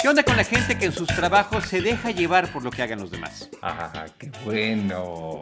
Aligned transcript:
¿Qué 0.00 0.08
onda 0.08 0.22
con 0.22 0.36
la 0.36 0.44
gente 0.44 0.78
que 0.78 0.86
en 0.86 0.92
sus 0.92 1.08
trabajos 1.08 1.64
se 1.64 1.80
deja 1.80 2.10
llevar 2.10 2.52
por 2.52 2.62
lo 2.62 2.70
que 2.70 2.82
hagan 2.82 3.00
los 3.00 3.10
demás? 3.10 3.50
Ah, 3.60 4.06
qué 4.18 4.30
bueno. 4.44 5.40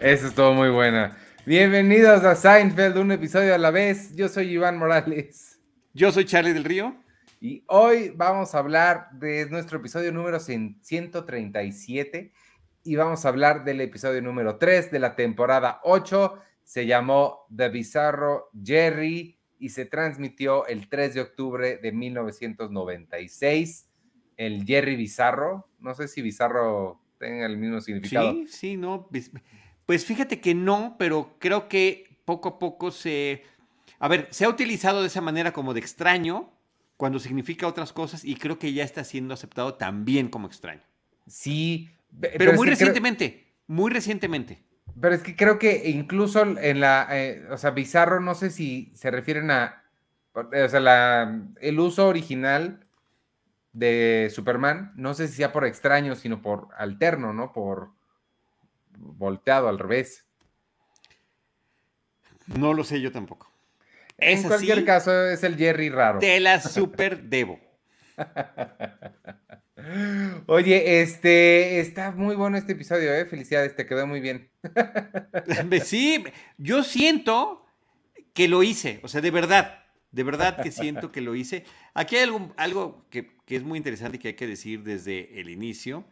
Eso 0.00 0.28
estuvo 0.28 0.54
muy 0.54 0.70
buena. 0.70 1.18
Bienvenidos 1.44 2.24
a 2.24 2.34
Seinfeld, 2.34 2.96
un 2.96 3.12
episodio 3.12 3.54
a 3.54 3.58
la 3.58 3.70
vez. 3.70 4.14
Yo 4.16 4.28
soy 4.28 4.52
Iván 4.52 4.78
Morales. 4.78 5.60
Yo 5.92 6.12
soy 6.12 6.24
Charlie 6.24 6.52
del 6.52 6.64
Río. 6.64 6.96
Y 7.40 7.64
hoy 7.68 8.12
vamos 8.14 8.54
a 8.54 8.58
hablar 8.58 9.08
de 9.12 9.48
nuestro 9.50 9.78
episodio 9.78 10.12
número 10.12 10.40
137 10.40 12.32
y 12.82 12.96
vamos 12.96 13.24
a 13.24 13.28
hablar 13.28 13.64
del 13.64 13.80
episodio 13.80 14.22
número 14.22 14.56
3 14.56 14.90
de 14.90 14.98
la 14.98 15.16
temporada 15.16 15.80
8. 15.84 16.38
Se 16.64 16.86
llamó 16.86 17.46
The 17.54 17.68
Bizarro 17.68 18.50
Jerry 18.62 19.38
y 19.58 19.70
se 19.70 19.84
transmitió 19.84 20.66
el 20.66 20.88
3 20.88 21.14
de 21.14 21.20
octubre 21.20 21.76
de 21.78 21.92
1996. 21.92 23.88
El 24.36 24.64
Jerry 24.64 24.96
Bizarro, 24.96 25.68
no 25.80 25.94
sé 25.94 26.08
si 26.08 26.22
Bizarro 26.22 27.00
tenga 27.18 27.46
el 27.46 27.58
mismo 27.58 27.80
significado. 27.80 28.32
Sí, 28.32 28.46
sí, 28.48 28.76
no. 28.76 29.08
Pues 29.86 30.04
fíjate 30.04 30.40
que 30.40 30.54
no, 30.54 30.96
pero 30.98 31.36
creo 31.38 31.68
que 31.68 32.20
poco 32.24 32.48
a 32.48 32.58
poco 32.58 32.90
se... 32.90 33.42
A 33.98 34.08
ver, 34.08 34.28
se 34.30 34.44
ha 34.44 34.48
utilizado 34.48 35.02
de 35.02 35.08
esa 35.08 35.20
manera 35.20 35.52
como 35.52 35.74
de 35.74 35.80
extraño, 35.80 36.50
cuando 37.00 37.18
significa 37.18 37.66
otras 37.66 37.94
cosas 37.94 38.26
y 38.26 38.36
creo 38.36 38.58
que 38.58 38.74
ya 38.74 38.84
está 38.84 39.04
siendo 39.04 39.32
aceptado 39.32 39.74
también 39.74 40.28
como 40.28 40.46
extraño. 40.46 40.82
Sí, 41.26 41.88
pero, 42.20 42.52
muy 42.52 42.68
recientemente, 42.68 43.54
muy 43.66 43.90
recientemente. 43.90 44.62
Pero 45.00 45.14
es 45.14 45.22
que 45.22 45.36
creo 45.36 45.58
que 45.58 45.90
incluso 45.90 46.42
en 46.42 46.80
la, 46.80 47.06
eh, 47.10 47.46
o 47.50 47.58
sea, 47.58 47.70
bizarro, 47.70 48.20
no 48.20 48.34
sé 48.34 48.50
si 48.50 48.90
se 48.94 49.10
refieren 49.10 49.50
a, 49.50 49.82
o 50.34 50.68
sea, 50.68 50.80
la, 50.80 51.42
el 51.60 51.80
uso 51.80 52.08
original 52.08 52.86
de 53.72 54.30
Superman, 54.34 54.92
no 54.96 55.14
sé 55.14 55.28
si 55.28 55.34
sea 55.34 55.52
por 55.52 55.64
extraño, 55.64 56.16
sino 56.16 56.42
por 56.42 56.68
alterno, 56.76 57.32
¿no? 57.32 57.52
Por 57.52 57.90
volteado 58.96 59.68
al 59.68 59.78
revés. 59.78 60.26
No 62.46 62.74
lo 62.74 62.84
sé 62.84 63.00
yo 63.00 63.12
tampoco. 63.12 63.50
En 64.18 64.42
cualquier 64.42 64.84
caso, 64.84 65.26
es 65.26 65.42
el 65.44 65.56
Jerry 65.56 65.88
raro. 65.88 66.18
Te 66.18 66.40
la 66.40 66.60
super 66.60 67.22
debo. 67.22 67.58
Oye, 70.46 71.02
este 71.02 71.80
está 71.80 72.10
muy 72.12 72.34
bueno 72.36 72.56
este 72.56 72.72
episodio, 72.72 73.12
¿eh? 73.14 73.24
Felicidades, 73.26 73.76
te 73.76 73.86
quedó 73.86 74.06
muy 74.06 74.20
bien. 74.20 74.50
sí, 75.84 76.24
yo 76.58 76.82
siento 76.82 77.64
que 78.32 78.48
lo 78.48 78.62
hice, 78.62 79.00
o 79.02 79.08
sea, 79.08 79.20
de 79.20 79.30
verdad, 79.30 79.84
de 80.12 80.22
verdad 80.22 80.62
que 80.62 80.70
siento 80.70 81.12
que 81.12 81.20
lo 81.20 81.34
hice. 81.34 81.64
Aquí 81.94 82.16
hay 82.16 82.28
algo, 82.56 83.06
que 83.10 83.36
es 83.48 83.62
muy 83.62 83.76
interesante 83.76 84.16
y 84.16 84.20
que 84.20 84.28
hay 84.28 84.34
que 84.34 84.46
decir 84.46 84.82
desde 84.82 85.40
el 85.40 85.50
inicio. 85.50 86.04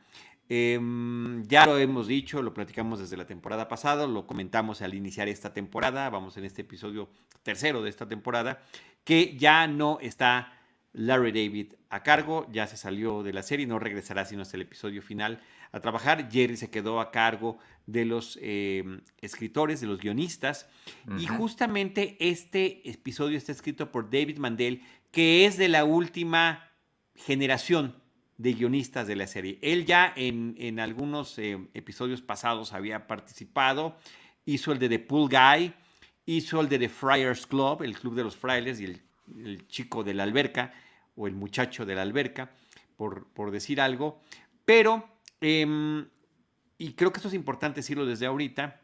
Em, 0.51 1.43
ya 1.47 1.67
lo 1.67 1.77
hemos 1.77 2.07
dicho, 2.07 2.41
lo 2.41 2.55
platicamos 2.55 2.99
desde 2.99 3.19
la 3.19 3.27
temporada 3.27 3.69
pasada, 3.69 4.07
lo 4.07 4.27
comentamos 4.27 4.81
al 4.81 4.95
iniciar 4.95 5.29
esta 5.29 5.53
temporada, 5.53 6.09
vamos 6.09 6.39
en 6.39 6.45
este 6.45 6.63
episodio 6.63 7.11
tercero 7.43 7.83
de 7.83 7.91
esta 7.91 8.09
temporada, 8.09 8.63
que 9.05 9.37
ya 9.37 9.67
no 9.67 9.99
está 10.01 10.58
Larry 10.92 11.33
David 11.33 11.75
a 11.91 12.03
cargo, 12.03 12.47
ya 12.50 12.67
se 12.67 12.77
salió 12.77 13.22
de 13.22 13.33
la 13.33 13.42
serie, 13.42 13.67
no 13.67 13.78
regresará 13.78 14.25
sino 14.25 14.42
hasta 14.42 14.56
el 14.56 14.62
episodio 14.62 15.03
final 15.03 15.41
a 15.72 15.81
trabajar. 15.81 16.31
Jerry 16.31 16.56
se 16.56 16.70
quedó 16.70 17.00
a 17.00 17.11
cargo 17.11 17.58
de 17.86 18.05
los 18.05 18.39
em, 18.42 19.00
escritores, 19.20 19.81
de 19.81 19.86
los 19.86 20.00
guionistas, 20.00 20.69
y 21.19 21.27
justamente 21.27 22.16
este 22.20 22.89
episodio 22.89 23.39
está 23.39 23.53
escrito 23.53 23.91
por 23.91 24.11
David 24.11 24.39
Mandel, 24.39 24.83
que 25.11 25.47
es 25.47 25.56
de 25.56 25.69
la 25.69 25.84
última 25.84 26.70
generación 27.14 27.94
de 28.36 28.53
guionistas 28.53 29.06
de 29.06 29.16
la 29.16 29.27
serie. 29.27 29.59
Él 29.62 29.84
ya 29.84 30.12
en, 30.15 30.78
algunos 30.81 31.38
eh, 31.38 31.59
episodios 31.75 32.22
pasados 32.22 32.72
había 32.72 33.06
participado, 33.06 33.97
hizo 34.44 34.72
el 34.72 34.78
de 34.78 34.88
The 34.88 34.98
Pool 35.00 35.28
Guy, 35.28 35.75
hizo 36.25 36.60
el 36.60 36.69
de 36.69 36.78
The 36.78 36.88
Friars 36.88 37.47
Club, 37.47 37.82
el 37.82 37.98
club 37.98 38.15
de 38.15 38.25
los 38.25 38.37
frailes 38.37 38.81
y 38.81 38.84
el, 38.84 39.08
chico 39.69 40.05
de 40.05 40.15
la 40.15 40.22
alberca 40.22 40.72
o 41.16 41.27
el 41.27 41.34
muchacho 41.34 41.84
de 41.84 41.94
la 41.94 42.03
alberca, 42.03 42.53
por, 42.97 43.28
por 43.33 43.50
decir 43.50 43.81
algo. 43.81 44.21
Pero, 44.65 45.09
em, 45.41 46.09
y 46.78 46.93
creo 46.93 47.12
que 47.12 47.19
esto 47.19 47.28
es 47.28 47.34
importante 47.34 47.81
decirlo 47.81 48.06
desde 48.06 48.27
ahorita, 48.27 48.81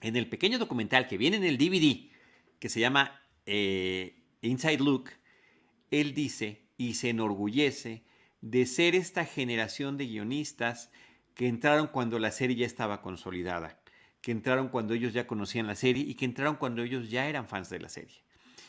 en 0.00 0.16
el 0.16 0.28
pequeño 0.28 0.58
documental 0.58 1.06
que 1.06 1.18
viene 1.18 1.36
en 1.36 1.44
el 1.44 1.58
DVD, 1.58 2.10
que 2.58 2.68
se 2.68 2.80
llama 2.80 3.20
eh, 3.46 4.22
Inside 4.42 4.78
Look, 4.78 5.10
él 5.90 6.14
dice 6.14 6.68
y 6.76 6.94
se 6.94 7.10
enorgullece 7.10 8.04
de 8.40 8.66
ser 8.66 8.94
esta 8.94 9.24
generación 9.24 9.96
de 9.96 10.06
guionistas 10.06 10.90
que 11.34 11.48
entraron 11.48 11.88
cuando 11.88 12.18
la 12.18 12.30
serie 12.30 12.56
ya 12.56 12.66
estaba 12.66 13.02
consolidada, 13.02 13.80
que 14.20 14.32
entraron 14.32 14.68
cuando 14.68 14.94
ellos 14.94 15.12
ya 15.12 15.26
conocían 15.26 15.66
la 15.66 15.74
serie 15.74 16.04
y 16.04 16.14
que 16.14 16.24
entraron 16.24 16.56
cuando 16.56 16.82
ellos 16.82 17.10
ya 17.10 17.28
eran 17.28 17.46
fans 17.46 17.70
de 17.70 17.80
la 17.80 17.88
serie. 17.88 18.22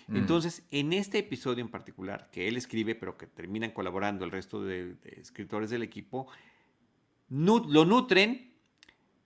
Mm. 0.08 0.18
Entonces, 0.18 0.64
en 0.72 0.94
este 0.94 1.20
episodio 1.20 1.64
en 1.64 1.70
particular, 1.70 2.30
que 2.32 2.48
él 2.48 2.58
escribe, 2.58 2.96
pero 2.96 3.18
que 3.18 3.28
terminan 3.28 3.72
colaborando 3.72 4.26
el 4.26 4.32
resto 4.32 4.64
de, 4.64 4.96
escritores 5.18 5.70
del 5.70 5.84
equipo, 5.84 6.28
lo 7.30 7.86
nutren 7.86 8.52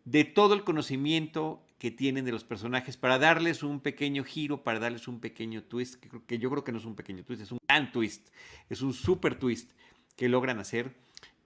de 0.05 0.23
todo 0.23 0.53
el 0.53 0.63
conocimiento 0.63 1.65
que 1.79 1.91
tienen 1.91 2.25
de 2.25 2.31
los 2.31 2.43
personajes 2.43 2.97
para 2.97 3.19
darles 3.19 3.63
un 3.63 3.79
pequeño 3.79 4.23
giro, 4.23 4.63
para 4.63 4.79
darles 4.79 5.07
un 5.07 5.19
pequeño 5.19 5.63
twist, 5.63 5.95
que, 5.95 6.09
que 6.25 6.39
yo 6.39 6.49
creo 6.49 6.63
que 6.63 6.71
no 6.71 6.77
es 6.77 6.85
un 6.85 6.95
pequeño 6.95 7.23
twist, 7.23 7.41
es 7.41 7.51
un 7.51 7.59
gran 7.67 7.91
twist, 7.91 8.29
es 8.69 8.81
un 8.81 8.93
super 8.93 9.37
twist 9.37 9.71
que 10.15 10.29
logran 10.29 10.59
hacer 10.59 10.95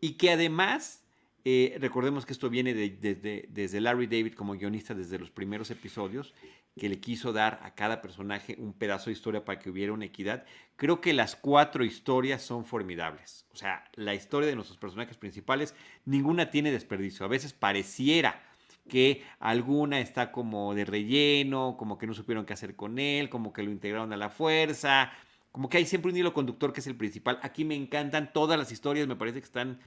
y 0.02 0.14
que 0.14 0.32
además, 0.32 1.04
eh, 1.46 1.78
recordemos 1.80 2.26
que 2.26 2.34
esto 2.34 2.50
viene 2.50 2.74
desde 2.74 3.82
Larry 3.82 4.08
David 4.08 4.34
como 4.34 4.54
guionista 4.54 4.94
desde 4.94 5.20
los 5.20 5.32
primeros 5.32 5.72
episodios, 5.72 6.34
que 6.78 6.90
le 6.90 7.00
quiso 7.00 7.34
dar 7.34 7.60
a 7.64 7.76
cada 7.76 8.02
personaje 8.02 8.56
un 8.58 8.74
pedazo 8.74 9.06
de 9.06 9.14
historia 9.14 9.46
para 9.46 9.60
que 9.60 9.70
hubiera 9.70 9.94
una 9.94 10.06
equidad. 10.06 10.46
Creo 10.76 11.02
que 11.02 11.14
las 11.14 11.36
cuatro 11.36 11.84
historias 11.84 12.42
son 12.42 12.66
formidables. 12.66 13.46
O 13.52 13.56
sea, 13.56 13.84
la 13.96 14.16
historia 14.16 14.48
de 14.48 14.56
nuestros 14.56 14.78
personajes 14.78 15.18
principales, 15.18 15.76
ninguna 16.06 16.52
tiene 16.52 16.72
desperdicio. 16.72 17.26
A 17.26 17.30
veces 17.30 17.54
pareciera 17.54 18.42
que 18.88 19.24
alguna 19.40 20.00
está 20.00 20.32
como 20.32 20.74
de 20.74 20.86
relleno, 20.86 21.76
como 21.78 21.98
que 21.98 22.08
no 22.08 22.14
supieron 22.14 22.46
qué 22.46 22.54
hacer 22.54 22.76
con 22.76 23.00
él, 23.00 23.30
como 23.30 23.54
que 23.54 23.64
lo 23.64 23.72
integraron 23.72 24.12
a 24.14 24.18
la 24.18 24.30
fuerza, 24.30 25.12
como 25.52 25.70
que 25.70 25.78
hay 25.78 25.86
siempre 25.86 26.12
un 26.12 26.18
hilo 26.18 26.34
conductor 26.34 26.74
que 26.74 26.80
es 26.80 26.88
el 26.88 26.96
principal. 26.96 27.40
Aquí 27.42 27.66
me 27.66 27.76
encantan 27.76 28.34
todas 28.34 28.58
las 28.58 28.72
historias, 28.72 29.08
me 29.08 29.16
parece 29.16 29.40
que 29.40 29.46
están 29.46 29.80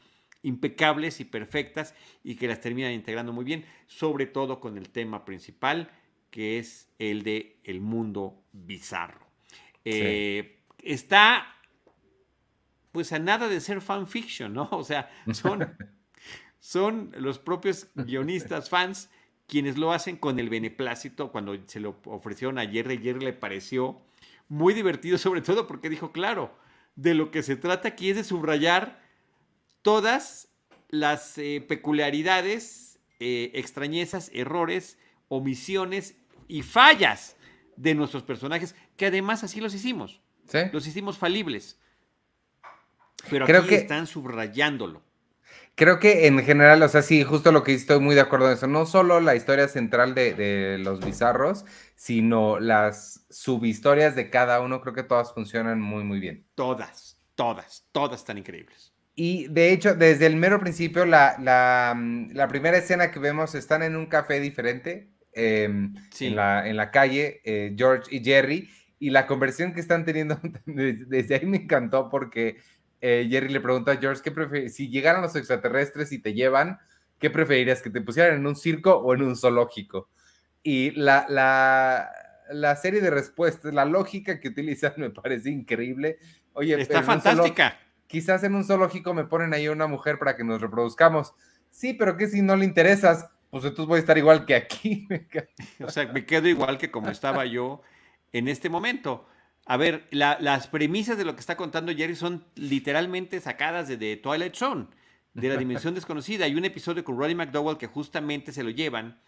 impecables 0.43 1.21
y 1.21 1.25
perfectas 1.25 1.95
y 2.25 2.37
que 2.37 2.49
las 2.49 2.61
terminan 2.61 2.93
integrando 2.93 3.33
muy 3.33 3.45
bien, 3.45 3.65
sobre 3.87 4.27
todo 4.27 4.61
con 4.61 4.77
el 4.77 4.89
tema 4.91 5.25
principal, 5.25 5.91
que 6.33 6.59
es 6.59 6.89
el 6.99 7.23
de 7.23 7.61
el 7.63 7.81
mundo 7.81 8.43
bizarro. 8.53 9.25
Eh, 9.85 10.59
está 10.83 11.47
pues 12.91 13.13
a 13.13 13.19
nada 13.19 13.49
de 13.49 13.61
ser 13.61 13.81
fanfiction, 13.81 14.53
¿no? 14.53 14.69
O 14.73 14.83
sea, 14.83 15.09
son, 15.33 15.77
son 16.59 17.13
los 17.17 17.39
propios 17.39 17.87
guionistas 17.95 18.69
fans 18.69 19.09
quienes 19.47 19.77
lo 19.77 19.93
hacen 19.93 20.17
con 20.17 20.39
el 20.39 20.49
beneplácito. 20.49 21.31
Cuando 21.31 21.57
se 21.67 21.79
lo 21.79 22.01
ofrecieron 22.07 22.59
a 22.59 22.67
Jerry, 22.67 22.99
Jerry 22.99 23.25
le 23.25 23.33
pareció 23.35 24.01
muy 24.49 24.73
divertido, 24.73 25.19
sobre 25.19 25.43
todo 25.43 25.67
porque 25.67 25.91
dijo, 25.91 26.13
claro, 26.13 26.57
de 26.97 27.15
lo 27.15 27.31
que 27.31 27.43
se 27.43 27.57
trata 27.57 27.89
aquí 27.89 28.11
es 28.11 28.17
de 28.17 28.25
subrayar 28.25 29.03
todas 29.83 30.49
las 30.89 31.37
eh, 31.37 31.65
peculiaridades, 31.67 32.99
eh, 33.21 33.51
extrañezas, 33.55 34.31
errores, 34.33 34.99
omisiones 35.29 36.17
y 36.53 36.63
fallas 36.63 37.35
de 37.77 37.95
nuestros 37.95 38.23
personajes, 38.23 38.77
que 38.97 39.07
además 39.07 39.43
así 39.43 39.59
los 39.59 39.75
hicimos. 39.75 40.21
Los 40.71 40.87
hicimos 40.87 41.17
falibles. 41.17 41.81
Pero 43.31 43.47
Creo 43.47 43.61
aquí 43.61 43.71
que... 43.71 43.77
están 43.77 44.07
subrayándolo. 44.07 45.03
Creo 45.75 45.99
que 45.99 46.27
en 46.27 46.39
general, 46.45 46.83
o 46.83 46.89
sea, 46.89 47.01
sí, 47.01 47.25
justo 47.25 47.51
lo 47.51 47.63
que 47.63 47.73
estoy 47.73 48.01
muy 48.01 48.15
de 48.15 48.21
acuerdo 48.21 48.49
en 48.49 48.53
eso. 48.53 48.67
No 48.67 48.85
solo 48.85 49.21
la 49.21 49.35
historia 49.35 49.67
central 49.69 50.15
de, 50.15 50.77
los 50.79 51.01
bizarros, 51.01 51.65
sino 51.95 52.61
las 52.61 53.25
subhistorias 53.31 54.15
de 54.15 54.29
cada 54.29 54.61
uno, 54.61 54.83
creo 54.83 54.93
que 54.93 55.05
todas 55.05 55.33
funcionan 55.33 55.81
muy, 55.81 56.05
muy 56.05 56.21
bien. 56.21 56.47
Todas, 56.55 57.19
todas, 57.35 57.89
todas 57.93 58.21
están 58.21 58.37
increíbles. 58.37 58.93
Y 59.15 59.49
de 59.49 59.73
hecho, 59.73 59.95
desde 59.95 60.27
el 60.27 60.37
mero 60.37 60.61
principio, 60.61 61.07
la, 61.07 61.37
la, 61.41 61.95
mm, 61.97 62.37
primera 62.51 62.77
escena 62.77 63.11
que 63.11 63.19
vemos 63.19 63.55
están 63.55 63.83
en 63.83 63.97
un 63.97 64.05
café 64.05 64.39
diferente, 64.39 65.13
em, 65.33 65.95
en, 66.21 66.37
la, 66.37 66.69
en, 66.69 66.77
la, 66.77 66.91
calle, 66.91 67.41
eh, 67.45 67.75
George 67.77 68.15
y 68.15 68.23
Jerry, 68.23 68.71
y 68.99 69.11
la 69.11 69.27
conversión 69.27 69.73
que 69.75 69.81
están 69.81 70.05
teniendo 70.05 70.39
desde 70.67 71.35
ahí 71.35 71.47
me 71.47 71.57
encantó 71.57 72.09
porque 72.09 72.59
eh, 73.01 73.27
Jerry 73.29 73.49
le 73.49 73.61
pregunta 73.61 73.93
a 73.93 73.97
George, 73.97 74.23
¿qué 74.23 74.69
si 74.69 74.89
llegaran 74.89 75.23
los 75.23 75.35
extraterrestres 75.35 76.13
y 76.13 76.21
te 76.21 76.35
llevan, 76.35 76.79
¿qué 77.19 77.31
preferirías? 77.31 77.83
¿Que 77.83 77.91
te 77.91 78.01
pusieran 78.01 78.37
en 78.37 78.47
un 78.47 78.55
circo 78.55 78.95
o 78.95 79.13
en 79.13 79.23
un 79.23 79.37
zoológico? 79.37 80.09
Y 80.63 80.93
la, 80.93 81.27
la, 81.29 82.13
la, 82.53 82.77
serie 82.77 83.01
de 83.01 83.11
respuestas, 83.11 83.75
la 83.75 83.85
lógica 83.85 84.39
que 84.39 84.49
utilizan 84.49 84.95
me 84.99 85.11
parece 85.11 85.51
increíble. 85.51 86.19
Oye, 86.53 86.81
está 86.81 87.03
fantástica. 87.03 87.77
quizás 88.07 88.45
en 88.45 88.55
un 88.55 88.63
zoológico 88.63 89.15
me 89.15 89.25
ponen 89.25 89.53
ahí 89.53 89.67
una 89.67 89.89
mujer 89.89 90.21
para 90.21 90.37
que 90.37 90.45
nos 90.45 90.61
reproduzcamos. 90.61 91.35
Sí, 91.71 91.95
pero 91.95 92.17
que 92.17 92.29
si 92.29 92.41
no 92.41 92.55
le 92.55 92.65
interesas, 92.65 93.27
pues 93.53 93.65
entonces 93.65 93.87
voy 93.87 93.99
a 93.99 94.01
estar 94.01 94.17
igual 94.17 94.47
que 94.47 94.55
aquí. 94.55 95.07
o 95.85 95.91
sea, 95.91 96.07
me 96.07 96.25
quedo 96.25 96.49
igual 96.49 96.79
que 96.79 96.91
como 96.91 97.11
estaba 97.11 97.45
yo 97.45 97.83
en 98.33 98.49
este 98.49 98.71
momento. 98.71 99.27
A 99.67 99.77
ver, 99.77 100.09
las 100.11 100.69
premisas 100.69 101.19
de 101.19 101.27
lo 101.27 101.35
que 101.35 101.41
está 101.41 101.59
contando 101.59 101.95
Jerry 101.95 102.17
son 102.17 102.47
literalmente 102.55 103.39
sacadas 103.43 103.89
de, 103.89 103.99
de 103.99 104.17
Twilight 104.17 104.55
Zone, 104.55 104.87
de 105.35 105.49
la 105.51 105.59
dimensión 105.59 105.95
desconocida. 105.95 106.47
Hay 106.47 106.55
un 106.55 106.65
episodio 106.65 107.05
con 107.05 107.19
Roddy 107.19 107.35
McDowell 107.35 107.77
que 107.77 107.89
justamente 107.89 108.53
se 108.53 108.63
lo 108.63 108.71
llevan 108.71 109.21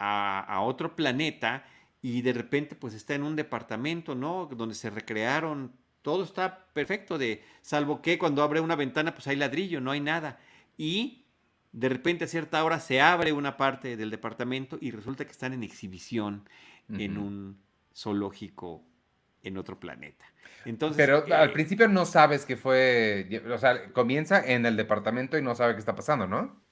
a, 0.00 0.60
otro 0.62 0.96
planeta 0.96 1.64
y 2.02 2.22
de 2.22 2.32
repente 2.32 2.74
pues 2.74 2.92
está 2.92 3.14
en 3.14 3.22
un 3.22 3.36
departamento, 3.36 4.16
¿no? 4.16 4.46
Donde 4.46 4.74
se 4.74 4.90
recrearon, 4.90 5.76
todo 6.02 6.24
está 6.24 6.66
perfecto, 6.72 7.18
de, 7.18 7.44
salvo 7.62 8.02
que 8.02 8.18
cuando 8.18 8.42
abre 8.42 8.58
una 8.58 8.74
ventana 8.74 9.14
pues 9.14 9.28
hay 9.28 9.36
ladrillo, 9.36 9.80
no 9.80 9.92
hay 9.92 10.00
nada. 10.00 10.40
Y 10.76 11.23
de 11.74 11.88
repente 11.88 12.24
a 12.24 12.28
cierta 12.28 12.62
hora 12.64 12.78
se 12.78 13.00
abre 13.00 13.32
una 13.32 13.56
parte 13.56 13.96
del 13.96 14.08
departamento 14.08 14.78
y 14.80 14.92
resulta 14.92 15.24
que 15.24 15.32
están 15.32 15.52
en 15.52 15.64
exhibición 15.64 16.48
en 16.88 17.18
un 17.18 17.58
zoológico 17.92 18.84
en 19.42 19.58
otro 19.58 19.80
planeta. 19.80 20.24
Entonces, 20.64 20.96
Pero 20.96 21.24
al 21.34 21.50
eh, 21.50 21.52
principio 21.52 21.88
no 21.88 22.06
sabes 22.06 22.46
que 22.46 22.56
fue, 22.56 23.42
o 23.52 23.58
sea, 23.58 23.92
comienza 23.92 24.40
en 24.44 24.66
el 24.66 24.76
departamento 24.76 25.36
y 25.36 25.42
no 25.42 25.54
sabe 25.56 25.74
qué 25.74 25.80
está 25.80 25.96
pasando, 25.96 26.28
¿no? 26.28 26.62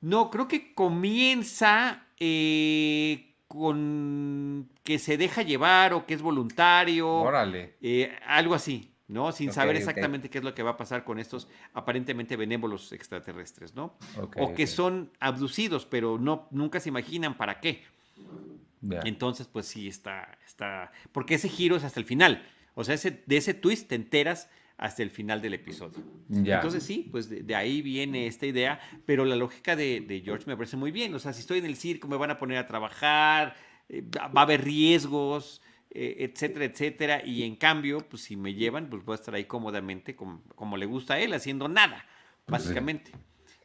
No, 0.00 0.30
creo 0.30 0.46
que 0.46 0.74
comienza 0.74 2.06
eh, 2.18 3.34
con 3.48 4.70
que 4.84 5.00
se 5.00 5.16
deja 5.16 5.42
llevar 5.42 5.92
o 5.92 6.06
que 6.06 6.14
es 6.14 6.22
voluntario. 6.22 7.10
Órale. 7.10 7.74
Eh, 7.82 8.16
algo 8.26 8.54
así, 8.54 8.89
¿no? 9.10 9.32
Sin 9.32 9.52
saber 9.52 9.76
exactamente 9.76 10.30
qué 10.30 10.38
es 10.38 10.44
lo 10.44 10.54
que 10.54 10.62
va 10.62 10.70
a 10.70 10.76
pasar 10.76 11.04
con 11.04 11.18
estos 11.18 11.48
aparentemente 11.74 12.36
benévolos 12.36 12.92
extraterrestres, 12.92 13.74
¿no? 13.74 13.96
o 14.36 14.54
que 14.54 14.66
son 14.66 15.10
abducidos, 15.18 15.84
pero 15.84 16.18
no, 16.18 16.46
nunca 16.50 16.80
se 16.80 16.88
imaginan 16.88 17.36
para 17.36 17.60
qué. 17.60 17.82
Entonces, 19.04 19.46
pues 19.46 19.66
sí, 19.66 19.88
está, 19.88 20.38
está. 20.46 20.90
Porque 21.12 21.34
ese 21.34 21.48
giro 21.48 21.76
es 21.76 21.84
hasta 21.84 22.00
el 22.00 22.06
final. 22.06 22.46
O 22.74 22.84
sea, 22.84 22.94
ese, 22.94 23.22
de 23.26 23.36
ese 23.36 23.52
twist 23.52 23.88
te 23.88 23.94
enteras 23.94 24.48
hasta 24.78 25.02
el 25.02 25.10
final 25.10 25.42
del 25.42 25.52
episodio. 25.54 26.02
Entonces 26.30 26.82
sí, 26.82 27.06
pues 27.10 27.28
de, 27.28 27.54
ahí 27.54 27.82
viene 27.82 28.26
esta 28.26 28.46
idea, 28.46 28.80
pero 29.04 29.26
la 29.26 29.36
lógica 29.36 29.76
de, 29.76 30.22
George 30.24 30.46
me 30.46 30.56
parece 30.56 30.78
muy 30.78 30.90
bien. 30.90 31.14
O 31.14 31.18
sea, 31.18 31.34
si 31.34 31.40
estoy 31.40 31.58
en 31.58 31.66
el 31.66 31.76
circo 31.76 32.08
me 32.08 32.16
van 32.16 32.30
a 32.30 32.38
poner 32.38 32.56
a 32.56 32.66
trabajar, 32.66 33.54
eh, 33.90 34.02
va 34.14 34.40
a 34.40 34.44
haber 34.44 34.64
riesgos, 34.64 35.60
etcétera, 35.90 36.64
etcétera. 36.64 37.22
Y 37.24 37.42
en 37.42 37.56
cambio, 37.56 38.00
pues 38.08 38.22
si 38.22 38.36
me 38.36 38.54
llevan, 38.54 38.88
pues 38.88 39.04
voy 39.04 39.14
a 39.14 39.16
estar 39.16 39.34
ahí 39.34 39.44
cómodamente, 39.44 40.16
como, 40.16 40.42
como 40.54 40.76
le 40.76 40.86
gusta 40.86 41.14
a 41.14 41.20
él, 41.20 41.32
haciendo 41.32 41.68
nada, 41.68 42.06
básicamente. 42.46 43.12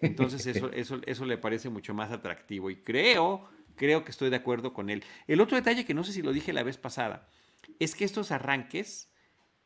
Entonces 0.02 0.46
eso, 0.46 0.72
eso, 0.72 1.00
eso 1.06 1.26
le 1.26 1.38
parece 1.38 1.70
mucho 1.70 1.94
más 1.94 2.12
atractivo 2.12 2.70
y 2.70 2.78
creo, 2.78 3.48
creo 3.76 4.04
que 4.04 4.12
estoy 4.12 4.30
de 4.30 4.36
acuerdo 4.36 4.74
con 4.74 4.90
él. 4.90 5.04
El 5.28 5.42
otro 5.42 5.58
detalle 5.58 5.86
que 5.86 5.94
no 5.94 6.04
sé 6.04 6.12
si 6.12 6.22
lo 6.22 6.34
dije 6.34 6.54
la 6.54 6.64
vez 6.64 6.78
pasada, 6.78 7.28
es 7.80 7.96
que 7.96 8.06
estos 8.06 8.32
arranques 8.32 9.10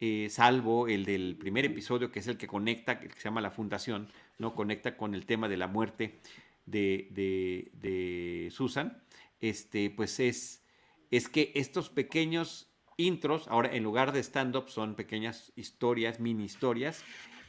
eh, 0.02 0.30
salvo 0.30 0.88
el 0.88 1.04
del 1.04 1.36
primer 1.38 1.66
episodio, 1.66 2.10
que 2.10 2.20
es 2.20 2.28
el 2.28 2.38
que 2.38 2.48
conecta, 2.48 3.00
que 3.00 3.10
se 3.10 3.24
llama 3.24 3.42
La 3.42 3.52
Fundación, 3.52 4.08
¿no? 4.38 4.56
Conecta 4.56 4.96
con 4.96 5.14
el 5.14 5.26
tema 5.26 5.50
de 5.50 5.58
la 5.58 5.68
muerte 5.68 6.20
de, 6.66 8.50
Susan, 8.52 9.04
este, 9.42 9.90
pues 9.90 10.22
es, 10.22 10.64
es 11.12 11.30
que 11.30 11.52
estos 11.56 11.90
pequeños 11.90 12.72
intros, 12.98 13.48
ahora 13.48 13.74
en 13.74 13.84
lugar 13.84 14.12
de 14.12 14.20
stand-up, 14.20 14.70
son 14.70 14.96
pequeñas 14.96 15.52
historias, 15.56 16.20
mini 16.20 16.44
historias, 16.44 17.04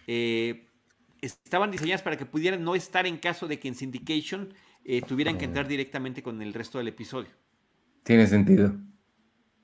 eh, 0.06 0.66
estaban 1.20 1.70
diseñadas 1.70 2.02
para 2.02 2.16
que 2.16 2.26
pudieran 2.26 2.62
no 2.64 2.74
estar 2.74 3.06
en 3.06 3.18
caso 3.18 3.48
de 3.48 3.58
que 3.58 3.68
en 3.68 3.74
Syndication 3.74 4.54
eh, 4.84 5.02
tuvieran 5.02 5.38
que 5.38 5.44
entrar 5.44 5.68
directamente 5.68 6.22
con 6.22 6.40
el 6.40 6.54
resto 6.54 6.78
del 6.78 6.88
episodio. 6.88 7.30
Tiene 8.04 8.26
sentido. 8.26 8.74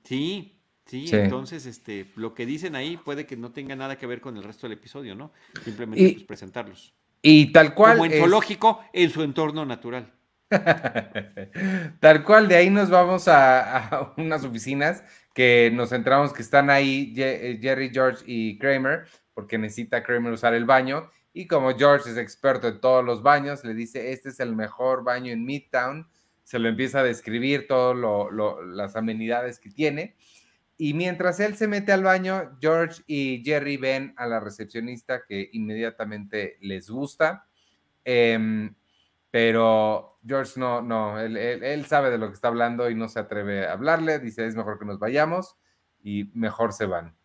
Sí, 0.03 0.57
Sí, 0.87 1.09
entonces 1.11 1.65
este, 1.65 2.11
lo 2.15 2.33
que 2.33 2.45
dicen 2.45 2.73
ahí 2.75 2.95
puede 2.95 3.25
que 3.25 3.35
no 3.35 3.51
tenga 3.51 3.75
nada 3.75 3.97
que 3.97 4.07
ver 4.07 4.21
con 4.21 4.37
el 4.37 4.43
resto 4.43 4.67
del 4.67 4.77
episodio, 4.77 5.15
¿no? 5.15 5.33
Simplemente 5.65 6.13
pues, 6.13 6.23
presentarlos. 6.23 6.93
Y 7.21 7.51
tal 7.51 7.73
cual. 7.73 7.97
Como 7.97 8.05
en 8.05 8.19
zoológico, 8.19 8.79
en 8.93 9.09
su 9.09 9.21
entorno 9.21 9.65
natural. 9.65 10.13
tal 11.99 12.23
cual, 12.23 12.47
de 12.47 12.55
ahí 12.55 12.69
nos 12.69 12.89
vamos 12.89 13.27
a, 13.27 14.13
unas 14.17 14.43
oficinas 14.43 15.03
que 15.33 15.69
nos 15.73 15.89
centramos 15.89 16.33
que 16.33 16.41
están 16.41 16.69
ahí 16.69 17.13
eh, 17.17 17.59
Jerry, 17.61 17.89
George 17.91 18.23
y 18.25 18.57
Kramer, 18.57 19.05
porque 19.33 19.57
necesita 19.57 20.03
Kramer 20.03 20.33
usar 20.33 20.53
el 20.53 20.65
baño. 20.65 21.09
Y 21.33 21.47
como 21.47 21.77
George 21.77 22.09
es 22.09 22.17
experto 22.17 22.67
en 22.67 22.81
todos 22.81 23.05
los 23.05 23.21
baños, 23.21 23.63
le 23.63 23.75
dice, 23.75 24.11
este 24.11 24.29
es 24.29 24.39
el 24.39 24.55
mejor 24.55 25.03
baño 25.03 25.31
en 25.31 25.45
Midtown. 25.45 26.07
Se 26.43 26.57
lo 26.57 26.69
empieza 26.69 27.01
a 27.01 27.03
describir 27.03 27.67
todas 27.67 27.95
las 28.65 28.95
amenidades 28.95 29.59
que 29.59 29.69
tiene. 29.69 30.15
Y 30.77 30.93
mientras 30.93 31.39
él 31.39 31.55
se 31.55 31.67
mete 31.67 31.91
al 31.91 32.03
baño, 32.03 32.57
George 32.61 33.03
y 33.05 33.43
Jerry 33.43 33.77
ven 33.77 34.13
a 34.15 34.27
la 34.27 34.39
recepcionista 34.39 35.23
que 35.27 35.49
inmediatamente 35.53 36.57
les 36.61 36.89
gusta. 36.89 37.47
Em, 38.03 38.73
pero 39.37 40.17
George 40.25 40.59
no, 40.59 40.81
no, 40.81 41.19
él, 41.19 41.85
sabe 41.85 42.09
de 42.09 42.17
lo 42.17 42.27
que 42.27 42.33
está 42.33 42.47
hablando 42.47 42.89
y 42.89 42.95
no 42.95 43.07
se 43.07 43.19
atreve 43.19 43.67
a 43.67 43.73
hablarle. 43.73 44.17
Dice, 44.17 44.47
es 44.47 44.55
mejor 44.55 44.79
que 44.79 44.85
nos 44.85 44.97
vayamos 44.97 45.57
y 46.01 46.31
mejor 46.33 46.73
se 46.73 46.87
van. 46.87 47.15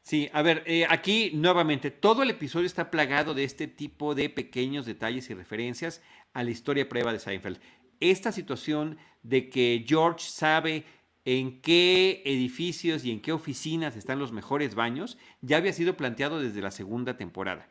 Sí, 0.00 0.30
a 0.32 0.42
ver, 0.42 0.62
eh, 0.64 0.86
aquí 0.88 1.32
nuevamente, 1.34 1.90
todo 1.90 2.22
el 2.22 2.30
episodio 2.30 2.66
está 2.66 2.92
plagado 2.92 3.34
de 3.34 3.42
este 3.42 3.66
tipo 3.66 4.14
de 4.14 4.30
pequeños 4.30 4.86
detalles 4.86 5.28
y 5.28 5.34
referencias 5.34 6.02
a 6.34 6.44
la 6.44 6.50
historia 6.50 6.88
prueba 6.88 7.12
de 7.12 7.18
Seinfeld. 7.18 7.58
Esta 7.98 8.30
situación 8.30 8.96
de 9.24 9.50
que 9.50 9.84
George 9.88 10.20
sabe 10.20 10.84
en 11.24 11.60
qué 11.62 12.22
edificios 12.26 13.04
y 13.04 13.10
en 13.10 13.20
qué 13.20 13.32
oficinas 13.32 13.96
están 13.96 14.20
los 14.20 14.30
mejores 14.30 14.76
baños, 14.76 15.18
ya 15.40 15.56
había 15.56 15.72
sido 15.72 15.96
planteado 15.96 16.40
desde 16.40 16.62
la 16.62 16.70
segunda 16.70 17.16
temporada. 17.16 17.68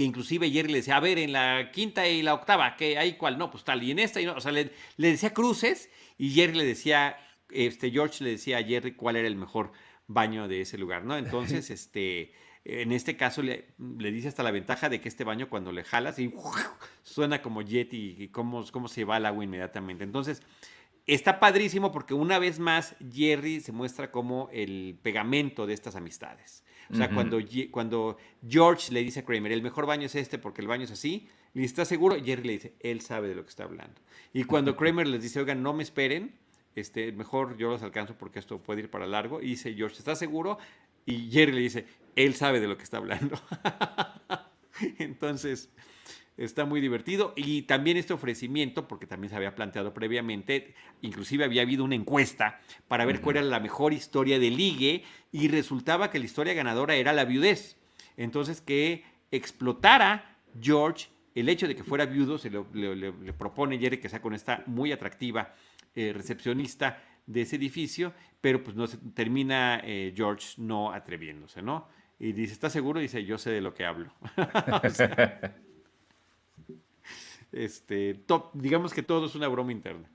Que 0.00 0.04
inclusive 0.04 0.46
ayer 0.46 0.70
le 0.70 0.78
decía, 0.78 0.96
a 0.96 1.00
ver, 1.00 1.18
en 1.18 1.32
la 1.32 1.72
quinta 1.72 2.08
y 2.08 2.22
la 2.22 2.32
octava, 2.32 2.74
¿qué 2.74 2.96
hay 2.96 3.18
cuál? 3.18 3.36
No, 3.36 3.50
pues 3.50 3.64
tal, 3.64 3.82
y 3.82 3.90
en 3.90 3.98
esta, 3.98 4.18
y 4.18 4.24
no, 4.24 4.32
o 4.32 4.40
sea, 4.40 4.50
le, 4.50 4.72
decía 4.96 5.34
cruces, 5.34 5.90
y 6.16 6.30
Jerry 6.30 6.54
le 6.54 6.64
decía, 6.64 7.18
este, 7.50 7.90
George 7.90 8.24
le 8.24 8.30
decía 8.30 8.56
a 8.56 8.62
Jerry 8.62 8.94
cuál 8.94 9.16
era 9.16 9.28
el 9.28 9.36
mejor 9.36 9.72
baño 10.06 10.48
de 10.48 10.62
ese 10.62 10.78
lugar, 10.78 11.04
¿no? 11.04 11.18
Entonces, 11.18 11.68
este, 11.70 12.32
en 12.64 12.92
este 12.92 13.18
caso 13.18 13.42
le, 13.42 13.74
dice 13.76 14.28
hasta 14.28 14.42
la 14.42 14.52
ventaja 14.52 14.88
de 14.88 15.02
que 15.02 15.08
este 15.10 15.22
baño 15.22 15.50
cuando 15.50 15.70
le 15.70 15.84
jalas 15.84 16.18
y 16.18 16.32
suena 17.02 17.42
como 17.42 17.60
jet 17.60 17.92
y, 17.92 18.28
cómo, 18.28 18.64
cómo 18.72 18.88
se 18.88 19.04
va 19.04 19.18
el 19.18 19.26
agua 19.26 19.44
inmediatamente. 19.44 20.04
Entonces, 20.04 20.40
está 21.06 21.38
padrísimo 21.40 21.92
porque 21.92 22.14
una 22.14 22.38
vez 22.38 22.58
más 22.58 22.96
Jerry 23.12 23.60
se 23.60 23.72
muestra 23.72 24.10
como 24.10 24.48
el 24.50 24.98
pegamento 25.02 25.66
de 25.66 25.74
estas 25.74 25.94
amistades. 25.94 26.64
O 26.90 26.94
sea, 26.94 27.08
cuando, 27.10 27.38
cuando 27.70 28.16
George 28.48 28.92
le 28.92 29.02
dice 29.02 29.20
a 29.20 29.24
Kramer, 29.24 29.52
el 29.52 29.62
mejor 29.62 29.86
baño 29.86 30.06
es 30.06 30.14
este 30.16 30.38
porque 30.38 30.60
el 30.60 30.66
baño 30.66 30.84
es 30.84 30.90
así, 30.90 31.28
y 31.54 31.64
está 31.64 31.84
seguro, 31.84 32.16
Jerry 32.22 32.42
le 32.42 32.52
dice, 32.54 32.74
él 32.80 33.00
sabe 33.00 33.28
de 33.28 33.34
lo 33.34 33.44
que 33.44 33.50
está 33.50 33.64
hablando. 33.64 34.00
Y 34.32 34.44
cuando 34.44 34.76
Kramer 34.76 35.06
les 35.06 35.22
dice, 35.22 35.38
oigan, 35.40 35.62
no 35.62 35.72
me 35.72 35.82
esperen, 35.82 36.34
este, 36.74 37.12
mejor 37.12 37.56
yo 37.56 37.70
los 37.70 37.82
alcanzo 37.82 38.16
porque 38.16 38.38
esto 38.38 38.62
puede 38.62 38.80
ir 38.80 38.90
para 38.90 39.06
largo, 39.06 39.40
y 39.40 39.46
dice 39.50 39.74
George, 39.74 39.98
¿está 39.98 40.16
seguro? 40.16 40.58
Y 41.06 41.30
Jerry 41.30 41.52
le 41.52 41.60
dice, 41.60 41.86
él 42.16 42.34
sabe 42.34 42.60
de 42.60 42.68
lo 42.68 42.76
que 42.76 42.84
está 42.84 42.96
hablando. 42.96 43.40
Entonces, 44.98 45.70
está 46.44 46.64
muy 46.64 46.80
divertido. 46.80 47.32
Y 47.36 47.62
también 47.62 47.96
este 47.96 48.12
ofrecimiento, 48.12 48.88
porque 48.88 49.06
también 49.06 49.30
se 49.30 49.36
había 49.36 49.54
planteado 49.54 49.94
previamente, 49.94 50.74
inclusive 51.02 51.44
había 51.44 51.62
habido 51.62 51.84
una 51.84 51.94
encuesta 51.94 52.60
para 52.88 53.04
ver 53.04 53.20
cuál 53.20 53.36
era 53.36 53.46
la 53.46 53.60
mejor 53.60 53.92
historia 53.92 54.38
de 54.38 54.50
ligue 54.50 55.04
y 55.32 55.48
resultaba 55.48 56.10
que 56.10 56.18
la 56.18 56.24
historia 56.24 56.54
ganadora 56.54 56.94
era 56.94 57.12
la 57.12 57.24
viudez. 57.24 57.76
Entonces 58.16 58.60
que 58.60 59.04
explotara 59.30 60.38
George 60.60 61.08
el 61.34 61.48
hecho 61.48 61.68
de 61.68 61.76
que 61.76 61.84
fuera 61.84 62.06
viudo, 62.06 62.38
se 62.38 62.50
le, 62.50 63.12
propone 63.34 63.78
Jerry 63.78 63.98
que 63.98 64.08
sea 64.08 64.20
con 64.20 64.34
esta 64.34 64.64
muy 64.66 64.90
atractiva 64.90 65.54
eh, 65.94 66.12
recepcionista 66.12 67.02
de 67.26 67.42
ese 67.42 67.56
edificio, 67.56 68.12
pero 68.40 68.64
pues 68.64 68.76
no 68.76 68.86
se, 68.86 68.96
termina 69.14 69.80
eh, 69.84 70.12
George 70.16 70.54
no 70.58 70.92
atreviéndose, 70.92 71.62
¿no? 71.62 71.88
Y 72.18 72.32
dice, 72.32 72.52
¿está 72.52 72.68
seguro? 72.68 73.00
dice, 73.00 73.24
yo 73.24 73.38
sé 73.38 73.50
de 73.50 73.60
lo 73.60 73.72
que 73.72 73.86
hablo. 73.86 74.12
Este, 77.52 78.20
digamos 78.54 78.94
que 78.94 79.02
todo 79.02 79.26
es 79.26 79.34
una 79.34 79.48
broma 79.48 79.72
interna. 79.72 80.08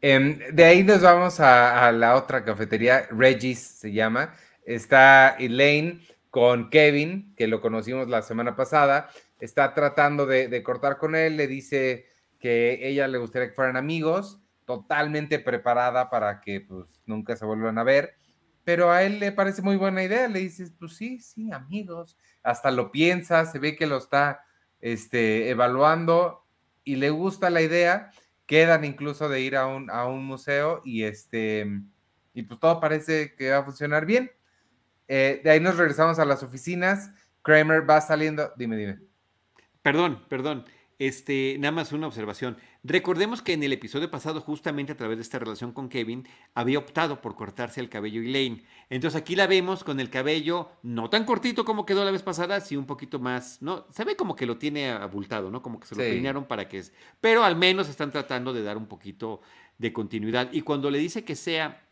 Em, 0.00 0.38
de 0.52 0.64
ahí 0.64 0.84
nos 0.84 1.02
vamos 1.02 1.40
a, 1.40 1.90
la 1.90 2.14
otra 2.14 2.44
cafetería, 2.44 3.08
Regis 3.10 3.58
se 3.58 3.92
llama. 3.92 4.34
Está 4.64 5.36
Elaine 5.38 6.06
con 6.30 6.70
Kevin, 6.70 7.34
que 7.36 7.48
lo 7.48 7.60
conocimos 7.60 8.08
la 8.08 8.22
semana 8.22 8.54
pasada. 8.54 9.08
Está 9.40 9.74
tratando 9.74 10.26
de, 10.26 10.62
cortar 10.62 10.98
con 10.98 11.16
él, 11.16 11.36
le 11.36 11.46
dice 11.48 12.06
que 12.38 12.88
ella 12.88 13.08
le 13.08 13.18
gustaría 13.18 13.48
que 13.48 13.54
fueran 13.54 13.76
amigos 13.76 14.40
totalmente 14.64 15.38
preparada 15.38 16.10
para 16.10 16.40
que 16.40 16.60
pues 16.60 17.02
nunca 17.06 17.34
se 17.34 17.46
vuelvan 17.46 17.78
a 17.78 17.84
ver, 17.84 18.14
pero 18.64 18.90
a 18.90 19.02
él 19.02 19.18
le 19.18 19.32
parece 19.32 19.62
muy 19.62 19.76
buena 19.76 20.04
idea, 20.04 20.28
le 20.28 20.40
dices, 20.40 20.74
pues 20.78 20.94
sí, 20.94 21.20
sí, 21.20 21.50
amigos, 21.50 22.18
hasta 22.42 22.70
lo 22.70 22.92
piensa, 22.92 23.46
se 23.46 23.58
ve 23.58 23.76
que 23.76 23.86
lo 23.86 23.96
está 23.96 24.44
este, 24.80 25.50
evaluando 25.50 26.44
y 26.84 26.96
le 26.96 27.10
gusta 27.10 27.50
la 27.50 27.62
idea, 27.62 28.10
quedan 28.46 28.84
incluso 28.84 29.28
de 29.28 29.40
ir 29.40 29.56
a 29.56 29.66
un, 29.66 29.90
a 29.90 30.06
un 30.06 30.24
museo 30.24 30.80
y 30.84 31.02
este, 31.04 31.66
y 32.34 32.42
pues 32.42 32.60
todo 32.60 32.80
parece 32.80 33.34
que 33.34 33.50
va 33.50 33.58
a 33.58 33.64
funcionar 33.64 34.06
bien. 34.06 34.30
Eh, 35.08 35.40
de 35.42 35.50
ahí 35.50 35.60
nos 35.60 35.76
regresamos 35.76 36.18
a 36.18 36.24
las 36.24 36.42
oficinas, 36.42 37.10
Kramer 37.42 37.88
va 37.88 38.00
saliendo, 38.00 38.52
dime, 38.56 38.76
dime. 38.76 38.98
Perdón, 39.82 40.24
perdón. 40.28 40.64
Este, 40.98 41.56
nada 41.58 41.72
más 41.72 41.92
una 41.92 42.08
observación. 42.08 42.58
Recordemos 42.88 43.42
que 43.42 43.52
en 43.52 43.62
el 43.62 43.74
episodio 43.74 44.10
pasado, 44.10 44.40
justamente 44.40 44.92
a 44.92 44.96
través 44.96 45.18
de 45.18 45.22
esta 45.22 45.38
relación 45.38 45.72
con 45.72 45.90
Kevin, 45.90 46.26
había 46.54 46.78
optado 46.78 47.20
por 47.20 47.34
cortarse 47.34 47.80
el 47.82 47.90
cabello 47.90 48.22
Elaine. 48.22 48.64
Entonces 48.88 49.20
aquí 49.20 49.36
la 49.36 49.46
vemos 49.46 49.84
con 49.84 50.00
el 50.00 50.08
cabello 50.08 50.70
no 50.82 51.10
tan 51.10 51.26
cortito 51.26 51.66
como 51.66 51.84
quedó 51.84 52.02
la 52.06 52.10
vez 52.12 52.22
pasada, 52.22 52.62
sino 52.62 52.80
un 52.80 52.86
poquito 52.86 53.18
más, 53.18 53.60
¿no? 53.60 53.84
Se 53.92 54.04
ve 54.04 54.16
como 54.16 54.34
que 54.34 54.46
lo 54.46 54.56
tiene 54.56 54.88
abultado, 54.88 55.50
¿no? 55.50 55.60
Como 55.60 55.78
que 55.78 55.86
se 55.86 55.96
lo 55.96 56.00
peinaron 56.00 56.46
para 56.46 56.66
que 56.66 56.78
es. 56.78 56.94
Pero 57.20 57.44
al 57.44 57.56
menos 57.56 57.90
están 57.90 58.10
tratando 58.10 58.54
de 58.54 58.62
dar 58.62 58.78
un 58.78 58.86
poquito 58.86 59.42
de 59.76 59.92
continuidad. 59.92 60.48
Y 60.50 60.62
cuando 60.62 60.90
le 60.90 60.98
dice 60.98 61.24
que 61.26 61.36
sea, 61.36 61.86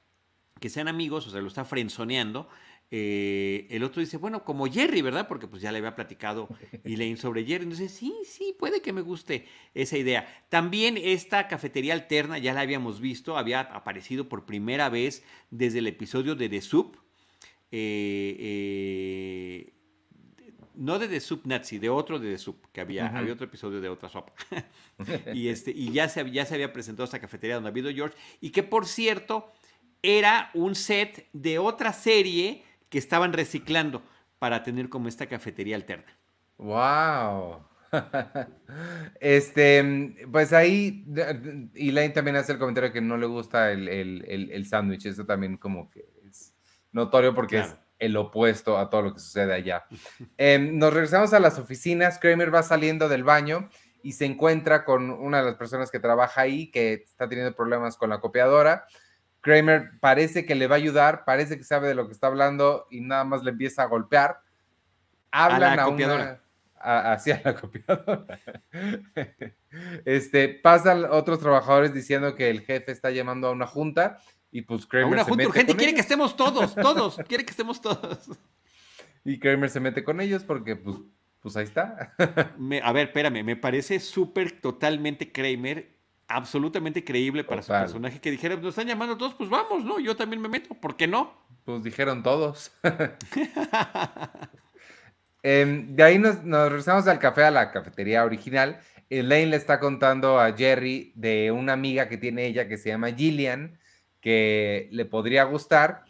que 0.59 0.71
sean 0.71 0.88
amigos, 0.88 1.26
o 1.26 1.31
sea, 1.31 1.43
lo 1.43 1.49
está 1.49 1.67
frenzoneando, 1.67 2.49
eh, 2.90 3.66
el 3.71 3.83
otro 3.83 4.00
dice, 4.00 4.16
bueno, 4.16 4.45
como 4.45 4.66
Jerry, 4.66 5.02
¿verdad? 5.02 5.26
Porque 5.26 5.49
pues 5.49 5.61
ya 5.61 5.73
le 5.73 5.78
había 5.78 5.97
platicado 5.97 6.49
Elaine 6.85 7.16
sobre 7.16 7.45
Jerry. 7.45 7.64
Entonces, 7.64 7.93
sí, 7.93 8.14
sí, 8.25 8.55
puede 8.59 8.81
que 8.81 8.93
me 8.93 9.00
guste 9.00 9.47
esa 9.75 9.99
idea. 9.99 10.26
También 10.49 10.97
esta 10.97 11.49
cafetería 11.49 11.95
alterna, 11.95 12.38
ya 12.38 12.55
la 12.55 12.61
habíamos 12.61 13.00
visto, 13.00 13.37
había 13.37 13.61
aparecido 13.61 14.28
por 14.28 14.47
primera 14.47 14.88
vez 14.88 15.25
desde 15.50 15.81
el 15.81 15.88
episodio 15.88 16.35
de 16.37 16.49
The 16.49 16.61
Soup. 16.61 16.97
Eh, 17.73 18.37
eh, 18.38 19.73
no 20.76 20.99
de 20.99 21.09
The 21.09 21.21
Soup 21.21 21.40
Nazi, 21.47 21.78
de 21.78 21.88
otro 21.88 22.19
de 22.19 22.31
The 22.31 22.38
Soup, 22.38 22.66
que 22.71 22.81
había, 22.81 23.07
había 23.09 23.33
otro 23.33 23.47
episodio 23.47 23.81
de 23.81 23.88
otra 23.88 24.09
sopa. 24.09 24.33
y 25.35 25.49
este, 25.49 25.73
y 25.73 25.90
ya 25.90 26.09
se, 26.09 26.31
ya 26.31 26.47
se 26.47 26.55
había 26.55 26.73
presentado 26.73 27.05
esta 27.05 27.19
cafetería 27.19 27.57
donde 27.57 27.69
ha 27.69 27.73
habido 27.73 27.90
George. 27.90 28.16
Y 28.40 28.50
que 28.50 28.62
por 28.62 28.87
cierto, 28.87 29.52
era 30.02 30.50
un 30.55 30.75
set 30.75 31.28
de 31.33 31.59
otra 31.59 31.93
serie 31.93 32.62
que 32.97 33.00
estaban 33.00 33.35
reciclando 33.35 34.03
para 34.38 34.62
tener 34.62 34.88
como 34.88 35.07
esta 35.07 35.26
cafetería 35.26 35.76
alterna. 35.76 36.17
¡Wow! 36.57 37.62
Este, 39.21 40.26
pues 40.33 40.55
ahí 40.55 41.05
Elaine 41.75 42.15
también 42.15 42.37
hace 42.37 42.53
el 42.53 42.59
comentario 42.59 42.95
que 42.95 43.03
no 43.03 43.19
le 43.19 43.26
gusta 43.26 43.71
el, 43.71 43.87
el, 43.87 44.67
sándwich. 44.67 45.05
Eso 45.05 45.26
también 45.26 45.59
como 45.59 45.91
que 45.91 46.09
es 46.26 46.55
notorio 46.91 47.35
porque 47.35 47.59
es 47.59 47.76
el 47.99 48.17
opuesto 48.17 48.79
a 48.79 48.88
todo 48.88 49.03
lo 49.03 49.12
que 49.12 49.21
sucede 49.21 49.53
allá. 49.53 49.85
Em, 50.38 50.79
nos 50.79 50.95
regresamos 50.95 51.35
a 51.35 51.38
las 51.38 51.59
oficinas. 51.59 52.19
Kramer 52.19 52.55
va 52.55 52.62
saliendo 52.62 53.11
del 53.11 53.25
baño 53.25 53.69
y 54.03 54.12
se 54.12 54.25
encuentra 54.25 54.87
con 54.87 55.11
una 55.11 55.41
de 55.41 55.45
las 55.45 55.57
personas 55.57 55.91
que 55.91 56.00
trabaja 56.00 56.41
ahí 56.41 56.71
que 56.71 56.95
está 56.95 57.29
teniendo 57.29 57.55
problemas 57.55 57.99
con 57.99 58.09
la 58.09 58.21
copiadora. 58.21 58.87
Kramer 59.47 59.93
parece 60.00 60.45
que 60.45 60.57
le 60.57 60.67
va 60.67 60.75
a 60.75 60.79
ayudar, 60.79 61.25
parece 61.25 61.57
que 61.57 61.62
sabe 61.62 61.87
de 61.87 61.95
lo 61.95 62.09
que 62.09 62.12
está 62.12 62.26
hablando 62.26 62.88
y 62.91 63.00
nada 63.00 63.23
más 63.23 63.45
le 63.45 63.53
empieza 63.53 63.85
a 63.85 63.87
golpear. 63.87 64.41
Hablan 65.31 65.75
a, 65.75 65.76
la 65.76 65.88
una 65.88 66.41
hacia 66.81 67.41
la 67.45 67.55
copiadora. 67.55 68.41
este, 70.05 70.49
pasan 70.49 71.05
otros 71.09 71.38
trabajadores 71.38 71.95
diciendo 71.95 72.35
que 72.35 72.50
el 72.50 72.62
jefe 72.62 72.91
está 72.91 73.12
llamando 73.12 73.47
a 73.47 73.53
una 73.53 73.69
junta 73.69 74.19
y 74.50 74.62
pues 74.62 74.85
Kramer 74.85 75.12
una 75.12 75.25
junta 75.25 75.47
urgente 75.47 75.76
quiere 75.76 75.95
que 75.95 76.00
estemos 76.00 76.37
todos, 76.37 76.75
todos, 76.75 77.17
quiere 77.29 77.45
que 77.45 77.53
estemos 77.53 77.81
todos. 77.81 78.29
Y 79.25 79.38
Kramer 79.38 79.71
se 79.71 79.79
mete 79.79 80.03
con 80.03 80.21
ellos 80.21 80.43
porque 80.43 80.75
pues, 80.75 80.97
pues 81.41 81.57
ahí 81.57 81.65
está. 81.65 82.15
a 82.19 82.93
ver, 82.93 83.07
espérame, 83.07 83.45
me 83.45 83.55
parece 83.55 84.00
súper 84.00 84.61
totalmente 84.61 85.31
Kramer 85.31 85.96
absolutamente 86.28 87.04
creíble 87.04 87.45
para 87.45 87.62
su 87.62 87.73
personaje 87.73 88.21
que 88.21 88.30
dijera, 88.30 88.56
nos 88.56 88.71
están 88.71 88.88
llamando 88.88 89.16
todos, 89.16 89.35
pues 89.35 89.49
vamos, 89.49 89.85
¿no? 89.85 90.00
Yo 90.00 90.16
también 90.16 90.42
me 90.42 90.49
meto, 90.49 90.75
¿por 90.75 90.97
qué 90.97 91.06
no? 91.06 91.33
Pues 91.64 91.83
dijeron 91.83 92.23
todos. 92.23 92.73
Em, 95.42 95.95
de 95.95 96.02
ahí 96.02 96.18
nos, 96.18 96.42
regresamos 96.42 97.06
al 97.06 97.21
café, 97.21 97.45
a 97.45 97.52
la 97.52 97.71
cafetería 97.71 98.25
original. 98.25 98.80
Elaine 99.09 99.50
le 99.50 99.56
está 99.56 99.78
contando 99.78 100.40
a 100.40 100.52
Jerry 100.52 101.12
de 101.14 101.52
una 101.52 101.73
amiga 101.73 102.09
que 102.09 102.16
tiene 102.16 102.47
ella 102.47 102.66
que 102.66 102.76
se 102.76 102.88
llama 102.88 103.12
Gillian, 103.12 103.78
que 104.21 104.88
le 104.90 105.04
podría 105.04 105.45
gustar. 105.45 106.02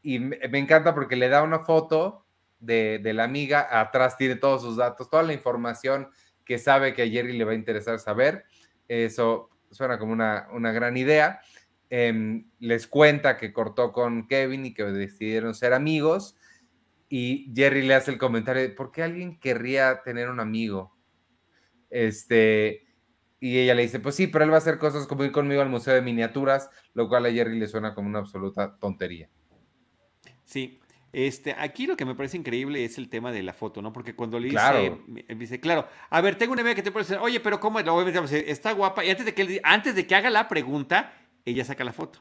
Y 0.00 0.18
me, 0.18 0.38
encanta 0.58 0.94
porque 0.94 1.14
le 1.14 1.28
da 1.28 1.42
una 1.42 1.58
foto 1.58 2.24
de, 2.58 3.00
de, 3.00 3.12
la 3.12 3.24
amiga, 3.24 3.68
atrás 3.70 4.16
tiene 4.16 4.36
todos 4.36 4.62
sus 4.62 4.76
datos, 4.78 5.10
toda 5.10 5.24
la 5.24 5.34
información 5.34 6.08
que 6.46 6.56
sabe 6.56 6.94
que 6.94 7.02
a 7.02 7.08
Jerry 7.08 7.36
le 7.36 7.44
va 7.44 7.52
a 7.52 7.56
interesar 7.56 7.98
saber. 7.98 8.46
Eso 8.88 9.50
suena 9.70 9.98
como 9.98 10.12
una, 10.12 10.72
gran 10.72 10.96
idea. 10.96 11.40
Em, 11.90 12.50
les 12.60 12.86
cuenta 12.86 13.36
que 13.36 13.52
cortó 13.52 13.92
con 13.92 14.26
Kevin 14.26 14.66
y 14.66 14.74
que 14.74 14.84
decidieron 14.84 15.54
ser 15.54 15.72
amigos. 15.72 16.36
Y 17.08 17.52
Jerry 17.54 17.82
le 17.82 17.94
hace 17.94 18.10
el 18.10 18.18
comentario, 18.18 18.74
¿por 18.74 18.90
qué 18.90 19.02
alguien 19.02 19.38
querría 19.38 20.02
tener 20.02 20.28
un 20.30 20.40
amigo? 20.40 20.96
Este, 21.90 22.86
y 23.38 23.58
ella 23.58 23.74
le 23.74 23.82
dice, 23.82 24.00
pues 24.00 24.14
sí, 24.14 24.26
pero 24.26 24.44
él 24.44 24.50
va 24.50 24.56
a 24.56 24.58
hacer 24.58 24.78
cosas 24.78 25.06
como 25.06 25.22
ir 25.24 25.30
conmigo 25.30 25.60
al 25.60 25.68
Museo 25.68 25.94
de 25.94 26.02
Miniaturas, 26.02 26.70
lo 26.94 27.08
cual 27.08 27.26
a 27.26 27.30
Jerry 27.30 27.58
le 27.58 27.68
suena 27.68 27.94
como 27.94 28.08
una 28.08 28.20
absoluta 28.20 28.76
tontería. 28.78 29.28
Sí, 30.44 30.80
este, 31.14 31.54
aquí 31.56 31.86
lo 31.86 31.96
que 31.96 32.04
me 32.04 32.14
parece 32.14 32.36
increíble 32.36 32.84
es 32.84 32.98
el 32.98 33.08
tema 33.08 33.30
de 33.32 33.42
la 33.42 33.52
foto, 33.52 33.80
¿no? 33.80 33.92
Porque 33.92 34.14
cuando 34.14 34.38
le 34.38 34.46
dice, 34.46 34.56
claro. 34.56 35.04
dice, 35.36 35.60
claro, 35.60 35.86
a 36.10 36.20
ver, 36.20 36.36
tengo 36.36 36.52
una 36.52 36.62
idea 36.62 36.74
que 36.74 36.82
te 36.82 36.90
puede 36.90 37.04
decir, 37.06 37.18
oye, 37.20 37.40
pero 37.40 37.60
¿cómo? 37.60 37.78
Obviamente, 37.78 38.50
está 38.50 38.72
guapa. 38.72 39.04
Y 39.04 39.10
antes 39.10 39.24
de, 39.24 39.34
que 39.34 39.60
antes 39.62 39.94
de 39.94 40.06
que 40.06 40.14
haga 40.14 40.30
la 40.30 40.48
pregunta, 40.48 41.12
ella 41.44 41.64
saca 41.64 41.84
la 41.84 41.92
foto. 41.92 42.20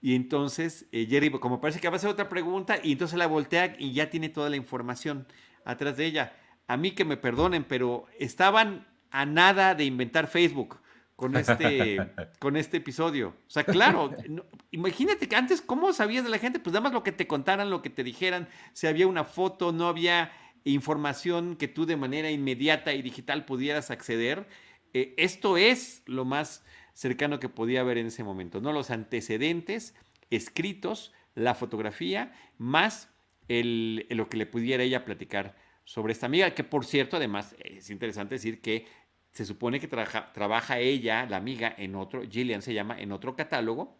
Y 0.00 0.16
entonces 0.16 0.86
eh, 0.90 1.06
Jerry, 1.08 1.30
como 1.30 1.60
parece 1.60 1.78
que 1.78 1.88
va 1.88 1.94
a 1.94 1.96
hacer 1.96 2.10
otra 2.10 2.28
pregunta, 2.28 2.78
y 2.82 2.92
entonces 2.92 3.16
la 3.18 3.26
voltea 3.26 3.76
y 3.78 3.92
ya 3.92 4.10
tiene 4.10 4.28
toda 4.28 4.50
la 4.50 4.56
información 4.56 5.26
atrás 5.64 5.96
de 5.96 6.06
ella. 6.06 6.36
A 6.66 6.76
mí 6.76 6.90
que 6.90 7.04
me 7.04 7.16
perdonen, 7.16 7.64
pero 7.64 8.06
estaban 8.18 8.88
a 9.10 9.26
nada 9.26 9.74
de 9.74 9.84
inventar 9.84 10.26
Facebook 10.26 10.81
con 11.22 11.36
este, 11.36 11.98
con 12.40 12.56
este 12.56 12.78
episodio. 12.78 13.36
O 13.46 13.50
sea, 13.50 13.62
claro, 13.62 14.10
imagínate 14.72 15.28
que 15.28 15.36
antes, 15.36 15.62
¿cómo 15.62 15.92
sabías 15.92 16.24
de 16.24 16.30
la 16.30 16.38
gente? 16.38 16.58
Pues 16.58 16.72
nada 16.72 16.82
más 16.82 16.92
lo 16.92 17.04
que 17.04 17.12
te 17.12 17.28
contaran, 17.28 17.70
lo 17.70 17.80
que 17.80 17.90
te 17.90 18.02
dijeran, 18.02 18.48
si 18.72 18.88
había 18.88 19.06
una 19.06 19.22
foto, 19.22 19.70
no 19.70 19.86
había 19.86 20.32
información 20.64 21.54
que 21.54 21.68
tú 21.68 21.86
de 21.86 21.96
manera 21.96 22.28
inmediata 22.32 22.92
y 22.92 23.02
digital 23.02 23.44
pudieras 23.44 23.92
acceder. 23.92 24.48
Eh, 24.94 25.14
esto 25.16 25.56
es 25.56 26.02
lo 26.06 26.24
más 26.24 26.64
cercano 26.92 27.38
que 27.38 27.48
podía 27.48 27.82
haber 27.82 27.98
en 27.98 28.08
ese 28.08 28.24
momento, 28.24 28.60
¿no? 28.60 28.72
Los 28.72 28.90
antecedentes 28.90 29.94
escritos, 30.30 31.12
la 31.36 31.54
fotografía, 31.54 32.32
más 32.58 33.10
el, 33.46 34.06
lo 34.10 34.28
que 34.28 34.38
le 34.38 34.46
pudiera 34.46 34.82
ella 34.82 35.04
platicar 35.04 35.54
sobre 35.84 36.14
esta 36.14 36.26
amiga, 36.26 36.52
que 36.52 36.64
por 36.64 36.84
cierto, 36.84 37.16
además, 37.16 37.54
es 37.60 37.90
interesante 37.90 38.34
decir 38.34 38.60
que 38.60 38.86
se 39.32 39.46
supone 39.46 39.80
que 39.80 39.88
trabaja 39.88 40.78
ella, 40.78 41.26
la 41.26 41.38
amiga, 41.38 41.74
en 41.76 41.94
otro, 41.94 42.22
Gillian 42.28 42.60
se 42.62 42.74
llama, 42.74 43.00
en 43.00 43.12
otro 43.12 43.34
catálogo, 43.34 43.98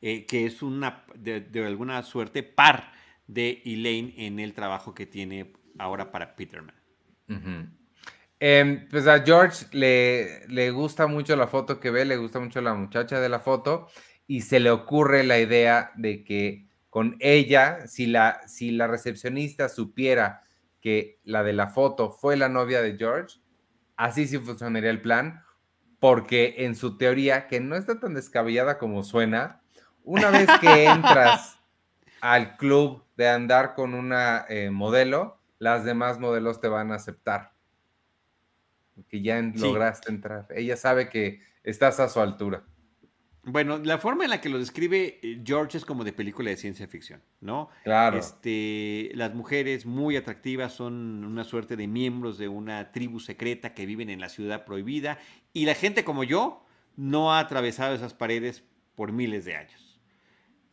eh, 0.00 0.26
que 0.26 0.44
es 0.44 0.62
una, 0.62 1.04
de, 1.14 1.64
alguna 1.64 2.02
suerte, 2.02 2.42
par 2.42 2.92
de 3.26 3.62
Elaine 3.64 4.14
en 4.16 4.40
el 4.40 4.54
trabajo 4.54 4.94
que 4.94 5.06
tiene 5.06 5.52
ahora 5.78 6.10
para 6.10 6.34
Peterman. 6.34 6.74
Em, 8.40 8.88
pues 8.88 9.06
a 9.06 9.22
George 9.24 9.66
le, 9.72 10.46
le 10.48 10.70
gusta 10.70 11.06
mucho 11.06 11.36
la 11.36 11.46
foto 11.46 11.78
que 11.78 11.90
ve, 11.90 12.04
le 12.04 12.16
gusta 12.16 12.40
mucho 12.40 12.60
la 12.60 12.74
muchacha 12.74 13.20
de 13.20 13.28
la 13.28 13.40
foto 13.40 13.88
y 14.26 14.42
se 14.42 14.60
le 14.60 14.70
ocurre 14.70 15.24
la 15.24 15.38
idea 15.38 15.92
de 15.96 16.24
que 16.24 16.68
con 16.90 17.16
ella, 17.20 17.86
si 17.86 18.06
la, 18.06 18.40
si 18.48 18.70
la 18.70 18.86
recepcionista 18.86 19.68
supiera 19.68 20.42
que 20.80 21.20
la 21.24 21.42
de 21.42 21.52
la 21.52 21.68
foto 21.68 22.10
fue 22.10 22.36
la 22.36 22.48
novia 22.48 22.82
de 22.82 22.96
George, 22.96 23.40
así 23.98 24.26
sí 24.26 24.38
funcionaría 24.38 24.88
el 24.88 25.02
plan, 25.02 25.44
porque 26.00 26.54
en 26.58 26.74
su 26.74 26.96
teoría, 26.96 27.48
que 27.48 27.60
no 27.60 27.76
está 27.76 28.00
tan 28.00 28.14
descabellada 28.14 28.78
como 28.78 29.02
suena, 29.02 29.60
una 30.04 30.30
vez 30.30 30.48
que 30.60 30.86
entras 30.86 31.58
al 32.22 32.56
club 32.56 33.04
de 33.16 33.28
andar 33.28 33.74
con 33.74 33.92
una 33.92 34.46
eh, 34.48 34.70
modelo, 34.70 35.38
las 35.58 35.84
demás 35.84 36.18
modelos 36.18 36.60
te 36.60 36.68
van 36.68 36.92
a 36.92 36.94
aceptar. 36.94 37.52
Que 39.08 39.20
ya 39.20 39.40
lograste 39.40 40.10
entrar. 40.10 40.46
Ella 40.50 40.76
sabe 40.76 41.08
que 41.08 41.40
estás 41.62 42.00
a 42.00 42.08
su 42.08 42.20
altura. 42.20 42.64
Bueno, 43.50 43.78
la 43.78 43.96
forma 43.96 44.24
en 44.24 44.30
la 44.30 44.42
que 44.42 44.50
lo 44.50 44.58
describe 44.58 45.20
eh, 45.22 45.40
George 45.42 45.78
es 45.78 45.84
como 45.86 46.04
de 46.04 46.12
película 46.12 46.50
de 46.50 46.56
ciencia 46.58 46.86
ficción, 46.86 47.22
¿no? 47.40 47.70
Claro. 47.82 48.18
Este, 48.18 49.10
las 49.14 49.34
mujeres 49.34 49.86
muy 49.86 50.16
atractivas 50.16 50.74
son 50.74 51.24
una 51.24 51.44
suerte 51.44 51.74
de 51.74 51.86
miembros 51.86 52.36
de 52.36 52.48
una 52.48 52.92
tribu 52.92 53.20
secreta 53.20 53.72
que 53.72 53.86
viven 53.86 54.10
en 54.10 54.20
la 54.20 54.28
ciudad 54.28 54.66
prohibida 54.66 55.18
y 55.54 55.64
la 55.64 55.74
gente 55.74 56.04
como 56.04 56.24
yo 56.24 56.62
no 56.96 57.32
ha 57.32 57.40
atravesado 57.40 57.94
esas 57.94 58.12
paredes 58.12 58.64
por 58.94 59.12
miles 59.12 59.46
de 59.46 59.56
años. 59.56 59.98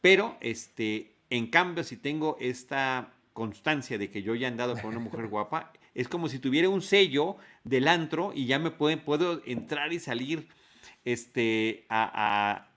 Pero, 0.02 0.38
este, 0.42 1.16
en 1.30 1.48
cambio, 1.48 1.84
si 1.86 1.96
tengo 1.96 2.36
esta 2.42 3.14
constancia 3.32 3.98
de 3.98 4.12
que 4.12 4.22
yo 4.22 4.36
ya 4.36 4.48
he 4.48 4.52
andado 4.52 4.76
con 4.76 4.92
una 4.92 5.00
mujer 5.00 5.28
guapa, 5.30 5.72
es 5.94 6.10
como 6.10 6.28
si 6.28 6.40
tuviera 6.40 6.68
un 6.68 6.82
sello 6.82 7.38
del 7.64 7.88
antro 7.88 8.34
y 8.36 8.48
ya 8.48 8.60
me 8.60 8.72
puedo 8.72 9.42
entrar 9.46 9.94
y 9.94 10.00
salir 10.00 10.50
este, 11.06 11.88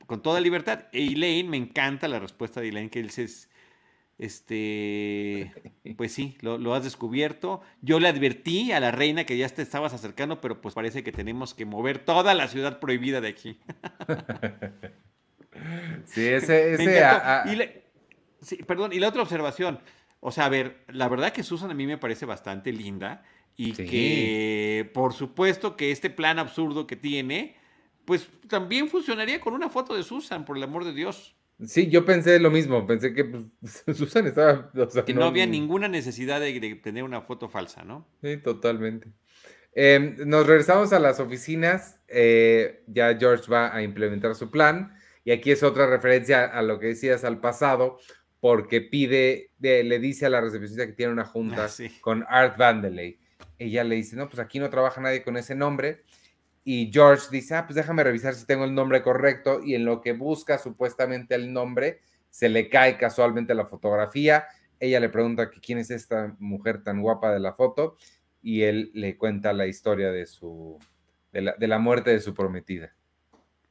con 0.06 0.22
toda 0.22 0.40
libertad. 0.40 0.84
E 0.92 1.04
Elaine, 1.06 1.48
me 1.48 1.56
encanta 1.56 2.06
la 2.06 2.20
respuesta 2.20 2.60
de 2.60 2.68
Elaine, 2.68 2.90
que 2.90 3.00
él 3.00 3.10
es, 3.16 3.50
este, 4.18 5.52
pues 5.96 6.12
sí, 6.12 6.36
lo, 6.40 6.74
has 6.74 6.84
descubierto. 6.84 7.62
Yo 7.82 7.98
le 7.98 8.08
advertí 8.08 8.70
a 8.72 8.80
la 8.80 8.90
reina 8.90 9.24
que 9.24 9.36
ya 9.36 9.48
te 9.48 9.62
estabas 9.62 9.94
acercando, 9.94 10.40
pero 10.40 10.60
pues 10.60 10.74
parece 10.74 11.02
que 11.02 11.10
tenemos 11.10 11.54
que 11.54 11.64
mover 11.64 11.98
toda 11.98 12.34
la 12.34 12.46
ciudad 12.48 12.78
prohibida 12.78 13.20
de 13.20 13.28
aquí. 13.28 13.58
sí, 16.04 16.26
ese... 16.26 16.76
sí, 18.40 18.56
perdón, 18.58 18.92
y 18.92 19.00
la 19.00 19.08
otra 19.08 19.22
observación. 19.22 19.80
O 20.20 20.32
sea, 20.32 20.46
a 20.46 20.48
ver, 20.48 20.84
la 20.88 21.08
verdad 21.08 21.32
que 21.32 21.42
Susan 21.42 21.70
a 21.70 21.74
mí 21.74 21.86
me 21.86 21.96
parece 21.96 22.26
bastante 22.26 22.72
linda 22.72 23.22
y 23.56 23.72
que 23.72 24.90
por 24.94 25.12
supuesto 25.14 25.76
que 25.76 25.90
este 25.90 26.10
plan 26.10 26.38
absurdo 26.38 26.86
que 26.86 26.96
tiene, 26.96 27.56
pues 28.08 28.26
también 28.48 28.88
funcionaría 28.88 29.38
con 29.38 29.52
una 29.52 29.68
foto 29.68 29.94
de 29.94 30.02
Susan, 30.02 30.46
por 30.46 30.56
el 30.56 30.62
amor 30.62 30.86
de 30.86 30.94
Dios. 30.94 31.36
Sí, 31.66 31.90
yo 31.90 32.06
pensé 32.06 32.40
lo 32.40 32.50
mismo, 32.50 32.86
pensé 32.86 33.12
que 33.12 33.26
pues, 33.26 33.44
Susan 33.98 34.26
estaba... 34.26 34.72
que 35.04 35.12
no, 35.12 35.24
había 35.24 35.44
ninguna 35.44 35.88
necesidad 35.88 36.40
de, 36.40 36.80
tener 36.82 37.04
una 37.04 37.20
foto 37.20 37.50
falsa, 37.50 37.84
¿no? 37.84 38.08
Sí, 38.22 38.38
totalmente. 38.38 39.08
Em, 39.74 40.16
nos 40.24 40.46
regresamos 40.46 40.94
a 40.94 40.98
las 40.98 41.20
oficinas, 41.20 42.00
eh, 42.08 42.82
ya 42.86 43.14
George 43.18 43.52
va 43.52 43.76
a 43.76 43.82
implementar 43.82 44.34
su 44.34 44.50
plan 44.50 44.96
y 45.22 45.30
aquí 45.30 45.50
es 45.50 45.62
otra 45.62 45.86
referencia 45.86 46.46
a 46.46 46.62
lo 46.62 46.78
que 46.78 46.86
decías 46.86 47.24
al 47.24 47.40
pasado, 47.40 47.98
porque 48.40 48.80
pide, 48.80 49.50
le 49.58 49.98
dice 49.98 50.24
a 50.24 50.30
la 50.30 50.40
recepcionista 50.40 50.86
que 50.86 50.94
tiene 50.94 51.12
una 51.12 51.26
junta 51.26 51.66
ah, 51.66 51.84
con 52.00 52.24
Art 52.26 52.56
Vandelay. 52.56 53.18
Ella 53.58 53.84
le 53.84 53.96
dice, 53.96 54.16
no, 54.16 54.30
pues 54.30 54.38
aquí 54.38 54.58
no 54.58 54.70
trabaja 54.70 55.02
nadie 55.02 55.22
con 55.22 55.36
ese 55.36 55.54
nombre. 55.54 56.04
Y 56.70 56.90
George 56.92 57.28
dice, 57.30 57.54
ah, 57.54 57.66
pues 57.66 57.76
déjame 57.76 58.04
revisar 58.04 58.34
si 58.34 58.44
tengo 58.44 58.64
el 58.64 58.74
nombre 58.74 59.00
correcto. 59.00 59.62
Y 59.64 59.74
en 59.74 59.86
lo 59.86 60.02
que 60.02 60.12
busca 60.12 60.58
supuestamente 60.58 61.34
el 61.34 61.50
nombre, 61.50 62.00
se 62.28 62.50
le 62.50 62.68
cae 62.68 62.98
casualmente 62.98 63.54
la 63.54 63.64
fotografía. 63.64 64.44
Ella 64.78 65.00
le 65.00 65.08
pregunta 65.08 65.50
que 65.50 65.60
quién 65.60 65.78
es 65.78 65.90
esta 65.90 66.36
mujer 66.38 66.84
tan 66.84 67.00
guapa 67.00 67.32
de 67.32 67.40
la 67.40 67.54
foto. 67.54 67.96
Y 68.42 68.64
él 68.64 68.90
le 68.92 69.16
cuenta 69.16 69.54
la 69.54 69.66
historia 69.66 70.12
de 70.12 70.26
su, 70.26 70.78
de 71.32 71.40
la, 71.40 71.52
de 71.54 71.68
la 71.68 71.78
muerte 71.78 72.10
de 72.10 72.20
su 72.20 72.34
prometida. 72.34 72.94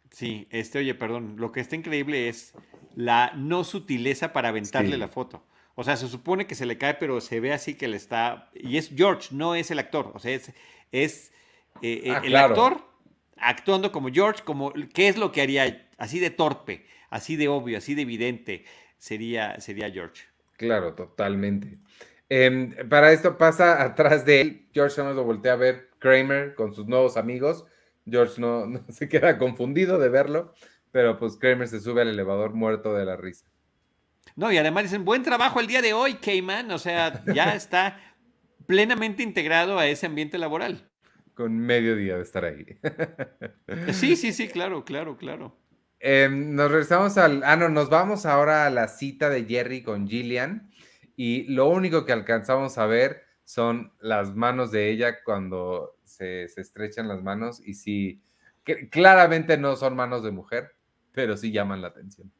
Sí, 0.10 0.48
este, 0.50 0.80
oye, 0.80 0.96
perdón, 0.96 1.36
lo 1.38 1.52
que 1.52 1.60
está 1.60 1.76
increíble 1.76 2.30
es 2.30 2.56
la 2.96 3.32
no 3.36 3.64
sutileza 3.64 4.34
para 4.34 4.50
aventarle 4.50 4.98
la 4.98 5.08
foto. 5.08 5.46
O 5.76 5.84
sea, 5.84 5.98
se 5.98 6.08
supone 6.08 6.48
que 6.48 6.56
se 6.56 6.66
le 6.66 6.80
cae, 6.80 6.96
pero 6.96 7.22
se 7.22 7.42
ve 7.42 7.54
así 7.54 7.76
que 7.76 7.90
le 7.90 7.98
está. 7.98 8.50
Y 8.56 8.78
es 8.78 8.90
George, 8.90 9.36
no 9.36 9.54
es 9.54 9.70
el 9.70 9.78
actor. 9.78 10.12
O 10.16 10.20
sea, 10.20 10.34
es, 10.34 10.52
es 10.92 11.32
eh, 11.82 12.02
eh, 12.06 12.12
ah, 12.12 12.22
el 12.24 12.36
actor 12.36 12.82
actuando 13.38 13.92
como 13.92 14.10
George, 14.10 14.44
como 14.44 14.74
qué 14.94 15.08
es 15.08 15.18
lo 15.18 15.32
que 15.32 15.42
haría 15.42 15.90
así 15.98 16.20
de 16.20 16.30
torpe, 16.30 16.86
así 17.10 17.36
de 17.36 17.48
obvio, 17.48 17.78
así 17.78 17.96
de 17.96 18.04
evidente 18.04 18.66
sería, 18.98 19.60
sería 19.60 19.92
George. 19.92 20.24
Claro, 20.58 20.94
totalmente. 20.94 21.78
Em, 22.30 22.74
para 22.90 23.12
esto 23.12 23.38
pasa 23.38 23.84
atrás 23.84 24.26
de 24.26 24.42
él, 24.42 24.68
George 24.74 25.02
no 25.02 25.14
lo 25.14 25.24
voltea 25.24 25.54
a 25.54 25.58
ver 25.58 25.90
Kramer 26.00 26.56
con 26.56 26.74
sus 26.74 26.88
nuevos 26.88 27.16
amigos 27.16 27.66
George 28.10 28.34
no, 28.42 28.66
se 28.90 29.10
queda 29.10 29.38
confundido 29.38 30.00
de 30.00 30.10
verlo, 30.10 30.54
pero 30.92 31.18
pues 31.18 31.38
Kramer 31.38 31.68
se 31.68 31.82
sube 31.82 32.02
al 32.02 32.10
elevador 32.10 32.54
muerto 32.54 32.94
de 32.94 33.06
la 33.06 33.16
risa. 33.16 33.46
No, 34.36 34.52
y 34.52 34.58
además 34.58 34.84
dicen, 34.84 35.06
buen 35.06 35.24
trabajo 35.24 35.60
el 35.60 35.68
día 35.68 35.82
de 35.82 35.94
hoy, 35.94 36.16
Cayman. 36.16 36.72
O 36.72 36.78
sea, 36.78 37.24
ya 37.34 37.54
está 37.56 38.00
plenamente 38.66 39.24
integrado 39.24 39.80
a 39.80 39.88
ese 39.88 40.06
ambiente 40.06 40.38
laboral. 40.38 40.87
Con 41.38 41.56
medio 41.56 41.96
día 41.96 42.16
de 42.16 42.24
estar 42.24 42.44
ahí. 42.44 42.66
Sí, 43.94 44.16
sí, 44.16 44.34
sí, 44.34 44.48
claro, 44.48 44.84
claro, 44.84 45.18
claro. 45.18 45.56
Em, 46.00 46.56
nos 46.56 46.72
regresamos 46.72 47.16
al. 47.20 47.44
Ah, 47.44 47.56
no, 47.56 47.70
nos 47.70 47.92
vamos 47.92 48.26
ahora 48.26 48.66
a 48.66 48.72
la 48.72 48.88
cita 48.88 49.30
de 49.30 49.46
Jerry 49.46 49.84
con 49.84 50.08
Gillian. 50.08 50.72
Y 51.16 51.44
lo 51.44 51.70
único 51.70 52.06
que 52.06 52.12
alcanzamos 52.12 52.80
a 52.80 52.88
ver 52.88 53.22
son 53.44 53.94
las 54.00 54.36
manos 54.36 54.72
de 54.72 54.90
ella 54.90 55.24
cuando 55.24 56.00
se, 56.04 56.46
estrechan 56.46 57.08
las 57.08 57.22
manos 57.22 57.62
y 57.64 57.76
sí, 57.76 58.22
claramente 58.90 59.58
no 59.58 59.76
son 59.76 59.96
manos 59.96 60.24
de 60.24 60.32
mujer, 60.32 60.72
pero 61.12 61.38
sí 61.38 61.52
llaman 61.52 61.82
la 61.82 61.90
atención. 61.90 62.32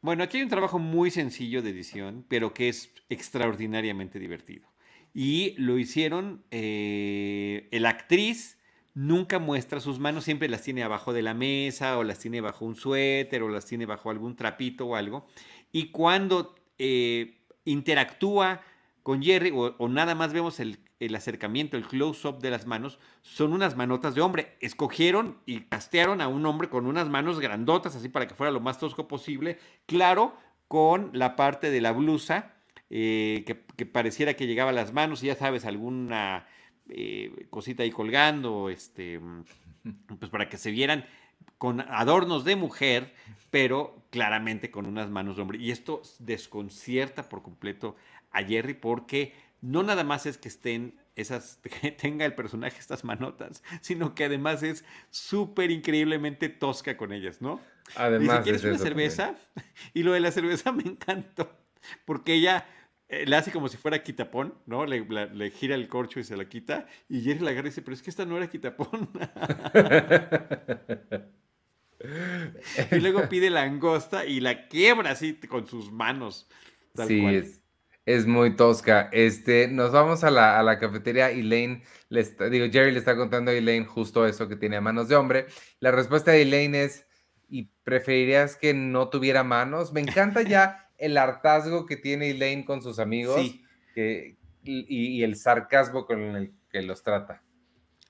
Bueno, 0.00 0.24
aquí 0.24 0.38
hay 0.38 0.42
un 0.42 0.48
trabajo 0.48 0.78
muy 0.78 1.10
sencillo 1.10 1.62
de 1.62 1.70
edición, 1.70 2.24
pero 2.28 2.52
que 2.52 2.68
es 2.68 2.92
extraordinariamente 3.08 4.18
divertido. 4.18 4.73
Y 5.14 5.54
lo 5.58 5.78
hicieron, 5.78 6.42
eh, 6.50 7.68
la 7.70 7.90
actriz 7.90 8.58
nunca 8.94 9.38
muestra 9.38 9.80
sus 9.80 9.98
manos, 10.00 10.24
siempre 10.24 10.48
las 10.48 10.62
tiene 10.62 10.82
abajo 10.82 11.12
de 11.12 11.22
la 11.22 11.34
mesa 11.34 11.98
o 11.98 12.04
las 12.04 12.18
tiene 12.18 12.40
bajo 12.40 12.64
un 12.64 12.74
suéter 12.74 13.42
o 13.42 13.48
las 13.48 13.64
tiene 13.64 13.86
bajo 13.86 14.10
algún 14.10 14.34
trapito 14.34 14.86
o 14.86 14.96
algo. 14.96 15.26
Y 15.70 15.90
cuando 15.90 16.54
eh, 16.78 17.38
interactúa 17.64 18.62
con 19.04 19.22
Jerry, 19.22 19.52
o, 19.54 19.88
nada 19.88 20.14
más 20.14 20.32
vemos 20.32 20.58
el, 20.60 20.78
acercamiento, 21.14 21.76
el 21.76 21.86
close-up 21.86 22.40
de 22.40 22.50
las 22.50 22.66
manos, 22.66 22.98
son 23.20 23.52
unas 23.52 23.76
manotas 23.76 24.14
de 24.14 24.22
hombre. 24.22 24.56
Escogieron 24.60 25.38
y 25.44 25.60
castearon 25.60 26.22
a 26.22 26.28
un 26.28 26.46
hombre 26.46 26.70
con 26.70 26.86
unas 26.86 27.08
manos 27.08 27.38
grandotas, 27.38 27.94
así 27.94 28.08
para 28.08 28.26
que 28.26 28.34
fuera 28.34 28.50
lo 28.50 28.60
más 28.60 28.78
tosco 28.78 29.06
posible. 29.06 29.58
Claro, 29.86 30.34
con 30.68 31.10
la 31.12 31.36
parte 31.36 31.70
de 31.70 31.82
la 31.82 31.92
blusa, 31.92 32.53
eh, 32.96 33.42
que, 33.44 33.86
pareciera 33.86 34.34
que 34.34 34.46
llegaba 34.46 34.70
a 34.70 34.72
las 34.72 34.92
manos, 34.92 35.20
y 35.24 35.26
ya 35.26 35.34
sabes, 35.34 35.64
alguna 35.64 36.46
eh, 36.88 37.48
cosita 37.50 37.82
ahí 37.82 37.90
colgando, 37.90 38.70
este, 38.70 39.18
pues 40.20 40.30
para 40.30 40.48
que 40.48 40.56
se 40.56 40.70
vieran 40.70 41.04
con 41.58 41.80
adornos 41.80 42.44
de 42.44 42.54
mujer, 42.54 43.12
pero 43.50 44.06
claramente 44.10 44.70
con 44.70 44.86
unas 44.86 45.10
manos 45.10 45.34
de 45.34 45.42
hombre. 45.42 45.58
Y 45.58 45.72
esto 45.72 46.02
desconcierta 46.20 47.28
por 47.28 47.42
completo 47.42 47.96
a 48.30 48.44
Jerry 48.44 48.74
porque 48.74 49.32
no 49.60 49.82
nada 49.82 50.04
más 50.04 50.26
es 50.26 50.38
que 50.38 50.46
estén 50.46 50.96
esas, 51.16 51.58
que 51.80 51.90
tenga 51.90 52.24
el 52.24 52.36
personaje 52.36 52.78
estas 52.78 53.02
manotas, 53.02 53.64
sino 53.80 54.14
que 54.14 54.26
además 54.26 54.62
es 54.62 54.84
súper 55.10 55.72
increíblemente 55.72 56.48
tosca 56.48 56.96
con 56.96 57.12
ellas, 57.12 57.42
¿no? 57.42 57.60
Además. 57.96 58.38
Dice, 58.38 58.42
¿quieres 58.44 58.64
una 58.64 58.78
cerveza? 58.78 59.34
Y 59.94 60.04
lo 60.04 60.12
de 60.12 60.20
la 60.20 60.30
cerveza 60.30 60.70
me 60.70 60.84
encantó, 60.84 61.52
porque 62.04 62.34
ella 62.34 62.68
le 63.08 63.36
hace 63.36 63.52
como 63.52 63.68
si 63.68 63.76
fuera 63.76 64.02
quitapón, 64.02 64.54
¿no? 64.66 64.86
Le, 64.86 65.04
le, 65.04 65.50
gira 65.50 65.74
el 65.74 65.88
corcho 65.88 66.20
y 66.20 66.24
se 66.24 66.36
la 66.36 66.48
quita, 66.48 66.86
y 67.08 67.22
Jerry 67.22 67.40
la 67.40 67.50
agarra 67.50 67.68
y 67.68 67.70
dice, 67.70 67.82
pero 67.82 67.94
es 67.94 68.02
que 68.02 68.10
esta 68.10 68.24
no 68.24 68.36
era 68.36 68.48
quitapón. 68.48 69.10
y 72.90 73.00
luego 73.00 73.28
pide 73.28 73.50
la 73.50 73.62
angosta 73.62 74.26
y 74.26 74.40
la 74.40 74.68
quiebra 74.68 75.10
así 75.10 75.34
con 75.34 75.66
sus 75.66 75.92
manos. 75.92 76.48
sí, 77.06 77.24
Es 77.26 77.64
es 78.06 78.26
muy 78.26 78.56
tosca. 78.56 79.08
Este, 79.12 79.68
nos 79.68 79.92
vamos 79.92 80.24
a 80.24 80.30
la, 80.30 80.58
a 80.58 80.62
la 80.62 80.78
cafetería. 80.78 81.30
Elaine, 81.30 81.82
le 82.08 82.24
digo, 82.50 82.66
Jerry 82.70 82.92
le 82.92 82.98
está 82.98 83.16
contando 83.16 83.50
a 83.50 83.54
Elaine 83.54 83.86
justo 83.86 84.26
eso 84.26 84.48
que 84.48 84.56
tiene 84.56 84.80
manos 84.80 85.08
de 85.08 85.16
hombre. 85.16 85.46
La 85.80 85.90
respuesta 85.90 86.32
de 86.32 86.42
Elaine 86.42 86.74
es, 86.74 87.06
¿y 87.48 87.70
preferirías 87.82 88.56
que 88.56 88.74
no 88.74 89.08
tuviera 89.08 89.42
manos? 89.42 89.92
Me 89.92 90.00
encanta 90.00 90.42
ya 90.42 90.83
el 90.98 91.16
hartazgo 91.16 91.86
que 91.86 91.96
tiene 91.96 92.30
Elaine 92.30 92.64
con 92.64 92.82
sus 92.82 92.98
amigos 92.98 93.54
que, 93.94 94.36
y, 94.64 95.22
el 95.22 95.36
sarcasmo 95.36 96.06
con 96.06 96.20
el 96.20 96.52
que 96.70 96.82
los 96.82 97.02
trata. 97.02 97.42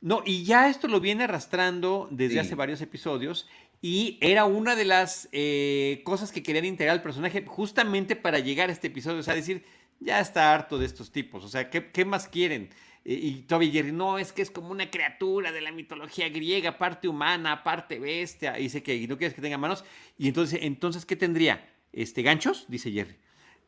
No, 0.01 0.23
y 0.25 0.45
ya 0.45 0.69
esto 0.69 0.87
lo 0.87 1.01
viene 1.01 1.25
arrastrando 1.25 2.09
desde 2.11 2.41
hace 2.41 2.55
varios 2.55 2.81
episodios 2.83 3.49
y 3.81 4.19
era 4.21 4.45
una 4.45 4.77
de 4.77 4.85
las 4.85 5.29
eh, 5.33 6.03
cosas 6.05 6.33
que 6.33 6.43
querían 6.43 6.65
integrar 6.65 6.95
al 6.95 7.03
personaje 7.03 7.45
justamente 7.47 8.17
para 8.17 8.39
llegar 8.39 8.69
a 8.69 8.73
este 8.73 8.87
episodio, 8.87 9.21
o 9.21 9.23
sea, 9.23 9.35
decir, 9.35 9.65
ya 10.01 10.21
está 10.21 10.55
harto 10.55 10.79
de 10.79 10.87
estos 10.87 11.11
tipos. 11.11 11.45
O 11.45 11.49
sea, 11.49 11.71
¿qué, 11.71 12.05
más 12.05 12.29
quieren? 12.29 12.71
Y, 13.05 13.43
Toby 13.43 13.71
Jerry, 13.71 13.93
no, 13.93 14.19
es 14.19 14.33
que 14.33 14.41
es 14.41 14.51
como 14.51 14.71
una 14.71 14.91
criatura 14.91 15.53
de 15.53 15.61
la 15.61 15.73
mitología 15.73 16.31
griega, 16.31 16.79
parte 16.79 17.09
humana, 17.09 17.63
parte 17.63 17.99
bestia. 17.99 18.59
Y 18.59 18.65
dice 18.65 18.83
que 18.83 19.07
no 19.07 19.19
quieres 19.19 19.35
que 19.35 19.43
tenga 19.43 19.59
manos. 19.59 19.85
Y 20.17 20.29
entonces, 20.29 20.61
entonces 20.63 21.05
¿qué 21.05 21.17
tendría? 21.17 21.74
Este, 21.95 22.23
¿Ganchos? 22.23 22.67
Dice 22.69 22.91
Jerry. 22.91 23.17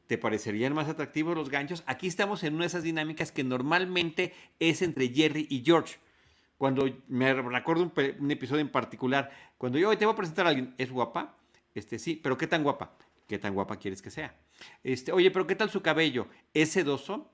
¿Te 0.06 0.18
parecerían 0.18 0.72
más 0.72 0.88
atractivos 0.88 1.36
los 1.36 1.50
ganchos? 1.50 1.82
Aquí 1.86 2.06
estamos 2.06 2.44
en 2.44 2.54
una 2.54 2.64
de 2.64 2.68
esas 2.68 2.82
dinámicas 2.82 3.32
que 3.32 3.42
normalmente 3.42 4.32
es 4.60 4.82
entre 4.82 5.08
Jerry 5.08 5.46
y 5.50 5.62
George. 5.64 5.96
Cuando 6.58 6.88
me 7.08 7.34
recuerdo 7.34 7.92
un, 8.18 8.30
episodio 8.30 8.60
en 8.60 8.68
particular, 8.68 9.30
cuando 9.58 9.78
yo 9.78 9.88
hoy 9.88 9.96
te 9.96 10.06
voy 10.06 10.14
a 10.14 10.16
presentar 10.16 10.46
a 10.46 10.50
alguien, 10.50 10.74
¿es 10.78 10.90
guapa? 10.90 11.36
Este 11.74 11.98
sí, 11.98 12.18
pero 12.22 12.38
¿qué 12.38 12.46
tan 12.46 12.62
guapa? 12.62 12.96
¿Qué 13.26 13.38
tan 13.38 13.54
guapa 13.54 13.76
quieres 13.76 14.00
que 14.00 14.10
sea? 14.10 14.34
Este, 14.84 15.12
oye, 15.12 15.30
pero 15.30 15.46
¿qué 15.46 15.56
tal 15.56 15.70
su 15.70 15.82
cabello? 15.82 16.28
¿Es 16.54 16.70
sedoso? 16.70 17.30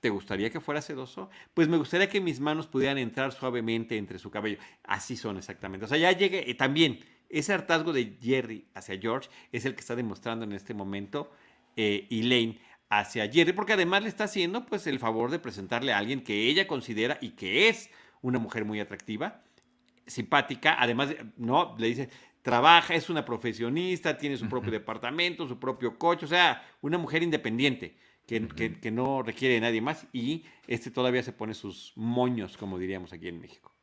¿Te 0.00 0.08
gustaría 0.10 0.50
que 0.50 0.60
fuera 0.60 0.82
sedoso? 0.82 1.30
Pues 1.52 1.68
me 1.68 1.76
gustaría 1.76 2.08
que 2.08 2.20
mis 2.20 2.38
manos 2.38 2.66
pudieran 2.68 2.98
entrar 2.98 3.32
suavemente 3.32 3.96
entre 3.96 4.18
su 4.18 4.30
cabello. 4.30 4.58
Así 4.84 5.16
son 5.16 5.36
exactamente. 5.36 5.86
O 5.86 5.88
sea, 5.88 5.98
ya 5.98 6.12
llegue 6.12 6.48
eh, 6.48 6.54
también 6.54 7.00
ese 7.28 7.52
hartazgo 7.52 7.92
de 7.92 8.16
Jerry 8.20 8.66
hacia 8.74 8.98
George 8.98 9.28
es 9.52 9.64
el 9.64 9.74
que 9.74 9.80
está 9.80 9.96
demostrando 9.96 10.44
en 10.44 10.52
este 10.52 10.74
momento 10.74 11.30
eh, 11.76 12.06
Elaine 12.10 12.60
hacia 12.88 13.30
Jerry, 13.30 13.52
porque 13.52 13.72
además 13.72 14.02
le 14.02 14.08
está 14.08 14.24
haciendo 14.24 14.66
pues 14.66 14.86
el 14.86 14.98
favor 14.98 15.30
de 15.30 15.38
presentarle 15.38 15.92
a 15.92 15.98
alguien 15.98 16.22
que 16.22 16.48
ella 16.48 16.66
considera 16.66 17.18
y 17.20 17.30
que 17.30 17.68
es 17.68 17.90
una 18.22 18.38
mujer 18.38 18.64
muy 18.64 18.80
atractiva, 18.80 19.42
simpática, 20.06 20.76
además, 20.78 21.14
no, 21.36 21.74
le 21.78 21.88
dice, 21.88 22.08
trabaja, 22.42 22.94
es 22.94 23.10
una 23.10 23.24
profesionista, 23.24 24.16
tiene 24.16 24.36
su 24.36 24.48
propio 24.48 24.70
departamento, 24.70 25.48
su 25.48 25.58
propio 25.58 25.98
coche, 25.98 26.26
o 26.26 26.28
sea, 26.28 26.62
una 26.82 26.98
mujer 26.98 27.22
independiente. 27.22 27.96
Que, 28.26 28.48
que, 28.80 28.90
no 28.90 29.22
requiere 29.22 29.56
de 29.56 29.60
nadie 29.60 29.82
más 29.82 30.06
y 30.10 30.44
este 30.66 30.90
todavía 30.90 31.22
se 31.22 31.34
pone 31.34 31.52
sus 31.52 31.92
moños, 31.94 32.56
como 32.56 32.78
diríamos 32.78 33.12
aquí 33.12 33.28
en 33.28 33.38
México. 33.38 33.73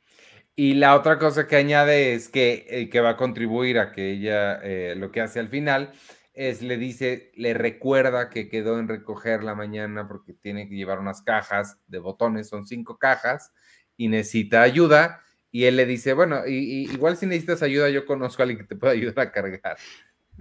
Y 0.55 0.73
la 0.73 0.95
otra 0.95 1.17
cosa 1.17 1.47
que 1.47 1.55
añade 1.55 2.13
es 2.13 2.29
que, 2.29 2.65
eh, 2.69 2.89
que 2.89 3.01
va 3.01 3.11
a 3.11 3.17
contribuir 3.17 3.79
a 3.79 3.91
que 3.91 4.11
ella 4.11 4.59
eh, 4.61 4.95
lo 4.97 5.11
que 5.11 5.21
hace 5.21 5.39
al 5.39 5.47
final 5.47 5.91
es 6.33 6.61
le 6.61 6.77
dice, 6.77 7.31
le 7.35 7.53
recuerda 7.53 8.29
que 8.29 8.47
quedó 8.49 8.79
en 8.79 8.87
recoger 8.87 9.43
la 9.43 9.55
mañana 9.55 10.07
porque 10.07 10.33
tiene 10.33 10.67
que 10.67 10.75
llevar 10.75 10.99
unas 10.99 11.21
cajas 11.21 11.77
de 11.87 11.99
botones, 11.99 12.47
son 12.47 12.65
cinco 12.65 12.97
cajas, 12.97 13.51
y 13.97 14.07
necesita 14.07 14.61
ayuda. 14.61 15.21
Y 15.51 15.65
él 15.65 15.75
le 15.75 15.85
dice, 15.85 16.13
bueno, 16.13 16.47
y, 16.47 16.89
igual 16.91 17.17
si 17.17 17.25
necesitas 17.25 17.61
ayuda, 17.61 17.89
yo 17.89 18.05
conozco 18.05 18.41
a 18.41 18.43
alguien 18.43 18.59
que 18.59 18.67
te 18.67 18.75
pueda 18.75 18.93
ayudar 18.93 19.19
a 19.19 19.31
cargar. 19.31 19.77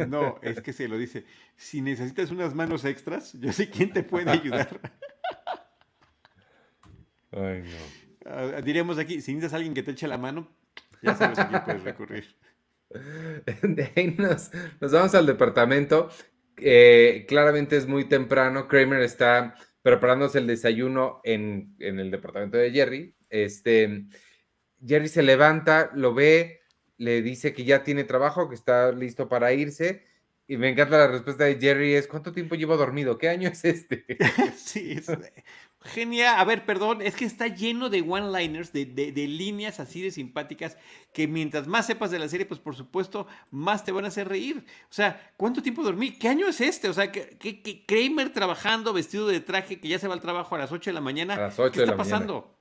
No, 0.09 0.39
es 0.43 0.61
que 0.61 0.73
se 0.73 0.89
lo 0.89 0.97
dice, 0.97 1.25
si 1.57 1.83
necesitas 1.83 2.31
unas 2.31 2.55
manos 2.55 2.85
extras, 2.85 3.33
yo 3.35 3.53
sé 3.53 3.69
quién 3.69 3.93
te 3.93 4.03
puede 4.03 4.31
ayudar. 4.31 4.81
Ay, 7.33 7.63
no. 7.63 8.00
Diremos 8.65 8.99
aquí, 8.99 9.21
si 9.21 9.33
necesitas 9.33 9.55
a 9.55 9.57
alguien 9.57 9.75
que 9.75 9.83
te 9.83 9.93
eche 9.93 10.07
la 10.07 10.19
mano, 10.19 10.49
ya 11.03 11.17
sabes 11.17 11.39
a 11.39 11.49
quién 11.49 11.65
puedes 11.65 11.83
recurrir. 11.85 12.37
De 13.63 13.93
ahí 13.95 14.15
nos, 14.19 14.51
vamos 14.81 15.15
al 15.15 15.27
departamento. 15.27 16.11
Eh, 16.57 17.25
claramente 17.29 17.77
es 17.77 17.87
muy 17.87 18.05
temprano. 18.05 18.69
Kramer 18.69 19.03
está 19.03 19.55
preparándose 19.83 20.39
el 20.39 20.47
desayuno 20.47 21.21
en, 21.25 21.75
el 21.79 22.11
departamento 22.11 22.59
de 22.59 22.71
Jerry. 22.71 23.15
Este, 23.31 24.05
Jerry 24.85 25.09
se 25.09 25.23
levanta, 25.23 25.91
lo 25.95 26.15
ve, 26.15 26.61
le 26.99 27.23
dice 27.23 27.55
que 27.55 27.65
ya 27.65 27.83
tiene 27.83 28.05
trabajo, 28.05 28.49
que 28.49 28.55
está 28.55 28.93
listo 28.93 29.29
para 29.29 29.53
irse. 29.53 30.05
Y 30.47 30.57
me 30.57 30.69
encanta 30.69 30.99
la 30.99 31.07
respuesta 31.07 31.45
de 31.45 31.61
Jerry, 31.61 31.95
es 31.95 32.09
¿cuánto 32.09 32.33
tiempo 32.33 32.57
llevo 32.57 32.77
dormido? 32.77 33.17
¿Qué 33.19 33.29
año 33.29 33.49
es 33.49 33.65
este? 33.65 34.05
sí, 34.57 34.93
es, 34.93 35.07
Genial, 35.83 36.37
a 36.39 36.45
ver, 36.45 36.67
perdón, 36.67 37.01
es 37.01 37.17
que 37.17 37.25
está 37.25 37.47
lleno 37.47 37.89
de 37.89 38.03
one-liners, 38.03 38.71
de, 38.71 38.85
líneas 39.27 39.81
así 39.81 40.03
de 40.03 40.11
simpáticas, 40.11 40.77
que 41.15 41.27
mientras 41.27 41.67
más 41.67 41.87
sepas 41.87 42.11
de 42.11 42.19
la 42.19 42.29
serie, 42.29 42.45
pues 42.45 42.61
por 42.61 42.77
supuesto, 42.77 43.27
más 43.51 43.83
te 43.83 43.91
van 43.91 44.05
a 44.05 44.09
hacer 44.09 44.29
reír. 44.29 44.63
O 44.91 44.93
sea, 44.93 45.33
¿cuánto 45.39 45.63
tiempo 45.63 45.83
dormí? 45.83 46.13
¿Qué 46.13 46.29
año 46.29 46.47
es 46.49 46.61
este? 46.61 46.91
O 46.91 46.93
sea, 46.93 47.11
que, 47.11 47.85
Kramer 47.87 48.31
trabajando 48.31 48.93
vestido 48.93 49.27
de 49.27 49.41
traje, 49.41 49.81
que 49.81 49.89
ya 49.89 49.99
se 49.99 50.07
va 50.07 50.13
al 50.13 50.21
trabajo 50.21 50.55
a 50.55 50.59
las 50.59 50.71
8 50.71 50.91
de 50.91 50.95
la 50.95 51.01
mañana. 51.01 51.35
A 51.35 51.41
las 51.41 51.59
8 51.59 51.73
¿Qué 51.73 51.81
está 51.81 51.97
pasando? 51.97 52.55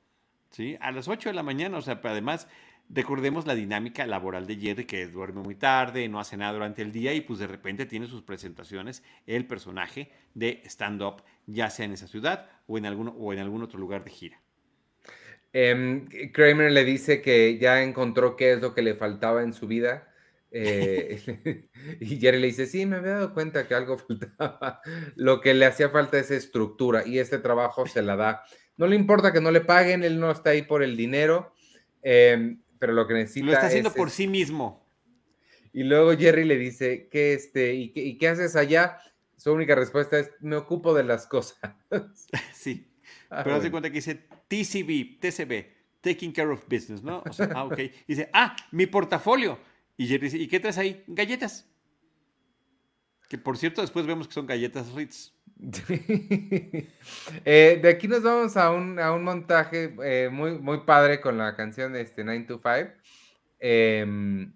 Sí, 0.52 0.78
a 0.80 0.92
las 0.92 1.10
8 1.10 1.28
de 1.30 1.36
la 1.36 1.44
mañana, 1.44 1.78
o 1.78 1.82
sea, 1.82 2.00
además 2.02 2.48
Recordemos 2.92 3.46
la 3.46 3.54
dinámica 3.54 4.08
laboral 4.08 4.48
de 4.48 4.56
Jerry, 4.56 4.86
que 4.86 5.06
duerme 5.06 5.42
muy 5.42 5.54
tarde, 5.54 6.10
no 6.10 6.20
hace 6.20 6.38
nada 6.38 6.54
durante 6.54 6.82
el 6.82 6.92
día 6.92 7.14
y 7.14 7.22
pues 7.22 7.38
de 7.38 7.46
repente 7.46 7.86
tiene 7.86 8.08
sus 8.08 8.24
presentaciones, 8.24 9.04
el 9.28 9.46
personaje 9.46 10.12
de 10.34 10.64
stand-up, 10.66 11.22
ya 11.46 11.70
sea 11.70 11.86
en 11.86 11.92
esa 11.92 12.08
ciudad 12.08 12.50
o 12.66 12.80
en, 12.80 12.88
algún, 12.88 13.14
o 13.16 13.32
en 13.32 13.40
algún 13.40 13.62
otro 13.62 13.78
lugar 13.78 14.04
de 14.04 14.10
gira. 14.10 14.42
Em, 15.54 16.08
Kramer 16.32 16.72
le 16.72 16.84
dice 16.84 17.22
que 17.22 17.60
ya 17.60 17.84
encontró 17.84 18.36
qué 18.36 18.54
es 18.54 18.62
lo 18.62 18.74
que 18.74 18.82
le 18.82 18.96
faltaba 18.96 19.44
en 19.44 19.54
su 19.54 19.68
vida. 19.68 20.12
Eh, 20.50 21.70
y 22.00 22.18
Jerry 22.20 22.40
le 22.40 22.48
dice, 22.48 22.66
sí, 22.66 22.88
me 22.88 22.96
había 22.96 23.14
dado 23.14 23.34
cuenta 23.36 23.68
que 23.68 23.76
algo 23.76 23.98
faltaba. 24.08 24.82
Lo 25.16 25.42
que 25.42 25.54
le 25.54 25.68
hacía 25.68 25.90
falta 25.90 26.18
es 26.18 26.32
estructura 26.32 27.06
y 27.06 27.20
este 27.20 27.38
trabajo 27.38 27.86
se 27.86 28.02
la 28.02 28.16
da. 28.16 28.44
No 28.78 28.88
le 28.88 28.96
importa 28.96 29.32
que 29.32 29.42
no 29.42 29.52
le 29.52 29.62
paguen, 29.62 30.04
él 30.04 30.20
no 30.20 30.32
está 30.32 30.52
ahí 30.52 30.64
por 30.64 30.82
el 30.82 30.98
dinero. 30.98 31.54
Eh, 32.02 32.58
pero 32.80 32.94
lo 32.94 33.06
que 33.06 33.14
necesita. 33.14 33.46
Lo 33.46 33.52
está 33.52 33.68
haciendo 33.68 33.94
por 33.94 34.10
sí 34.10 34.28
mismo. 34.28 34.88
Y 35.72 35.84
luego 35.84 36.18
Jerry 36.18 36.46
le 36.46 36.58
dice, 36.58 37.08
¿qué, 37.12 37.34
este, 37.34 37.76
y, 37.76 38.18
qué, 38.18 38.28
haces 38.28 38.56
allá? 38.56 38.98
Su 39.38 39.54
única 39.54 39.76
respuesta 39.76 40.18
es, 40.18 40.32
me 40.40 40.56
ocupo 40.56 40.94
de 40.94 41.04
las 41.04 41.28
cosas. 41.28 41.60
Sí. 42.54 42.86
Ah, 43.32 43.42
pero 43.44 43.58
hace 43.58 43.70
cuenta 43.70 43.90
que 43.90 43.96
dice 43.96 44.16
TCB, 44.16 45.20
TCB, 45.20 46.02
Taking 46.02 46.32
Care 46.32 46.50
of 46.50 46.64
Business, 46.68 47.04
¿no? 47.04 47.22
O 47.28 47.32
sea, 47.32 47.50
ah, 47.54 47.66
ok. 47.66 47.78
dice, 48.08 48.30
ah, 48.34 48.56
mi 48.72 48.88
portafolio. 48.88 49.60
Y 49.98 50.08
Jerry 50.08 50.26
dice, 50.26 50.38
¿y 50.38 50.48
qué 50.48 50.60
traes 50.60 50.78
ahí? 50.80 51.04
Galletas. 51.08 51.70
Que 53.28 53.38
por 53.38 53.58
cierto, 53.58 53.82
después 53.82 54.08
vemos 54.08 54.28
que 54.28 54.34
son 54.34 54.48
galletas 54.48 54.92
Ritz. 54.94 55.32
Eh, 57.46 57.80
de 57.82 57.90
aquí 57.90 58.08
nos 58.08 58.24
vamos 58.24 58.56
a 58.58 58.72
un, 58.72 58.96
montaje 59.24 59.96
eh, 60.04 60.30
muy, 60.32 60.58
muy 60.58 60.80
padre 60.82 61.20
con 61.20 61.38
la 61.38 61.56
canción 61.56 61.94
de 61.94 62.02
este 62.02 62.24
9 62.24 62.46
to 62.48 62.58
5. 62.58 62.92
Em, 63.60 64.54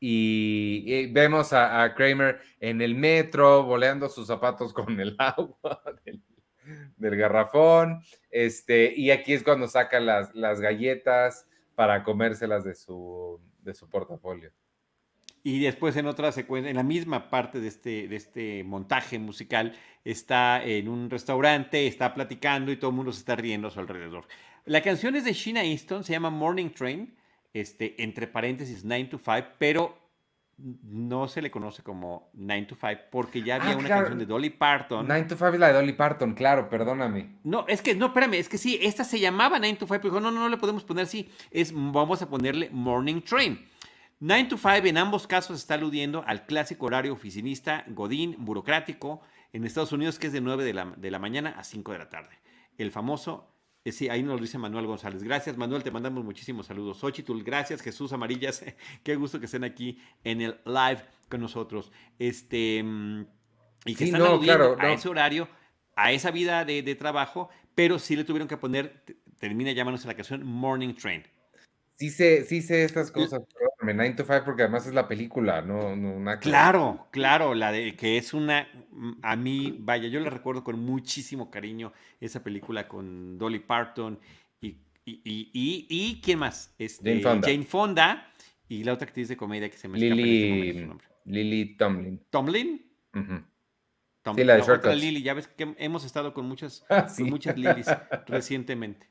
y, 0.00 1.06
vemos 1.12 1.52
a, 1.52 1.94
Kramer 1.94 2.40
en 2.60 2.80
el 2.80 2.94
metro, 2.94 3.64
boleando 3.64 4.08
sus 4.08 4.26
zapatos 4.26 4.72
con 4.72 4.98
el 5.00 5.16
agua 5.18 5.82
del, 6.96 7.16
garrafón. 7.16 8.02
Este, 8.30 8.92
y 8.96 9.10
aquí 9.10 9.32
es 9.34 9.42
cuando 9.42 9.68
saca 9.68 10.00
las, 10.00 10.34
las 10.34 10.60
galletas 10.60 11.46
para 11.74 12.02
comérselas 12.04 12.64
de 12.64 12.74
su, 12.74 13.40
de 13.62 13.74
su 13.74 13.88
portafolio. 13.88 14.52
Y 15.44 15.60
después 15.60 15.96
en 15.96 16.06
otra 16.06 16.32
secuencia, 16.32 16.70
en 16.70 16.76
la 16.76 16.82
misma 16.82 17.30
parte 17.30 17.60
de 17.60 17.68
este, 17.68 18.08
de 18.08 18.16
este 18.16 18.64
montaje 18.64 19.18
musical, 19.18 19.74
está 20.04 20.62
en 20.64 20.88
un 20.88 21.10
restaurante, 21.10 21.86
está 21.86 22.14
platicando 22.14 22.72
y 22.72 22.76
todo 22.76 22.90
el 22.90 22.96
mundo 22.96 23.12
se 23.12 23.20
está 23.20 23.36
riendo 23.36 23.68
a 23.68 23.70
su 23.70 23.80
alrededor. 23.80 24.26
La 24.64 24.82
canción 24.82 25.16
es 25.16 25.24
de 25.24 25.32
Sheena 25.32 25.64
Easton, 25.64 26.04
se 26.04 26.12
llama 26.12 26.30
Morning 26.30 26.70
Train, 26.70 27.14
este, 27.54 28.02
entre 28.02 28.26
paréntesis 28.26 28.84
9 28.84 29.04
to 29.04 29.18
5, 29.18 29.48
pero 29.58 29.96
no 30.58 31.28
se 31.28 31.40
le 31.40 31.50
conoce 31.50 31.82
como 31.82 32.30
9 32.34 32.66
to 32.66 32.76
5 32.78 33.02
porque 33.10 33.42
ya 33.42 33.56
había 33.56 33.72
ah, 33.72 33.76
una 33.76 33.88
canción 33.88 34.18
de 34.18 34.26
Dolly 34.26 34.50
Parton. 34.50 35.06
9 35.06 35.26
to 35.28 35.36
5 35.36 35.54
es 35.54 35.60
la 35.60 35.68
de 35.68 35.72
Dolly 35.74 35.92
Parton, 35.92 36.34
claro, 36.34 36.68
perdóname. 36.68 37.36
No, 37.44 37.64
es 37.68 37.80
que, 37.80 37.94
no, 37.94 38.06
espérame, 38.06 38.34
es 38.34 38.48
que 38.48 38.58
sí, 38.58 38.78
esta 38.82 39.04
se 39.04 39.20
llamaba 39.20 39.58
9 39.58 39.76
to 39.78 39.86
5, 39.86 39.88
pero 39.88 40.14
dijo, 40.14 40.20
no, 40.20 40.30
no, 40.30 40.40
no 40.40 40.48
le 40.48 40.56
podemos 40.56 40.84
poner 40.84 41.04
así, 41.04 41.30
es, 41.50 41.72
vamos 41.72 42.20
a 42.22 42.28
ponerle 42.28 42.70
Morning 42.70 43.20
Train. 43.22 43.66
9 44.20 44.48
to 44.48 44.56
5 44.58 44.86
en 44.86 44.98
ambos 44.98 45.26
casos 45.28 45.60
está 45.60 45.74
aludiendo 45.74 46.24
al 46.26 46.44
clásico 46.44 46.86
horario 46.86 47.12
oficinista, 47.12 47.84
godín, 47.88 48.34
burocrático, 48.38 49.20
en 49.52 49.64
Estados 49.64 49.92
Unidos, 49.92 50.18
que 50.18 50.26
es 50.26 50.32
de 50.32 50.40
9 50.40 50.64
de 50.64 50.74
la, 50.74 50.92
de 50.96 51.10
la 51.10 51.18
mañana 51.18 51.54
a 51.56 51.64
5 51.64 51.92
de 51.92 51.98
la 51.98 52.08
tarde. 52.08 52.36
El 52.76 52.90
famoso, 52.90 53.48
eh, 53.84 53.92
sí, 53.92 54.08
ahí 54.08 54.22
nos 54.22 54.34
lo 54.34 54.42
dice 54.42 54.58
Manuel 54.58 54.86
González. 54.86 55.22
Gracias, 55.22 55.56
Manuel, 55.56 55.84
te 55.84 55.90
mandamos 55.90 56.24
muchísimos 56.24 56.66
saludos. 56.66 56.98
Xochitl, 56.98 57.42
gracias, 57.42 57.80
Jesús 57.80 58.12
Amarillas, 58.12 58.64
qué 59.04 59.14
gusto 59.14 59.38
que 59.38 59.46
estén 59.46 59.64
aquí 59.64 60.00
en 60.24 60.40
el 60.40 60.60
live 60.64 61.02
con 61.28 61.40
nosotros. 61.40 61.92
Este, 62.18 62.82
mm, 62.82 63.26
y 63.86 63.94
que 63.94 64.04
están 64.04 64.22
aludiendo 64.22 64.76
a 64.80 64.92
ese 64.92 65.08
horario, 65.08 65.48
a 65.94 66.10
esa 66.10 66.32
vida 66.32 66.64
de, 66.64 66.82
de 66.82 66.94
trabajo, 66.96 67.50
pero 67.76 68.00
sí 68.00 68.16
le 68.16 68.24
tuvieron 68.24 68.48
que 68.48 68.56
poner, 68.56 69.04
termina 69.38 69.70
llamándose 69.70 70.08
la 70.08 70.14
canción 70.14 70.44
Morning 70.44 70.94
Train. 70.94 71.22
Sí 71.98 72.10
sé, 72.10 72.44
sí 72.44 72.62
sé 72.62 72.84
estas 72.84 73.10
cosas, 73.10 73.42
perdóname, 73.52 73.92
9 73.92 74.14
to 74.14 74.22
5 74.22 74.44
porque 74.44 74.62
además 74.62 74.86
es 74.86 74.94
la 74.94 75.08
película, 75.08 75.62
no, 75.62 75.96
no 75.96 76.12
una... 76.12 76.38
Claro, 76.38 77.08
claro, 77.10 77.54
la 77.56 77.72
de 77.72 77.96
que 77.96 78.16
es 78.16 78.32
una, 78.32 78.68
a 79.20 79.34
mí, 79.34 79.76
vaya, 79.80 80.06
yo 80.06 80.20
la 80.20 80.30
recuerdo 80.30 80.62
con 80.62 80.78
muchísimo 80.78 81.50
cariño, 81.50 81.92
esa 82.20 82.44
película 82.44 82.86
con 82.86 83.36
Dolly 83.36 83.58
Parton 83.58 84.16
y, 84.60 84.76
y, 85.04 85.20
y, 85.24 85.86
y, 85.88 86.20
¿quién 86.22 86.38
más? 86.38 86.72
Este, 86.78 87.20
Jane, 87.20 87.64
Fonda. 87.64 88.32
y 88.68 88.84
la 88.84 88.92
otra 88.92 89.08
actriz 89.08 89.26
de 89.26 89.36
comedia 89.36 89.68
que 89.68 89.76
se 89.76 89.88
me 89.88 89.98
escapa 89.98 90.14
Lily, 90.14 90.86
nombre, 90.86 91.06
Lily 91.24 91.76
Tomlin. 91.76 92.20
¿Tomlin? 92.30 92.88
Sí, 94.36 94.44
la 94.44 94.56
de 94.56 94.78
la 94.82 94.94
Lily, 94.94 95.22
ya 95.22 95.34
ves 95.34 95.48
que 95.48 95.74
hemos 95.78 96.04
estado 96.04 96.32
con 96.34 96.46
muchas, 96.46 96.84
ah, 96.90 97.08
con 97.16 97.28
muchas 97.28 97.56
Lilys 97.58 97.88
recientemente. 98.26 99.08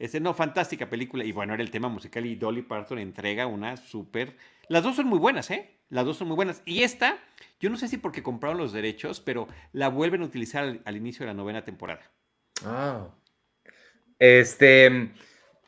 Este, 0.00 0.18
no, 0.18 0.32
fantástica 0.32 0.88
película. 0.88 1.24
Y 1.24 1.30
bueno, 1.30 1.52
era 1.52 1.62
el 1.62 1.70
tema 1.70 1.90
musical 1.90 2.24
y 2.24 2.34
Dolly 2.34 2.62
Parton 2.62 2.98
entrega 2.98 3.46
una 3.46 3.76
súper... 3.76 4.34
Las 4.68 4.82
dos 4.82 4.96
son 4.96 5.06
muy 5.06 5.18
buenas, 5.18 5.50
¿eh? 5.50 5.76
Las 5.90 6.06
dos 6.06 6.16
son 6.16 6.28
muy 6.28 6.36
buenas. 6.36 6.62
Y 6.64 6.84
esta, 6.84 7.18
yo 7.60 7.68
no 7.68 7.76
sé 7.76 7.86
si 7.86 7.98
porque 7.98 8.22
compraron 8.22 8.56
los 8.56 8.72
derechos, 8.72 9.20
pero 9.20 9.46
la 9.72 9.88
vuelven 9.88 10.22
a 10.22 10.24
utilizar 10.24 10.80
al, 10.82 10.96
inicio 10.96 11.24
de 11.24 11.26
la 11.26 11.34
novena 11.34 11.64
temporada. 11.64 12.00
Ah. 12.64 13.08
Este... 14.18 15.12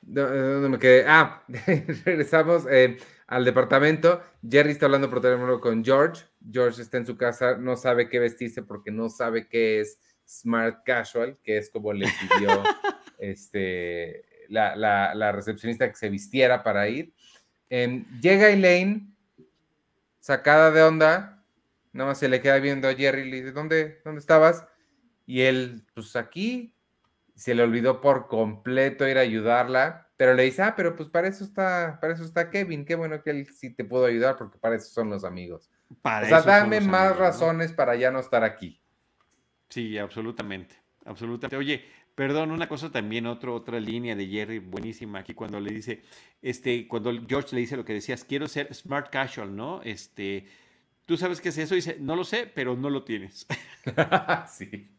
¿Dónde 0.01 0.68
me 0.68 0.79
quedé? 0.79 1.05
Ah, 1.07 1.45
regresamos 2.05 2.64
eh, 2.71 2.97
al 3.27 3.45
departamento. 3.45 4.23
Jerry 4.49 4.71
está 4.73 4.87
hablando 4.87 5.11
por 5.11 5.21
teléfono 5.21 5.61
con 5.61 5.85
George. 5.85 6.25
George 6.51 6.81
está 6.81 6.97
en 6.97 7.07
su 7.07 7.18
casa, 7.18 7.59
no 7.59 7.77
sabe 7.77 8.09
qué 8.09 8.18
vestirse 8.18 8.62
porque 8.62 8.90
no 8.90 9.11
sabe 9.11 9.47
qué 9.47 9.81
es 9.81 10.01
smart 10.27 10.85
casual, 10.85 11.38
que 11.45 11.59
es 11.59 11.71
como 11.71 11.92
le 11.92 12.09
pidió 12.09 12.49
este, 13.22 14.24
la, 14.48 15.32
recepcionista 15.32 15.88
que 15.88 15.96
se 15.96 16.11
vistiera 16.11 16.62
para 16.62 16.88
ir. 16.88 17.14
Llega 17.70 18.50
Elaine, 18.50 19.14
sacada 20.18 20.70
de 20.70 20.82
onda, 20.82 21.44
nada 21.92 22.11
más 22.11 22.18
se 22.18 22.28
le 22.28 22.40
queda 22.40 22.58
viendo 22.58 22.88
a 22.88 22.94
Jerry 22.94 23.22
y 23.22 23.30
le 23.30 23.37
dice, 23.38 23.52
¿dónde, 23.52 24.00
dónde 24.04 24.20
estabas? 24.20 24.66
Y 25.24 25.42
él, 25.42 25.87
pues 25.94 26.16
aquí, 26.16 26.74
se 27.35 27.54
le 27.54 27.62
olvidó 27.62 28.00
por 28.00 28.26
completo 28.26 29.08
ir 29.08 29.18
a 29.18 29.22
ayudarla, 29.22 30.11
pero 30.16 30.35
le 30.35 30.44
dice, 30.44 30.62
ah, 30.62 30.74
pero 30.76 30.94
pues 30.94 31.08
para 31.08 31.28
eso 31.28 31.44
está, 31.44 31.98
para 32.00 32.12
eso 32.12 32.24
está 32.24 32.50
Kevin, 32.50 32.85
qué 32.85 32.94
bueno 32.94 33.22
que 33.22 33.30
él 33.30 33.46
sí 33.46 33.70
te 33.70 33.85
pudo 33.85 34.06
ayudar 34.06 34.37
porque 34.37 34.58
para 34.58 34.76
eso 34.76 34.90
son 34.90 35.11
los 35.11 35.24
amigos. 35.24 35.70
o 35.90 36.26
sea, 36.26 36.42
dame 36.42 36.80
más 36.80 37.16
razones 37.16 37.72
para 37.72 37.96
ya 37.96 38.11
no 38.11 38.20
estar 38.20 38.44
aquí. 38.44 38.80
Sí, 39.68 39.96
absolutamente, 39.96 40.76
absolutamente. 41.04 41.56
Oye, 41.56 41.85
perdón, 42.14 42.51
una 42.51 42.68
cosa 42.68 42.90
también, 42.90 43.27
otro, 43.27 43.55
otra 43.55 43.81
línea 43.81 44.14
de 44.14 44.27
Jerry 44.27 44.59
buenísima 44.59 45.20
aquí 45.20 45.35
cuando 45.35 45.61
le 45.61 45.72
dice, 45.72 46.03
este, 46.42 46.87
cuando 46.87 47.12
George 47.27 47.55
le 47.55 47.61
dice 47.62 47.77
lo 47.77 47.85
que 47.85 47.94
decías, 47.94 48.25
quiero 48.25 48.48
ser 48.48 48.72
smart 48.75 49.11
casual, 49.11 49.57
¿no? 49.57 49.83
Este, 49.83 50.46
¿tú 51.07 51.16
sabes 51.16 51.40
qué 51.40 51.48
es 51.48 51.59
eso? 51.59 51.75
dice, 51.75 51.96
no 52.01 52.16
lo 52.16 52.25
sé, 52.25 52.51
pero 52.55 52.77
no 52.77 52.90
lo 52.90 53.05
tienes. 53.05 53.46
sí. 54.51 54.90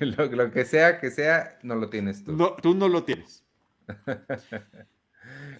lo, 0.00 0.50
que 0.50 0.64
sea 0.64 0.98
que 0.98 1.10
sea, 1.10 1.58
no 1.62 1.76
lo 1.76 1.88
tienes 1.90 2.24
tú. 2.24 2.32
No, 2.32 2.54
tú 2.54 2.74
no 2.74 2.88
lo 2.88 3.04
tienes. 3.04 3.44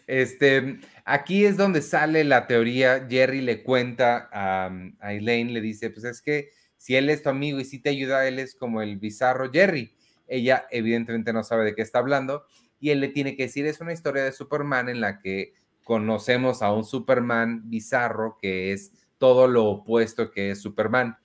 Este, 0.09 0.81
aquí 1.05 1.45
es 1.45 1.57
donde 1.57 1.83
sale 1.83 2.25
la 2.25 2.49
teoría. 2.49 3.07
Jerry 3.09 3.41
le 3.41 3.62
cuenta 3.62 4.29
a, 4.33 4.71
a 4.99 5.15
Elaine, 5.15 5.53
le 5.53 5.61
dice, 5.61 5.91
pues 5.91 6.05
es 6.05 6.21
que 6.21 6.51
si 6.83 6.97
él 6.97 7.11
es 7.11 7.23
tu 7.23 7.29
amigo 7.29 7.61
y 7.61 7.64
si 7.64 7.79
te 7.79 7.90
ayuda, 7.90 8.27
él 8.27 8.40
es 8.40 8.57
como 8.57 8.83
el 8.83 8.97
bizarro 8.97 9.53
Jerry. 9.53 9.95
Ella 10.27 10.66
evidentemente 10.68 11.33
no 11.33 11.45
sabe 11.45 11.64
de 11.64 11.77
qué 11.77 11.83
está 11.83 12.01
hablando 12.01 12.45
y 12.81 12.90
él 12.90 12.99
le 12.99 13.07
tiene 13.07 13.37
que 13.37 13.45
decir, 13.45 13.66
es 13.66 13.81
una 13.81 13.92
historia 13.92 14.25
de 14.25 14.33
Superman 14.33 14.88
en 14.88 15.01
la 15.01 15.21
que 15.21 15.55
conocemos 15.85 16.61
a 16.61 16.73
un 16.73 16.85
Superman 16.85 17.71
bizarro 17.71 18.37
que 18.42 18.73
es 18.73 18.90
todo 19.18 19.47
lo 19.47 19.66
opuesto 19.66 20.33
que 20.33 20.51
es 20.51 20.61
Superman. 20.61 21.18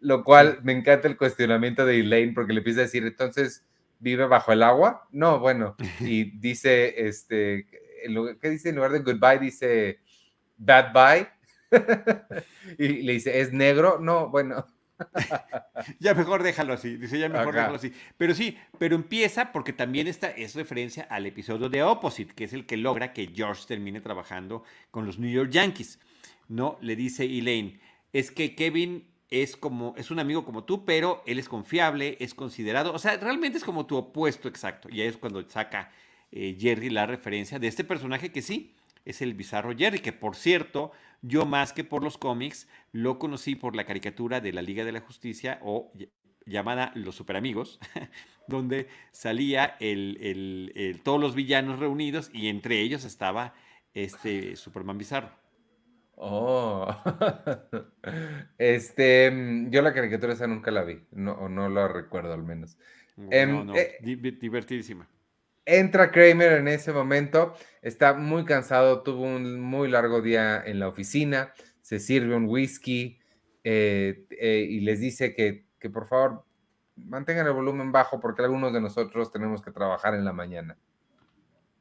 Lo 0.00 0.24
cual 0.24 0.58
me 0.64 0.72
encanta 0.72 1.06
el 1.06 1.16
cuestionamiento 1.16 1.86
de 1.86 2.00
Elaine 2.00 2.34
porque 2.34 2.52
le 2.52 2.58
empieza 2.58 2.80
a 2.80 2.82
decir, 2.82 3.06
entonces, 3.06 3.64
¿vive 4.00 4.26
bajo 4.26 4.50
el 4.50 4.64
agua? 4.64 5.06
No, 5.12 5.38
bueno, 5.38 5.76
y 6.00 6.36
dice, 6.36 7.06
este, 7.06 7.68
¿qué 8.40 8.50
dice 8.50 8.70
en 8.70 8.74
lugar 8.74 8.90
de 8.90 8.98
goodbye? 8.98 9.38
Dice, 9.38 10.00
bad 10.56 10.92
bye. 10.92 11.28
y 12.76 13.02
le 13.04 13.12
dice, 13.12 13.40
¿es 13.40 13.52
negro? 13.52 14.00
No, 14.00 14.30
bueno, 14.30 14.66
ya 15.98 16.14
mejor 16.14 16.42
déjalo 16.42 16.72
así, 16.72 16.96
dice 16.96 17.18
ya 17.18 17.28
mejor 17.28 17.54
déjalo 17.54 17.76
así. 17.76 17.92
Pero 18.16 18.34
sí, 18.34 18.56
pero 18.78 18.96
empieza 18.96 19.52
porque 19.52 19.72
también 19.72 20.06
esta 20.06 20.28
es 20.30 20.54
referencia 20.54 21.04
al 21.04 21.26
episodio 21.26 21.68
de 21.68 21.82
Opposite, 21.82 22.34
que 22.34 22.44
es 22.44 22.52
el 22.52 22.66
que 22.66 22.76
logra 22.76 23.12
que 23.12 23.32
George 23.34 23.64
termine 23.66 24.00
trabajando 24.00 24.62
con 24.90 25.06
los 25.06 25.18
New 25.18 25.30
York 25.30 25.50
Yankees. 25.50 25.98
No, 26.48 26.78
le 26.80 26.96
dice 26.96 27.24
Elaine, 27.24 27.80
es 28.12 28.30
que 28.30 28.54
Kevin 28.54 29.06
es 29.30 29.56
como, 29.56 29.94
es 29.96 30.10
un 30.10 30.18
amigo 30.18 30.44
como 30.44 30.64
tú, 30.64 30.84
pero 30.84 31.22
él 31.26 31.38
es 31.38 31.48
confiable, 31.48 32.16
es 32.20 32.34
considerado, 32.34 32.92
o 32.92 32.98
sea, 32.98 33.16
realmente 33.16 33.58
es 33.58 33.64
como 33.64 33.86
tu 33.86 33.96
opuesto 33.96 34.48
exacto. 34.48 34.88
Y 34.90 35.00
ahí 35.00 35.08
es 35.08 35.16
cuando 35.16 35.48
saca 35.48 35.90
eh, 36.30 36.56
Jerry 36.58 36.90
la 36.90 37.06
referencia 37.06 37.58
de 37.58 37.66
este 37.66 37.84
personaje 37.84 38.30
que 38.30 38.42
sí, 38.42 38.74
es 39.06 39.22
el 39.22 39.34
bizarro 39.34 39.74
Jerry, 39.74 40.00
que 40.00 40.12
por 40.12 40.36
cierto, 40.36 40.92
yo 41.22 41.46
más 41.46 41.72
que 41.72 41.84
por 41.84 42.04
los 42.04 42.18
cómics, 42.18 42.68
lo 42.92 43.18
conocí 43.18 43.54
por 43.54 43.74
la 43.74 43.86
caricatura 43.86 44.40
de 44.40 44.52
la 44.52 44.62
Liga 44.62 44.84
de 44.84 44.92
la 44.92 45.00
Justicia 45.00 45.58
o 45.62 45.92
llamada 46.44 46.92
Los 46.94 47.14
Superamigos, 47.14 47.80
donde 48.48 48.88
salía 49.12 49.76
el, 49.80 51.00
todos 51.04 51.20
los 51.20 51.34
villanos 51.34 51.78
reunidos 51.78 52.30
y 52.32 52.48
entre 52.48 52.80
ellos 52.80 53.04
estaba 53.04 53.54
este 53.94 54.56
Superman 54.56 54.98
bizarro. 54.98 55.30
Oh, 56.18 56.88
este, 58.58 59.30
mm, 59.30 59.70
yo 59.70 59.82
la 59.82 59.92
caricatura 59.92 60.32
esa 60.32 60.46
nunca 60.46 60.70
la 60.70 60.82
vi, 60.82 61.00
no, 61.12 61.32
o 61.32 61.48
no 61.48 61.68
la 61.68 61.88
recuerdo 61.88 62.32
al 62.32 62.42
menos. 62.42 62.78
No, 63.16 63.28
em, 63.30 63.66
no, 63.66 63.76
eh, 63.76 63.98
divertidísima. 64.00 65.06
Entra 65.68 66.12
Kramer 66.12 66.52
en 66.52 66.68
ese 66.68 66.92
momento, 66.92 67.54
está 67.82 68.14
muy 68.14 68.44
cansado, 68.44 69.02
tuvo 69.02 69.24
un 69.24 69.60
muy 69.60 69.88
largo 69.88 70.22
día 70.22 70.62
en 70.64 70.78
la 70.78 70.86
oficina, 70.86 71.52
se 71.80 71.98
sirve 71.98 72.36
un 72.36 72.44
whisky 72.46 73.18
eh, 73.64 74.26
eh, 74.30 74.64
y 74.70 74.80
les 74.80 75.00
dice 75.00 75.34
que, 75.34 75.66
por 75.90 76.06
favor 76.08 76.44
mantengan 76.96 77.46
el 77.46 77.52
volumen 77.52 77.92
bajo 77.92 78.18
porque 78.18 78.42
algunos 78.42 78.72
de 78.72 78.80
nosotros 78.80 79.30
tenemos 79.30 79.62
que 79.62 79.70
trabajar 79.70 80.14
en 80.14 80.24
la 80.24 80.32
mañana. 80.32 80.76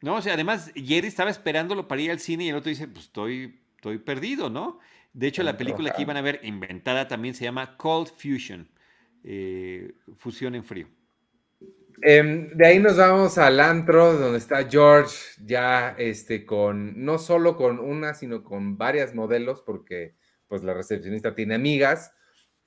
No, 0.01 0.15
o 0.17 0.21
sea, 0.21 0.33
además 0.33 0.71
Jerry 0.75 1.07
estaba 1.07 1.31
esperándolo 1.31 1.87
para 1.87 2.01
ir 2.01 2.11
al 2.11 2.19
cine 2.19 2.43
y 2.45 2.49
el 2.49 2.55
otro 2.55 2.69
dice, 2.69 2.87
pues 2.87 3.05
estoy, 3.05 3.61
estoy 3.75 3.97
perdido, 3.97 4.49
¿no? 4.49 4.79
De 5.13 5.27
hecho, 5.27 5.41
la 5.41 5.57
película 5.57 5.91
que 5.91 6.01
iban 6.01 6.17
a 6.17 6.21
ver 6.21 6.39
inventada 6.43 7.07
también 7.07 7.33
se 7.33 7.45
llama 7.45 7.77
Cold 7.77 8.09
Fusion, 8.09 8.69
eh, 9.23 9.93
fusión 10.17 10.53
en 10.53 10.63
frío. 10.63 10.87
Em, 12.01 12.49
de 12.55 12.67
ahí 12.67 12.79
nos 12.79 12.97
vamos 12.97 13.38
al 13.38 13.60
antro, 13.60 14.13
donde 14.13 14.38
está 14.38 14.69
George, 14.69 15.15
ya 15.43 15.95
este, 15.97 16.45
con, 16.45 17.05
no 17.05 17.17
solo 17.17 17.55
con 17.55 17.79
una, 17.79 18.13
sino 18.13 18.43
con 18.43 18.77
varias 18.77 19.15
modelos, 19.15 19.62
porque 19.62 20.15
pues 20.47 20.63
la 20.63 20.73
recepcionista 20.73 21.36
tiene 21.36 21.55
amigas. 21.55 22.13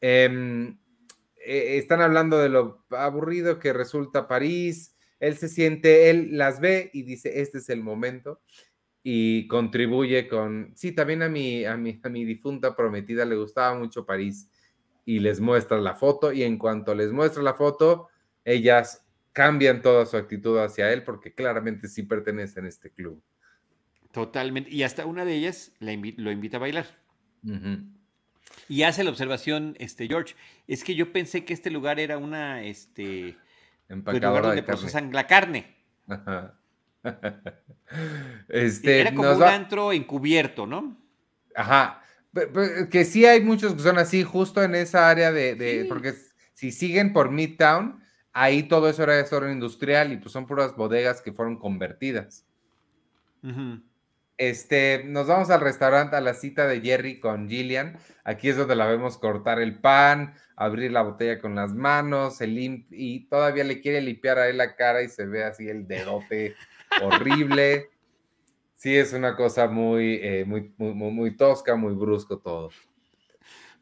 Em, 0.00 0.78
e, 1.36 1.78
están 1.78 2.00
hablando 2.00 2.38
de 2.38 2.48
lo 2.48 2.84
aburrido 2.90 3.58
que 3.58 3.72
resulta 3.72 4.28
París. 4.28 4.96
Él 5.20 5.36
se 5.36 5.48
siente, 5.48 6.10
él 6.10 6.38
las 6.38 6.60
ve 6.60 6.90
y 6.92 7.02
dice, 7.02 7.40
este 7.40 7.58
es 7.58 7.68
el 7.68 7.82
momento. 7.82 8.40
Y 9.02 9.46
contribuye 9.48 10.28
con, 10.28 10.72
sí, 10.74 10.92
también 10.92 11.22
a 11.22 11.28
mi, 11.28 11.64
a 11.64 11.76
mi, 11.76 12.00
a 12.02 12.08
mi 12.08 12.24
difunta 12.24 12.74
prometida 12.76 13.24
le 13.24 13.36
gustaba 13.36 13.78
mucho 13.78 14.06
París. 14.06 14.50
Y 15.04 15.20
les 15.20 15.40
muestra 15.40 15.78
la 15.80 15.94
foto 15.94 16.32
y 16.32 16.42
en 16.42 16.58
cuanto 16.58 16.94
les 16.94 17.12
muestra 17.12 17.42
la 17.42 17.54
foto, 17.54 18.08
ellas 18.44 19.07
cambian 19.32 19.82
toda 19.82 20.06
su 20.06 20.16
actitud 20.16 20.58
hacia 20.58 20.92
él 20.92 21.02
porque 21.04 21.34
claramente 21.34 21.88
sí 21.88 22.02
pertenecen 22.02 22.64
a 22.64 22.68
este 22.68 22.90
club. 22.90 23.22
Totalmente. 24.12 24.70
Y 24.70 24.82
hasta 24.82 25.06
una 25.06 25.24
de 25.24 25.34
ellas 25.34 25.72
lo 25.80 26.30
invita 26.32 26.56
a 26.56 26.60
bailar. 26.60 26.86
Y 28.68 28.82
hace 28.82 29.04
la 29.04 29.10
observación, 29.10 29.76
este, 29.78 30.06
George, 30.08 30.34
es 30.66 30.84
que 30.84 30.94
yo 30.94 31.12
pensé 31.12 31.44
que 31.44 31.54
este 31.54 31.70
lugar 31.70 32.00
era 32.00 32.18
una, 32.18 32.62
este, 32.62 33.36
empacadora 33.88 34.48
donde 34.48 34.56
de 34.56 34.62
procesan 34.62 35.12
la 35.12 35.26
carne. 35.26 35.76
Este, 38.48 39.00
era 39.00 39.14
como 39.14 39.32
un 39.32 39.42
antro 39.42 39.92
encubierto, 39.92 40.66
¿no? 40.66 41.00
Ajá. 41.54 42.02
Que 42.90 43.06
sí 43.06 43.24
hay 43.24 43.40
muchos 43.40 43.72
que 43.72 43.80
son 43.80 43.96
así, 43.96 44.22
justo 44.24 44.62
en 44.62 44.74
esa 44.74 45.08
área 45.08 45.32
de, 45.32 45.86
porque 45.88 46.12
si 46.52 46.70
siguen 46.70 47.14
por 47.14 47.30
Midtown, 47.30 48.02
ahí 48.32 48.64
todo 48.64 48.88
eso 48.88 49.02
era 49.02 49.24
zona 49.26 49.52
industrial 49.52 50.12
y 50.12 50.16
pues 50.16 50.32
son 50.32 50.46
puras 50.46 50.76
bodegas 50.76 51.22
que 51.22 51.32
fueron 51.32 51.58
convertidas. 51.58 52.46
Este, 54.36 55.02
nos 55.04 55.26
vamos 55.26 55.50
al 55.50 55.60
restaurante 55.60 56.14
a 56.14 56.20
la 56.20 56.34
cita 56.34 56.66
de 56.66 56.80
Jerry 56.80 57.18
con 57.18 57.48
Gillian. 57.48 57.98
Aquí 58.22 58.48
es 58.48 58.56
donde 58.56 58.76
la 58.76 58.86
vemos 58.86 59.18
cortar 59.18 59.60
el 59.60 59.80
pan, 59.80 60.34
abrir 60.54 60.92
la 60.92 61.02
botella 61.02 61.40
con 61.40 61.56
las 61.56 61.74
manos, 61.74 62.38
y 62.40 63.26
todavía 63.28 63.64
le 63.64 63.80
quiere 63.80 64.00
limpiar 64.00 64.38
a 64.38 64.48
él 64.48 64.58
la 64.58 64.76
cara 64.76 65.02
y 65.02 65.08
se 65.08 65.26
ve 65.26 65.44
así 65.44 65.68
el 65.68 65.88
dedote 65.88 66.54
horrible. 67.02 67.90
Sí, 68.76 68.94
es 68.94 69.12
una 69.12 69.34
cosa 69.34 69.66
muy, 69.66 70.20
eh, 70.22 70.44
muy, 70.46 70.72
muy, 70.78 70.92
muy, 70.94 71.36
tosca, 71.36 71.74
muy 71.74 71.94
brusco 71.94 72.38
todo. 72.38 72.70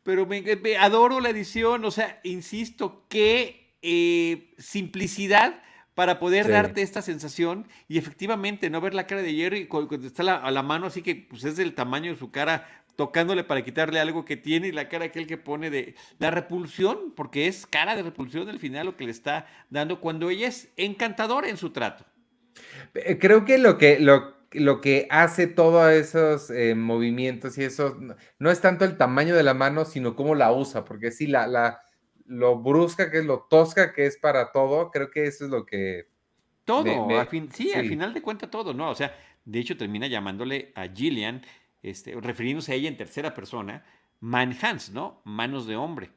Pero 0.02 0.24
me, 0.24 0.42
adoro 0.78 1.20
la 1.20 1.28
edición, 1.28 1.84
o 1.84 1.90
sea, 1.90 2.18
insisto, 2.22 3.04
que 3.10 3.65
eh, 3.88 4.52
simplicidad 4.58 5.62
para 5.94 6.18
poder 6.18 6.48
darte 6.48 6.82
esta 6.82 7.00
sensación 7.00 7.68
y 7.88 7.96
efectivamente 7.96 8.68
no 8.68 8.80
ver 8.80 8.92
la 8.92 9.06
cara 9.06 9.22
de 9.22 9.32
Jerry 9.32 9.66
cuando 9.66 10.06
está 10.06 10.22
a 10.36 10.50
la 10.50 10.62
mano, 10.62 10.86
así 10.86 11.00
que 11.00 11.14
pues 11.14 11.44
es 11.44 11.56
del 11.56 11.74
tamaño 11.74 12.10
de 12.10 12.18
su 12.18 12.30
cara 12.30 12.68
tocándole 12.96 13.44
para 13.44 13.62
quitarle 13.62 14.00
algo 14.00 14.24
que 14.24 14.36
tiene 14.36 14.68
y 14.68 14.72
la 14.72 14.88
cara 14.88 15.04
aquel 15.04 15.26
que 15.26 15.38
pone 15.38 15.70
de 15.70 15.94
la 16.18 16.30
repulsión, 16.30 17.12
porque 17.14 17.46
es 17.46 17.64
cara 17.64 17.94
de 17.94 18.02
repulsión 18.02 18.48
al 18.48 18.58
final 18.58 18.86
lo 18.86 18.96
que 18.96 19.04
le 19.04 19.12
está 19.12 19.46
dando 19.70 20.00
cuando 20.00 20.28
ella 20.30 20.48
es 20.48 20.68
encantadora 20.76 21.48
en 21.48 21.56
su 21.56 21.70
trato. 21.70 22.04
Eh, 22.94 23.18
creo 23.18 23.44
que 23.44 23.58
lo 23.58 23.78
que, 23.78 24.00
lo, 24.00 24.34
lo 24.50 24.80
que 24.80 25.06
hace 25.10 25.46
todos 25.46 25.92
esos 25.92 26.50
eh, 26.50 26.74
movimientos 26.74 27.56
y 27.58 27.64
eso 27.64 27.96
no, 28.38 28.50
es 28.50 28.60
tanto 28.60 28.84
el 28.84 28.96
tamaño 28.96 29.36
de 29.36 29.44
la 29.44 29.54
mano, 29.54 29.84
sino 29.84 30.16
cómo 30.16 30.34
la 30.34 30.52
usa, 30.52 30.84
porque 30.84 31.10
sí, 31.10 31.26
la, 31.26 31.46
la, 31.46 31.80
lo 32.26 32.58
brusca 32.58 33.10
que 33.10 33.18
es, 33.18 33.24
lo 33.24 33.46
tosca 33.48 33.92
que 33.92 34.06
es 34.06 34.16
para 34.16 34.52
todo, 34.52 34.90
creo 34.90 35.10
que 35.10 35.24
eso 35.24 35.44
es 35.44 35.50
lo 35.50 35.64
que... 35.64 36.08
Todo, 36.64 36.84
sí, 37.52 37.72
al 37.74 37.86
final 37.86 38.12
de 38.12 38.22
cuenta 38.22 38.50
todo, 38.50 38.74
¿no? 38.74 38.90
O 38.90 38.94
sea, 38.96 39.16
de 39.44 39.60
hecho 39.60 39.76
termina 39.76 40.08
llamándole 40.08 40.72
a 40.74 40.88
Gillian, 40.88 41.42
este, 41.82 42.20
refiriéndose 42.20 42.72
a 42.72 42.74
ella 42.74 42.88
en 42.88 42.96
tercera 42.96 43.34
persona, 43.34 43.84
man 44.18 44.56
hands, 44.60 44.90
¿no? 44.90 45.22
Manos 45.24 45.66
de 45.66 45.76
hombre. 45.76 46.10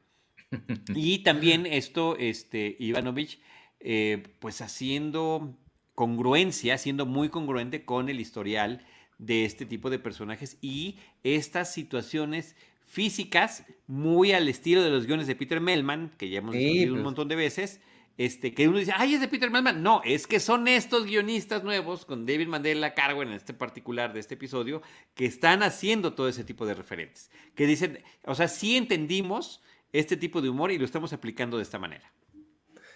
Y 0.96 1.22
también 1.22 1.66
esto, 1.66 2.16
este, 2.18 2.76
Ivanovich, 2.80 3.40
eh, 3.78 4.34
pues 4.40 4.60
haciendo 4.60 5.56
congruencia, 5.94 6.76
siendo 6.78 7.06
muy 7.06 7.28
congruente 7.28 7.84
con 7.84 8.08
el 8.08 8.20
historial 8.20 8.84
de 9.18 9.44
este 9.44 9.66
tipo 9.66 9.90
de 9.90 9.98
personajes 9.98 10.58
y 10.60 10.98
estas 11.22 11.72
situaciones 11.72 12.56
físicas 12.90 13.64
muy 13.86 14.32
al 14.32 14.48
estilo 14.48 14.82
de 14.82 14.90
los 14.90 15.06
guiones 15.06 15.28
de 15.28 15.36
Peter 15.36 15.60
Melman, 15.60 16.10
que 16.18 16.28
ya 16.28 16.38
hemos 16.38 16.56
visto 16.56 16.88
un 16.88 16.98
pues. 16.98 17.04
montón 17.04 17.28
de 17.28 17.36
veces, 17.36 17.80
este, 18.18 18.52
que 18.52 18.66
uno 18.66 18.78
dice, 18.78 18.92
ay, 18.96 19.14
es 19.14 19.20
de 19.20 19.28
Peter 19.28 19.48
Melman. 19.48 19.80
No, 19.80 20.02
es 20.04 20.26
que 20.26 20.40
son 20.40 20.66
estos 20.66 21.06
guionistas 21.06 21.62
nuevos, 21.62 22.04
con 22.04 22.26
David 22.26 22.48
Mandela 22.48 22.88
a 22.88 22.94
cargo 22.94 23.22
en 23.22 23.30
este 23.30 23.54
particular 23.54 24.12
de 24.12 24.18
este 24.18 24.34
episodio, 24.34 24.82
que 25.14 25.24
están 25.24 25.62
haciendo 25.62 26.14
todo 26.14 26.28
ese 26.28 26.42
tipo 26.42 26.66
de 26.66 26.74
referentes. 26.74 27.30
Que 27.54 27.64
dicen, 27.64 28.02
o 28.24 28.34
sea, 28.34 28.48
sí 28.48 28.76
entendimos 28.76 29.62
este 29.92 30.16
tipo 30.16 30.42
de 30.42 30.48
humor 30.48 30.72
y 30.72 30.78
lo 30.78 30.84
estamos 30.84 31.12
aplicando 31.12 31.58
de 31.58 31.62
esta 31.62 31.78
manera. 31.78 32.12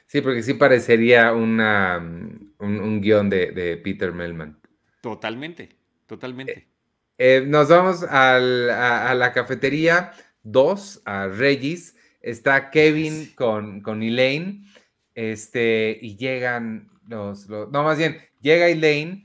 Sí, 0.06 0.20
porque 0.20 0.42
sí 0.42 0.54
parecería 0.54 1.32
una, 1.32 1.98
un, 2.58 3.00
guion 3.00 3.30
de, 3.30 3.80
Peter 3.82 4.12
Melman. 4.12 4.58
Totalmente, 5.00 5.70
totalmente. 6.06 6.73
Eh, 7.16 7.44
nos 7.46 7.68
vamos 7.68 8.04
a, 8.08 8.38
la 8.40 9.32
cafetería 9.32 10.12
2, 10.42 11.02
a 11.04 11.28
Regis. 11.28 11.96
Está 12.20 12.70
Kevin 12.70 13.32
con, 13.34 13.80
con 13.80 14.02
Elaine. 14.02 14.64
Este, 15.14 15.96
y 16.00 16.16
llegan 16.16 16.90
los, 17.06 17.48
No, 17.48 17.82
más 17.82 17.98
bien, 17.98 18.18
llega 18.40 18.68
Elaine 18.68 19.24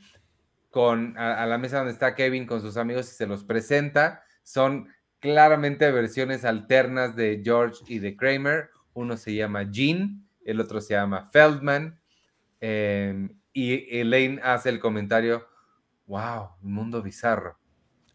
con, 0.70 1.18
a, 1.18 1.46
la 1.46 1.58
mesa 1.58 1.78
donde 1.78 1.94
está 1.94 2.16
Kevin 2.16 2.46
con 2.46 2.62
sus 2.62 2.78
amigos 2.78 3.12
y 3.12 3.16
se 3.16 3.26
los 3.26 3.44
presenta. 3.44 4.24
Son 4.44 4.88
claramente 5.20 5.92
versiones 5.92 6.46
alternas 6.46 7.16
de 7.16 7.42
George 7.44 7.84
y 7.88 8.00
de 8.00 8.16
Kramer. 8.16 8.70
Uno 8.94 9.18
se 9.18 9.34
llama 9.34 9.64
Jean, 9.64 10.28
el 10.46 10.60
otro 10.60 10.82
se 10.82 10.94
llama 10.94 11.26
Feldman. 11.26 12.00
Em, 12.60 13.30
y 13.54 14.00
Elaine 14.00 14.40
hace 14.44 14.70
el 14.70 14.80
comentario, 14.80 15.48
wow, 16.06 16.50
un 16.62 16.74
mundo 16.74 17.02
bizarro. 17.02 17.59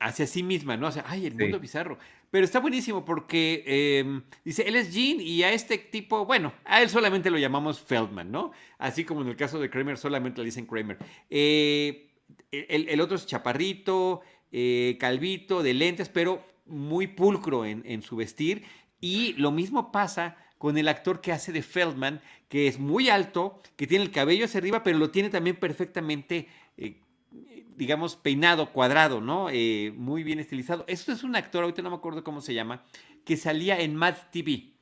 Hacia 0.05 0.27
sí 0.27 0.43
misma, 0.43 0.77
¿no? 0.77 0.89
O 0.89 0.93
sea, 0.93 1.05
ay, 1.07 1.25
el 1.25 1.35
mundo 1.35 1.59
bizarro. 1.59 1.97
Pero 2.31 2.45
está 2.45 2.61
buenísimo 2.61 3.07
porque 3.07 3.65
em, 3.65 4.23
dice, 4.45 4.69
él 4.69 4.77
es 4.77 4.93
Jean 4.93 5.19
y 5.19 5.43
a 5.45 5.53
este 5.53 5.79
tipo, 5.79 6.27
bueno, 6.27 6.53
a 6.67 6.83
él 6.83 6.91
solamente 6.91 7.31
lo 7.31 7.39
llamamos 7.39 7.81
Feldman, 7.81 8.31
¿no? 8.31 8.53
Así 8.77 9.05
como 9.05 9.23
en 9.23 9.29
el 9.29 9.37
caso 9.37 9.59
de 9.59 9.71
Kramer, 9.71 9.97
solamente 9.97 10.41
le 10.41 10.47
dicen 10.47 10.67
Kramer. 10.67 10.99
Eh, 11.31 12.11
el, 12.51 13.01
otro 13.01 13.17
es 13.17 13.27
chaparrito, 13.27 14.21
eh, 14.53 14.97
calvito, 15.01 15.63
de 15.63 15.73
lentes, 15.73 16.11
pero 16.11 16.45
muy 16.67 17.07
pulcro 17.07 17.65
en, 17.65 18.03
su 18.03 18.17
vestir. 18.17 18.65
Y 19.01 19.33
lo 19.35 19.51
mismo 19.51 19.91
pasa 19.91 20.37
con 20.59 20.77
el 20.77 20.89
actor 20.89 21.23
que 21.23 21.33
hace 21.33 21.51
de 21.51 21.63
Feldman, 21.63 22.21
que 22.51 22.67
es 22.67 22.79
muy 22.79 23.09
alto, 23.09 23.63
que 23.77 23.87
tiene 23.87 24.05
el 24.05 24.11
cabello 24.11 24.45
hacia 24.45 24.59
arriba, 24.59 24.83
pero 24.83 24.99
lo 24.99 25.11
tiene 25.11 25.31
también 25.31 25.57
perfectamente 25.57 26.49
eh, 26.77 26.97
digamos, 27.77 28.17
peinado, 28.17 28.71
cuadrado, 28.73 29.21
¿no? 29.21 29.49
Eh, 29.51 29.93
muy 29.97 30.23
bien 30.23 30.39
estilizado. 30.39 30.85
Esto 30.87 31.13
es 31.13 31.25
un 31.25 31.37
actor, 31.37 31.65
ahorita 31.65 31.83
no 31.83 31.91
me 31.91 31.97
acuerdo 31.97 32.25
cómo 32.25 32.41
se 32.41 32.55
llama, 32.55 32.85
que 33.25 33.37
salía 33.37 33.81
en 33.81 33.97
Mad 33.97 34.15
TV, 34.31 34.73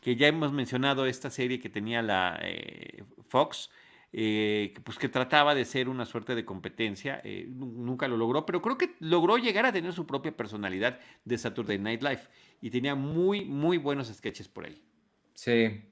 que 0.00 0.16
ya 0.16 0.28
hemos 0.28 0.52
mencionado 0.52 1.06
esta 1.06 1.30
serie 1.30 1.60
que 1.60 1.68
tenía 1.68 2.02
la 2.02 2.38
eh, 2.42 3.04
Fox, 3.28 3.70
eh, 4.12 4.74
pues 4.84 4.98
que 4.98 5.08
trataba 5.08 5.54
de 5.54 5.64
ser 5.64 5.88
una 5.88 6.06
suerte 6.06 6.34
de 6.34 6.44
competencia, 6.44 7.22
nunca 7.48 8.08
lo 8.08 8.16
logró, 8.16 8.46
pero 8.46 8.62
creo 8.62 8.78
que 8.78 8.94
logró 9.00 9.36
llegar 9.36 9.66
a 9.66 9.72
tener 9.72 9.92
su 9.92 10.06
propia 10.06 10.36
personalidad 10.36 11.00
de 11.24 11.38
Saturday 11.38 11.78
Night 11.78 12.02
Live 12.02 12.22
y 12.60 12.70
tenía 12.70 12.94
muy, 12.94 13.44
muy 13.44 13.78
buenos 13.78 14.08
sketches 14.08 14.48
por 14.48 14.66
ahí. 14.66 14.82
Sí. 15.34 15.82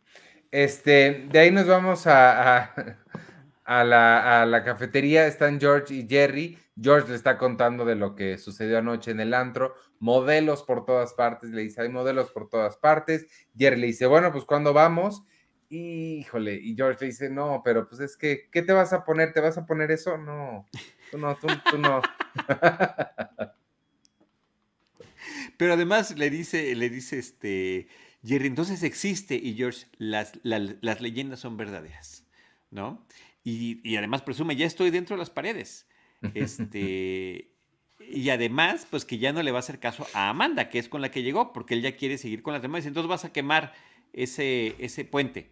Este, 0.51 1.27
de 1.31 1.39
ahí 1.39 1.51
nos 1.51 1.67
vamos 1.67 2.07
a 2.07 2.63
a 2.63 2.99
la, 3.67 4.63
cafetería 4.65 5.27
están 5.27 5.61
George 5.61 5.95
y 5.95 6.07
Jerry. 6.09 6.59
George 6.81 7.09
le 7.09 7.15
está 7.15 7.39
contando 7.39 7.85
de 7.85 7.95
lo 7.95 8.15
que 8.15 8.39
sucedió 8.39 8.79
anoche 8.79 9.11
en 9.11 9.21
el 9.21 9.35
antro. 9.35 9.75
Modelos 9.99 10.63
por 10.63 10.85
todas 10.85 11.15
partes. 11.15 11.51
Le 11.51 11.63
dice, 11.63 11.83
hay 11.83 11.89
modelos 11.89 12.31
por 12.31 12.49
todas 12.49 12.77
partes. 12.77 13.27
Jerry 13.57 13.81
le 13.81 13.87
dice, 13.89 14.07
bueno, 14.07 14.33
pues 14.33 14.45
¿cuándo 14.45 14.73
vamos? 14.73 15.25
Híjole. 15.69 16.55
Y 16.55 16.75
George 16.77 16.99
le 17.01 17.07
dice, 17.07 17.31
no, 17.31 17.63
pero 17.65 17.89
pues 17.89 18.01
es 18.01 18.17
que, 18.17 18.49
¿qué 18.51 18.63
te 18.63 18.73
vas 18.73 18.93
a 18.93 19.05
poner? 19.05 19.33
¿Te 19.33 19.41
vas 19.41 19.57
a 19.59 19.67
poner 19.67 19.91
eso? 19.91 20.19
No, 20.19 20.67
tú 21.11 21.19
no, 21.19 21.37
tú, 21.37 21.79
no. 21.79 22.03
Pero 25.57 25.75
además 25.75 26.17
le 26.19 26.31
dice, 26.31 26.75
le 26.75 26.91
dice 26.91 27.19
este, 27.19 27.87
Jerry, 28.25 28.49
entonces 28.49 28.83
existe 28.83 29.37
y 29.37 29.55
George, 29.55 29.87
las, 29.99 30.33
las 30.43 31.01
leyendas 31.01 31.41
son 31.41 31.57
verdaderas, 31.57 32.27
¿no? 32.71 33.07
Y, 33.45 33.97
además 33.97 34.23
presume, 34.23 34.57
ya 34.57 34.67
estoy 34.67 34.91
dentro 34.91 35.17
de 35.17 35.19
las 35.19 35.29
paredes. 35.29 35.87
Este, 36.33 37.51
y 38.01 38.31
además, 38.31 38.87
pues 38.91 39.05
que 39.05 39.19
ya 39.19 39.33
no 39.33 39.43
le 39.43 39.53
va 39.53 39.59
a 39.59 39.61
hacer 39.61 39.79
caso 39.79 40.07
a 40.15 40.31
Amanda, 40.31 40.71
que 40.71 40.79
es 40.79 40.89
con 40.89 41.03
la 41.03 41.11
que 41.11 41.23
llegó, 41.23 41.53
porque 41.53 41.75
él 41.75 41.83
ya 41.83 41.95
quiere 41.95 42.17
seguir 42.17 42.43
con 42.43 42.55
las 42.55 42.63
demás. 42.63 42.87
Entonces 42.87 43.09
vas 43.09 43.27
a 43.27 43.33
quemar 43.33 43.75
ese, 44.15 44.75
ese 44.79 45.05
puente. 45.05 45.51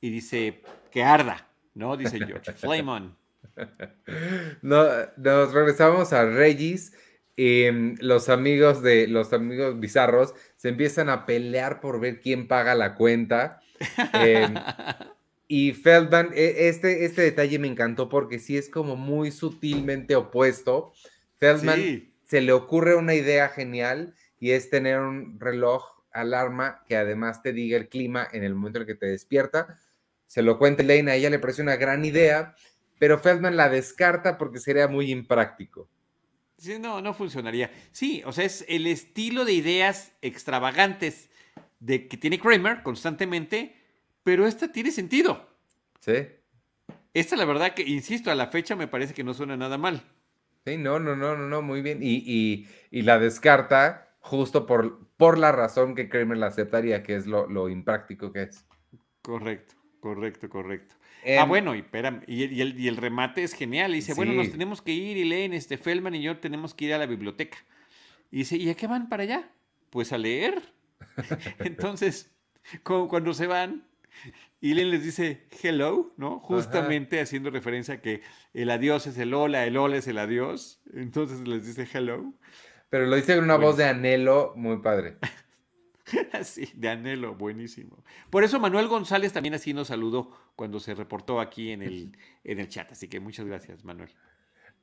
Y 0.00 0.10
dice, 0.10 0.62
que 0.90 1.02
arda, 1.02 1.48
¿no? 1.74 1.96
Dice 1.96 2.18
George, 2.18 2.52
flame 2.52 2.90
on. 2.90 3.16
No, 4.62 4.84
nos 5.16 5.52
regresamos 5.52 6.12
a 6.12 6.24
Regis. 6.24 6.92
y 7.36 7.70
los 8.02 8.28
amigos 8.28 8.82
de 8.82 9.06
los 9.06 9.32
amigos 9.32 9.78
bizarros 9.80 10.34
se 10.56 10.68
empiezan 10.68 11.08
a 11.08 11.26
pelear 11.26 11.80
por 11.80 12.00
ver 12.00 12.20
quién 12.20 12.46
paga 12.46 12.74
la 12.74 12.94
cuenta. 12.94 13.60
Eh, 14.14 14.46
y 15.52 15.72
Feldman, 15.72 16.30
e, 16.32 16.68
este, 16.68 17.04
este 17.04 17.22
detalle 17.22 17.58
me 17.58 17.66
encantó 17.66 18.08
porque 18.08 18.38
sí 18.38 18.56
es 18.56 18.68
como 18.68 18.94
muy 18.94 19.32
sutilmente 19.32 20.14
opuesto. 20.14 20.92
Feldman 21.38 22.08
se 22.24 22.40
le 22.40 22.52
ocurre 22.52 22.94
una 22.94 23.16
idea 23.16 23.48
genial 23.48 24.14
y 24.38 24.52
es 24.52 24.70
tener 24.70 25.00
un 25.00 25.40
reloj 25.40 26.04
alarma 26.12 26.84
que 26.86 26.96
además 26.96 27.42
te 27.42 27.52
diga 27.52 27.76
el 27.76 27.88
clima 27.88 28.28
en 28.30 28.44
el 28.44 28.54
momento 28.54 28.78
en 28.78 28.86
que 28.86 28.94
te 28.94 29.06
despierta. 29.06 29.80
Se 30.28 30.42
lo 30.42 30.56
cuenta 30.56 30.84
Elaine, 30.84 31.10
a 31.10 31.16
ella 31.16 31.30
le 31.30 31.40
parece 31.40 31.62
una 31.62 31.74
gran 31.74 32.04
idea, 32.04 32.54
pero 33.00 33.18
Feldman 33.18 33.56
la 33.56 33.68
descarta 33.68 34.38
porque 34.38 34.60
sería 34.60 34.86
muy 34.86 35.10
impráctico. 35.10 35.88
Sí, 36.58 36.78
no, 36.78 37.00
no 37.00 37.12
funcionaría. 37.12 37.72
Sí, 37.90 38.22
o 38.24 38.30
sea, 38.30 38.44
es 38.44 38.64
el 38.68 38.86
estilo 38.86 39.44
de 39.44 39.54
ideas 39.54 40.12
extravagantes 40.22 41.28
de 41.80 42.06
que 42.06 42.16
tiene 42.16 42.38
Kramer 42.38 42.84
constantemente, 42.84 43.79
pero 44.22 44.46
esta 44.46 44.70
tiene 44.72 44.90
sentido. 44.90 45.48
Sí. 46.00 46.28
Esta, 47.12 47.36
la 47.36 47.44
verdad 47.44 47.74
que, 47.74 47.82
insisto, 47.82 48.30
a 48.30 48.34
la 48.34 48.48
fecha 48.48 48.76
me 48.76 48.86
parece 48.86 49.14
que 49.14 49.24
no 49.24 49.34
suena 49.34 49.56
nada 49.56 49.78
mal. 49.78 50.02
Sí, 50.64 50.76
no, 50.76 50.98
no, 50.98 51.16
no, 51.16 51.36
no, 51.36 51.48
no, 51.48 51.62
muy 51.62 51.82
bien. 51.82 52.00
Y, 52.02 52.66
la 52.90 53.18
descarta 53.18 54.14
justo 54.20 54.66
por, 54.66 55.08
por 55.16 55.38
la 55.38 55.52
razón 55.52 55.94
que 55.94 56.08
Kramer 56.08 56.38
la 56.38 56.48
aceptaría, 56.48 57.02
que 57.02 57.16
es 57.16 57.26
lo, 57.26 57.68
impráctico 57.68 58.32
que 58.32 58.42
es. 58.42 58.66
Correcto, 59.22 59.74
correcto, 60.00 60.48
correcto. 60.48 60.94
ah, 61.22 61.42
em, 61.42 61.48
bueno, 61.48 61.74
y, 61.74 61.80
espera, 61.80 62.22
y, 62.26 62.60
el, 62.60 62.78
y, 62.78 62.88
el, 62.88 62.96
remate 62.96 63.42
es 63.42 63.54
genial. 63.54 63.92
dice, 63.92 64.14
bueno, 64.14 64.32
nos 64.32 64.50
tenemos 64.50 64.82
que 64.82 64.92
ir 64.92 65.16
y 65.16 65.24
leen, 65.24 65.52
este 65.52 65.78
Feldman 65.78 66.14
y 66.14 66.22
yo 66.22 66.38
tenemos 66.38 66.74
que 66.74 66.86
ir 66.86 66.94
a 66.94 66.98
la 66.98 67.06
biblioteca. 67.06 67.58
Y 68.30 68.38
dice, 68.38 68.56
¿y 68.56 68.68
a 68.70 68.76
qué 68.76 68.86
van 68.86 69.08
para 69.08 69.24
allá? 69.24 69.50
Pues 69.90 70.12
a 70.12 70.18
leer. 70.18 70.62
Entonces, 71.58 72.30
cuando 72.84 73.34
se 73.34 73.46
van, 73.46 73.89
y 74.60 74.74
Len 74.74 74.90
les 74.90 75.04
dice 75.04 75.46
hello, 75.62 76.12
¿no? 76.16 76.38
Justamente 76.40 77.20
haciendo 77.20 77.50
referencia 77.50 77.94
a 77.94 78.00
que 78.00 78.22
el 78.54 78.70
adiós 78.70 79.06
es 79.06 79.18
el 79.18 79.34
hola, 79.34 79.66
el 79.66 79.76
hola 79.76 79.96
es 79.96 80.06
el 80.08 80.18
adiós. 80.18 80.80
Entonces 80.94 81.46
les 81.46 81.66
dice 81.66 81.88
hello. 81.92 82.34
Pero 82.88 83.06
lo 83.06 83.16
dice 83.16 83.36
con 83.36 83.44
una 83.44 83.56
voz 83.56 83.76
de 83.76 83.84
anhelo 83.84 84.52
muy 84.56 84.78
padre. 84.78 85.16
sí, 86.42 86.68
de 86.74 86.88
anhelo, 86.88 87.34
buenísimo. 87.34 88.02
Por 88.30 88.44
eso 88.44 88.58
Manuel 88.58 88.88
González 88.88 89.32
también 89.32 89.54
así 89.54 89.72
nos 89.72 89.88
saludó 89.88 90.30
cuando 90.56 90.80
se 90.80 90.94
reportó 90.94 91.40
aquí 91.40 91.70
en 91.70 91.82
el, 91.82 92.16
en 92.44 92.58
el 92.58 92.68
chat. 92.68 92.90
Así 92.90 93.08
que 93.08 93.20
muchas 93.20 93.46
gracias, 93.46 93.84
Manuel. 93.84 94.10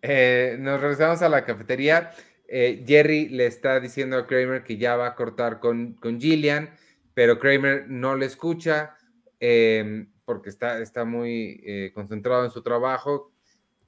Eh, 0.01 0.57
nos 0.59 0.79
regresamos 0.79 1.21
a 1.21 1.29
la 1.29 1.43
cafetería. 1.43 2.11
Eh, 2.47 2.85
Jerry 2.87 3.29
le 3.29 3.45
está 3.45 3.79
diciendo 3.79 4.17
a 4.17 4.25
Kramer 4.25 4.63
que 4.63 4.77
ya 4.77 4.95
va 4.95 5.07
a 5.07 5.15
cortar 5.15 5.59
con, 5.59 5.93
con 5.93 6.21
Gillian, 6.21 6.69
pero 7.13 7.39
Kramer 7.39 7.89
no 7.89 8.15
le 8.15 8.25
escucha 8.25 8.96
Em, 9.39 10.11
porque 10.25 10.49
está, 10.49 10.81
está 10.81 11.05
muy 11.05 11.61
eh, 11.65 11.91
concentrado 11.93 12.45
en 12.45 12.51
su 12.51 12.61
trabajo. 12.61 13.31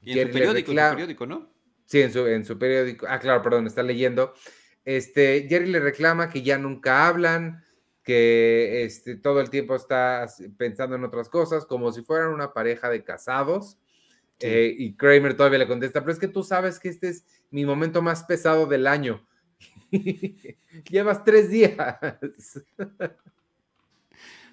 Y 0.02 0.18
en 0.18 0.28
su 0.28 0.34
periódico, 0.34 0.72
su 0.72 0.76
periódico, 0.76 1.26
¿no? 1.26 1.52
Sí, 1.86 2.02
en 2.02 2.14
su, 2.14 2.26
en 2.28 2.46
su 2.46 2.58
periódico. 2.58 3.06
Ah, 3.10 3.20
claro, 3.20 3.42
perdón, 3.42 3.68
está 3.68 3.84
leyendo. 3.84 4.34
Este, 4.86 5.48
Jerry 5.50 5.68
le 5.68 5.80
reclama 5.80 6.30
que 6.30 6.42
ya 6.42 6.58
nunca 6.58 7.08
hablan, 7.08 7.64
que 8.04 8.84
este, 8.84 9.16
todo 9.16 9.42
el 9.42 9.50
tiempo 9.50 9.76
está 9.76 10.28
pensando 10.58 10.96
en 10.96 11.04
otras 11.04 11.30
cosas, 11.30 11.66
como 11.66 11.92
si 11.92 12.04
fueran 12.04 12.34
una 12.34 12.54
pareja 12.54 12.90
de 12.90 13.04
casados. 13.04 13.78
Eh, 14.40 14.74
y 14.78 14.96
Kramer 14.96 15.36
todavía 15.36 15.60
le 15.60 15.68
contesta, 15.68 16.00
pero 16.00 16.14
es 16.14 16.20
que 16.20 16.30
tú 16.30 16.44
sabes 16.44 16.80
que 16.80 16.88
este 16.88 17.10
es 17.10 17.26
mi 17.52 17.66
momento 17.66 18.02
más 18.02 18.24
pesado 18.24 18.68
del 18.68 18.88
año. 18.88 19.28
Llevas 20.90 21.26
tres 21.26 21.50
días. 21.50 21.76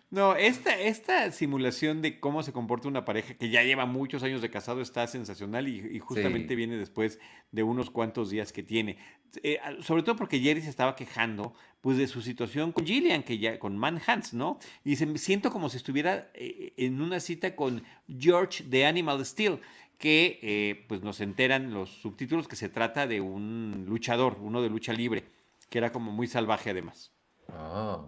No, 0.09 0.37
esta, 0.37 0.79
esta 0.81 1.33
simulación 1.33 2.01
de 2.01 2.21
cómo 2.21 2.45
se 2.45 2.53
comporta 2.53 2.87
una 2.87 3.05
pareja 3.05 3.35
que 3.35 3.51
ya 3.51 3.65
lleva 3.65 3.87
muchos 3.87 4.23
años 4.23 4.41
de 4.41 4.51
casado 4.51 4.81
está 4.81 5.05
sensacional 5.09 5.67
y, 5.67 5.99
justamente 5.99 6.55
viene 6.55 6.77
después 6.77 7.19
de 7.51 7.65
unos 7.65 7.91
cuantos 7.91 8.31
días 8.31 8.53
que 8.53 8.63
tiene. 8.63 8.99
Eh, 9.43 9.59
sobre 9.81 10.05
todo 10.05 10.15
porque 10.15 10.39
Jerry 10.39 10.63
se 10.63 10.71
estaba 10.71 10.95
quejando 10.95 11.55
pues 11.81 11.99
de 11.99 12.07
su 12.07 12.23
situación 12.23 12.71
con 12.71 12.87
Gillian, 12.87 13.25
que 13.25 13.39
ya 13.39 13.59
con 13.59 13.77
Manhunts, 13.77 14.33
¿no? 14.33 14.61
Y 14.85 14.95
se, 14.95 15.19
siento 15.19 15.51
como 15.51 15.69
si 15.69 15.77
estuviera 15.77 16.31
eh, 16.35 16.73
en 16.77 17.01
una 17.01 17.19
cita 17.19 17.57
con 17.57 17.83
George 18.09 18.63
de 18.65 18.87
Animal 18.87 19.25
Steel, 19.27 19.61
que 19.99 20.39
eh, 20.43 20.85
pues 20.89 21.03
nos 21.03 21.21
enteran 21.21 21.73
los 21.73 21.91
subtítulos 21.91 22.47
que 22.47 22.57
se 22.57 22.69
trata 22.69 23.09
de 23.09 23.21
un 23.21 23.87
luchador, 23.89 24.39
uno 24.41 24.63
de 24.63 24.71
lucha 24.71 24.93
libre, 24.93 25.25
que 25.69 25.79
era 25.79 25.91
como 25.91 26.13
muy 26.13 26.29
salvaje 26.29 26.71
además. 26.71 27.13
Ah. 27.49 28.07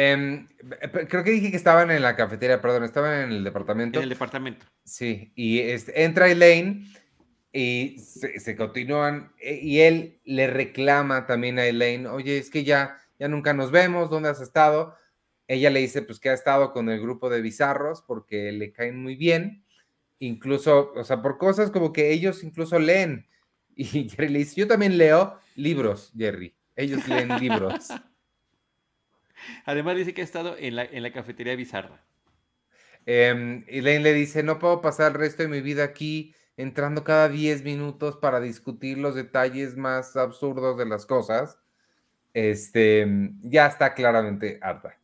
Em, 0.00 0.46
creo 1.08 1.24
que 1.24 1.32
dije 1.32 1.50
que 1.50 1.56
estaban 1.56 1.90
en 1.90 2.02
la 2.02 2.14
cafetería, 2.14 2.60
perdón, 2.60 2.84
estaban 2.84 3.20
en 3.20 3.32
el 3.32 3.42
departamento. 3.42 3.98
En 3.98 4.04
el 4.04 4.08
departamento. 4.08 4.64
Sí, 4.84 5.32
y 5.34 5.58
este, 5.58 6.04
entra 6.04 6.30
Elaine 6.30 6.86
y 7.52 7.98
se, 7.98 8.54
continúan, 8.54 9.32
e, 9.40 9.56
y 9.56 9.80
él 9.80 10.20
le 10.24 10.46
reclama 10.46 11.26
también 11.26 11.58
a 11.58 11.66
Elaine, 11.66 12.06
oye, 12.06 12.38
es 12.38 12.48
que 12.48 12.62
ya, 12.62 12.96
ya 13.18 13.26
nunca 13.26 13.54
nos 13.54 13.72
vemos, 13.72 14.08
¿dónde 14.08 14.28
has 14.28 14.40
estado? 14.40 14.94
Ella 15.48 15.68
le 15.68 15.80
dice, 15.80 16.02
pues 16.02 16.20
que 16.20 16.28
ha 16.28 16.34
estado 16.34 16.72
con 16.72 16.88
el 16.90 17.00
grupo 17.00 17.28
de 17.28 17.40
bizarros 17.40 18.00
porque 18.02 18.52
le 18.52 18.70
caen 18.70 19.02
muy 19.02 19.16
bien, 19.16 19.64
incluso, 20.20 20.92
o 20.94 21.02
sea, 21.02 21.20
por 21.22 21.38
cosas 21.38 21.72
como 21.72 21.92
que 21.92 22.12
ellos 22.12 22.44
incluso 22.44 22.78
leen. 22.78 23.26
Y 23.74 24.08
Jerry 24.08 24.28
le 24.28 24.38
dice, 24.40 24.60
yo 24.60 24.68
también 24.68 24.96
leo 24.96 25.40
libros, 25.56 26.12
Jerry, 26.16 26.54
ellos 26.76 27.06
leen 27.08 27.36
libros. 27.40 27.88
Además 29.64 29.96
dice 29.96 30.14
que 30.14 30.22
ha 30.22 30.24
estado 30.24 30.56
en 30.58 30.76
la, 30.76 30.84
en 30.84 31.02
la 31.02 31.12
cafetería 31.12 31.56
bizarra. 31.56 32.04
Eh, 33.06 33.64
Elaine 33.68 34.02
le 34.02 34.12
dice, 34.12 34.42
no 34.42 34.58
puedo 34.58 34.80
pasar 34.80 35.12
el 35.12 35.18
resto 35.18 35.42
de 35.42 35.48
mi 35.48 35.60
vida 35.60 35.84
aquí 35.84 36.34
entrando 36.58 37.04
cada 37.04 37.28
10 37.28 37.62
minutos 37.62 38.16
para 38.16 38.40
discutir 38.40 38.98
los 38.98 39.14
detalles 39.14 39.76
más 39.76 40.16
absurdos 40.16 40.76
de 40.76 40.86
las 40.86 41.06
cosas. 41.06 41.58
Este, 42.34 43.06
ya 43.40 43.66
está 43.66 43.94
claramente 43.94 44.58
harta. 44.60 44.98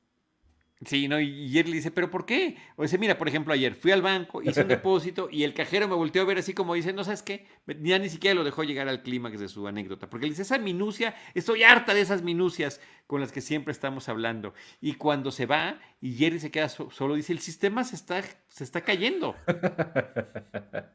Sí, 0.86 1.08
¿no? 1.08 1.20
Y 1.20 1.46
ayer 1.46 1.68
le 1.68 1.76
dice, 1.76 1.90
¿pero 1.90 2.10
por 2.10 2.26
qué? 2.26 2.56
O 2.76 2.82
dice, 2.82 2.98
mira, 2.98 3.16
por 3.16 3.28
ejemplo, 3.28 3.52
ayer 3.52 3.74
fui 3.74 3.90
al 3.92 4.02
banco, 4.02 4.42
hice 4.42 4.62
un 4.62 4.68
depósito 4.68 5.28
y 5.30 5.44
el 5.44 5.54
cajero 5.54 5.88
me 5.88 5.94
volteó 5.94 6.22
a 6.22 6.24
ver 6.26 6.38
así 6.38 6.52
como 6.52 6.74
dice, 6.74 6.92
no 6.92 7.04
sabes 7.04 7.22
qué, 7.22 7.46
ya 7.80 7.98
ni 7.98 8.08
siquiera 8.08 8.34
lo 8.34 8.44
dejó 8.44 8.64
llegar 8.64 8.88
al 8.88 9.02
clímax 9.02 9.38
de 9.40 9.48
su 9.48 9.66
anécdota, 9.66 10.10
porque 10.10 10.26
le 10.26 10.30
dice, 10.30 10.42
esa 10.42 10.58
minucia, 10.58 11.14
estoy 11.34 11.62
harta 11.62 11.94
de 11.94 12.00
esas 12.00 12.22
minucias 12.22 12.80
con 13.06 13.20
las 13.20 13.32
que 13.32 13.40
siempre 13.40 13.72
estamos 13.72 14.08
hablando. 14.08 14.54
Y 14.80 14.94
cuando 14.94 15.30
se 15.30 15.46
va 15.46 15.78
y 16.00 16.14
Jerry 16.14 16.40
se 16.40 16.50
queda 16.50 16.68
solo, 16.68 17.14
dice, 17.14 17.32
el 17.32 17.40
sistema 17.40 17.84
se 17.84 17.96
está, 17.96 18.22
se 18.48 18.64
está 18.64 18.80
cayendo. 18.82 19.36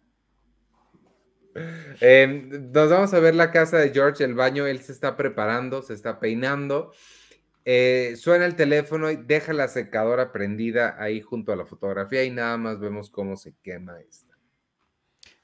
Nos 2.74 2.90
vamos 2.90 3.14
a 3.14 3.20
ver 3.20 3.36
la 3.36 3.52
casa 3.52 3.78
de 3.78 3.90
George, 3.90 4.24
el 4.24 4.34
baño, 4.34 4.66
él 4.66 4.80
se 4.80 4.92
está 4.92 5.16
preparando, 5.16 5.82
se 5.82 5.94
está 5.94 6.20
peinando. 6.20 6.94
Eh, 7.72 8.16
suena 8.16 8.48
el 8.48 8.56
teléfono 8.56 9.12
y 9.12 9.16
deja 9.16 9.54
la 9.54 9.68
secadora 9.68 10.32
prendida 10.32 10.96
ahí 10.98 11.22
junto 11.22 11.54
a 11.54 11.56
la 11.56 11.68
fotografía 11.68 12.24
y 12.24 12.32
nada 12.32 12.58
más 12.58 12.80
vemos 12.80 13.12
cómo 13.12 13.38
se 13.38 13.54
quema 13.62 14.00
esta. 14.00 14.36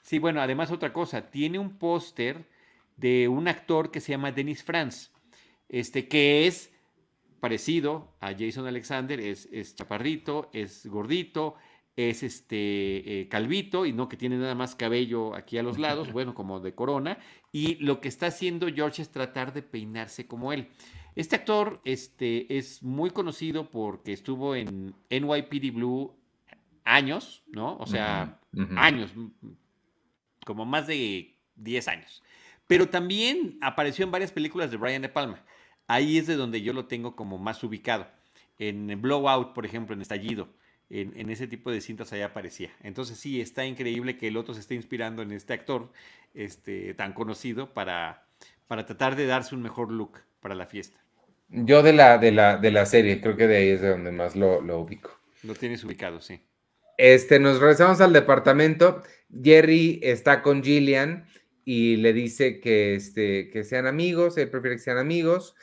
Sí, 0.02 0.18
bueno, 0.18 0.40
además 0.40 0.72
otra 0.72 0.92
cosa, 0.92 1.30
tiene 1.30 1.60
un 1.60 1.78
póster 1.78 2.44
de 2.96 3.28
un 3.28 3.46
actor 3.46 3.92
que 3.92 4.00
se 4.00 4.10
llama 4.10 4.32
Dennis 4.32 4.64
Franz, 4.64 5.12
este, 5.68 6.08
que 6.08 6.48
es 6.48 6.72
parecido 7.38 8.16
a 8.18 8.34
Jason 8.36 8.66
Alexander, 8.66 9.20
es, 9.20 9.48
es 9.52 9.76
chaparrito, 9.76 10.50
es 10.52 10.84
gordito, 10.86 11.54
es 11.94 12.24
este 12.24 13.20
eh, 13.20 13.28
calvito 13.28 13.86
y 13.86 13.92
no 13.92 14.08
que 14.08 14.16
tiene 14.16 14.36
nada 14.36 14.56
más 14.56 14.74
cabello 14.74 15.32
aquí 15.36 15.58
a 15.58 15.62
los 15.62 15.78
lados, 15.78 16.10
bueno, 16.12 16.34
como 16.34 16.58
de 16.58 16.74
corona, 16.74 17.18
y 17.52 17.76
lo 17.76 18.00
que 18.00 18.08
está 18.08 18.26
haciendo 18.26 18.66
George 18.66 19.02
es 19.02 19.10
tratar 19.10 19.52
de 19.52 19.62
peinarse 19.62 20.26
como 20.26 20.52
él. 20.52 20.70
Este 21.16 21.34
actor 21.34 21.80
este, 21.84 22.58
es 22.58 22.82
muy 22.82 23.10
conocido 23.10 23.70
porque 23.70 24.12
estuvo 24.12 24.54
en 24.54 24.94
NYPD 25.08 25.72
Blue 25.72 26.14
años, 26.84 27.42
¿no? 27.48 27.78
O 27.78 27.86
sea, 27.86 28.38
años, 28.76 29.12
como 30.44 30.66
más 30.66 30.86
de 30.86 31.34
10 31.56 31.88
años. 31.88 32.22
Pero 32.66 32.90
también 32.90 33.58
apareció 33.62 34.04
en 34.04 34.10
varias 34.10 34.30
películas 34.30 34.70
de 34.70 34.76
Brian 34.76 35.02
De 35.02 35.08
Palma. 35.08 35.42
Ahí 35.86 36.18
es 36.18 36.26
de 36.26 36.36
donde 36.36 36.60
yo 36.60 36.74
lo 36.74 36.86
tengo 36.86 37.16
como 37.16 37.38
más 37.38 37.64
ubicado. 37.64 38.06
En 38.58 39.00
Blowout, 39.00 39.54
por 39.54 39.64
ejemplo, 39.64 39.94
en 39.94 40.02
Estallido. 40.02 40.48
En, 40.90 41.30
ese 41.30 41.48
tipo 41.48 41.70
de 41.70 41.80
cintas 41.80 42.12
allá 42.12 42.26
aparecía. 42.26 42.70
Entonces 42.82 43.18
sí, 43.18 43.40
está 43.40 43.64
increíble 43.64 44.18
que 44.18 44.28
el 44.28 44.36
otro 44.36 44.54
se 44.54 44.60
esté 44.60 44.74
inspirando 44.74 45.22
en 45.22 45.32
este 45.32 45.54
actor 45.54 45.92
este, 46.34 46.94
tan 46.94 47.12
conocido 47.12 47.72
para, 47.72 48.28
para 48.68 48.86
tratar 48.86 49.16
de 49.16 49.26
darse 49.26 49.54
un 49.54 49.62
mejor 49.62 49.90
look 49.90 50.20
para 50.40 50.54
la 50.54 50.66
fiesta. 50.66 51.05
Yo 51.48 51.82
de 51.82 51.92
la, 51.92 52.18
de 52.18 52.32
la, 52.32 52.56
de 52.56 52.70
la 52.70 52.86
serie, 52.86 53.20
creo 53.20 53.36
que 53.36 53.46
de 53.46 53.56
ahí 53.56 53.68
es 53.68 53.80
de 53.80 53.90
donde 53.90 54.10
más 54.10 54.34
lo, 54.34 54.58
ubico. 54.78 55.10
Lo 55.42 55.54
tienes 55.54 55.84
ubicado, 55.84 56.20
sí. 56.20 56.40
Este, 56.98 57.38
nos 57.38 57.60
regresamos 57.60 58.00
al 58.00 58.12
departamento. 58.12 59.02
Jerry 59.42 60.00
está 60.02 60.42
con 60.42 60.62
Gillian 60.62 61.26
y 61.64 61.96
le 61.96 62.12
dice 62.12 62.60
que, 62.60 62.94
este, 62.94 63.50
que 63.50 63.64
sean 63.64 63.86
amigos, 63.86 64.36
él 64.38 64.50
prefiere 64.50 64.76
que 64.76 64.82
sean 64.82 64.98
amigos. 64.98 65.54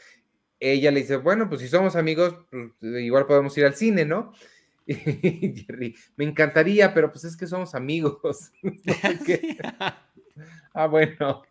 Ella 0.60 0.92
le 0.92 1.02
dice, 1.02 1.18
bueno, 1.18 1.50
pues 1.50 1.62
si 1.62 1.68
somos 1.68 1.98
amigos, 1.98 2.38
pues, 2.50 3.04
igual 3.04 3.26
podemos 3.26 3.58
ir 3.58 3.66
al 3.66 3.76
cine, 3.76 4.06
¿no? 4.06 4.34
Y 4.86 5.64
Jerry, 5.66 5.96
me 6.18 6.26
encantaría, 6.26 6.94
pero 6.94 7.12
pues 7.12 7.24
es 7.26 7.38
que 7.38 7.48
somos 7.48 7.76
amigos. 7.76 8.52
ah, 10.74 10.88
bueno. 10.88 11.44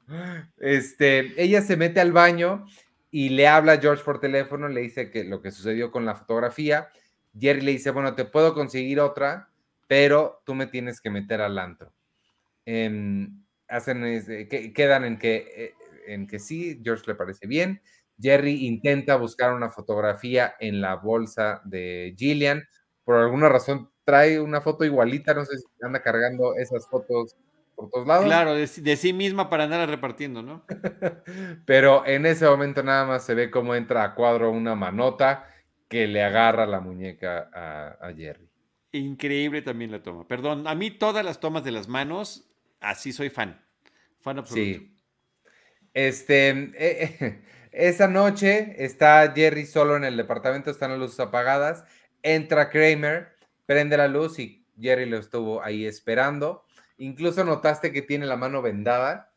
Este, 0.58 1.42
ella 1.42 1.62
se 1.62 1.76
mete 1.76 2.00
al 2.00 2.12
baño 2.12 2.66
y 3.12 3.28
le 3.28 3.46
habla 3.46 3.74
a 3.74 3.78
George 3.80 4.02
por 4.04 4.20
teléfono, 4.20 4.68
le 4.68 4.80
dice 4.80 5.10
que 5.10 5.22
lo 5.24 5.42
que 5.42 5.50
sucedió 5.52 5.92
con 5.92 6.06
la 6.06 6.14
fotografía. 6.16 6.88
Jerry 7.38 7.60
le 7.60 7.72
dice, 7.72 7.90
bueno, 7.90 8.14
te 8.14 8.24
puedo 8.24 8.54
conseguir 8.54 9.00
otra, 9.00 9.50
pero 9.86 10.42
tú 10.46 10.54
me 10.54 10.66
tienes 10.66 11.00
que 11.02 11.10
meter 11.10 11.42
al 11.42 11.58
antro. 11.58 11.92
Em, 12.66 13.44
hacen, 13.68 14.02
quedan 14.74 15.04
en 15.04 15.18
que, 15.18 15.46
eh, 15.56 15.74
en 16.06 16.26
que 16.26 16.38
sí, 16.38 16.80
George 16.82 17.04
le 17.06 17.14
parece 17.14 17.46
bien. 17.46 17.82
Jerry 18.20 18.66
intenta 18.66 19.16
buscar 19.16 19.52
una 19.54 19.70
fotografía 19.70 20.54
en 20.60 20.80
la 20.80 20.96
bolsa 20.96 21.60
de 21.64 22.14
Gillian. 22.18 22.64
Por 23.04 23.16
alguna 23.16 23.48
razón 23.50 23.90
trae 24.04 24.40
una 24.40 24.62
foto 24.62 24.84
igualita, 24.84 25.34
no 25.34 25.44
sé 25.44 25.58
si 25.58 25.66
anda 25.82 26.02
cargando 26.02 26.56
esas 26.56 26.88
fotos 26.88 27.36
lados. 28.06 28.24
Claro, 28.24 28.54
de, 28.54 28.66
sí 28.66 29.12
misma 29.12 29.48
para 29.50 29.64
andar 29.64 29.88
repartiendo, 29.88 30.42
¿no? 30.42 30.64
Pero 31.66 32.06
en 32.06 32.26
ese 32.26 32.46
momento 32.46 32.82
nada 32.82 33.04
más 33.06 33.24
se 33.24 33.34
ve 33.34 33.50
cómo 33.50 33.74
entra 33.74 34.04
a 34.04 34.14
cuadro 34.14 34.50
una 34.50 34.74
manota 34.74 35.48
que 35.88 36.06
le 36.06 36.22
agarra 36.22 36.66
la 36.66 36.80
muñeca 36.80 37.50
a, 37.52 38.12
Jerry. 38.14 38.48
Increíble 38.92 39.62
también 39.62 39.90
la 39.90 40.02
toma. 40.02 40.26
Perdón, 40.26 40.66
a 40.66 40.74
mí 40.74 40.90
todas 40.90 41.24
las 41.24 41.40
tomas 41.40 41.64
de 41.64 41.72
las 41.72 41.88
manos, 41.88 42.50
así 42.80 43.12
soy 43.12 43.30
fan. 43.30 43.60
Fan 44.20 44.38
absoluto. 44.38 44.78
Sí. 44.80 44.96
Este, 45.94 46.72
eh, 46.78 47.42
esa 47.72 48.08
noche 48.08 48.74
está 48.78 49.32
Jerry 49.34 49.66
solo 49.66 49.96
en 49.96 50.04
el 50.04 50.16
departamento, 50.16 50.70
están 50.70 50.90
las 50.90 51.00
luces 51.00 51.20
apagadas. 51.20 51.84
Entra 52.22 52.70
Kramer, 52.70 53.36
prende 53.66 53.96
la 53.96 54.08
luz 54.08 54.38
y 54.38 54.64
Jerry 54.80 55.06
lo 55.06 55.18
estuvo 55.18 55.62
ahí 55.62 55.84
esperando. 55.86 56.64
Incluso 57.02 57.42
notaste 57.42 57.92
que 57.92 58.00
tiene 58.00 58.26
la 58.26 58.36
mano 58.36 58.62
vendada. 58.62 59.32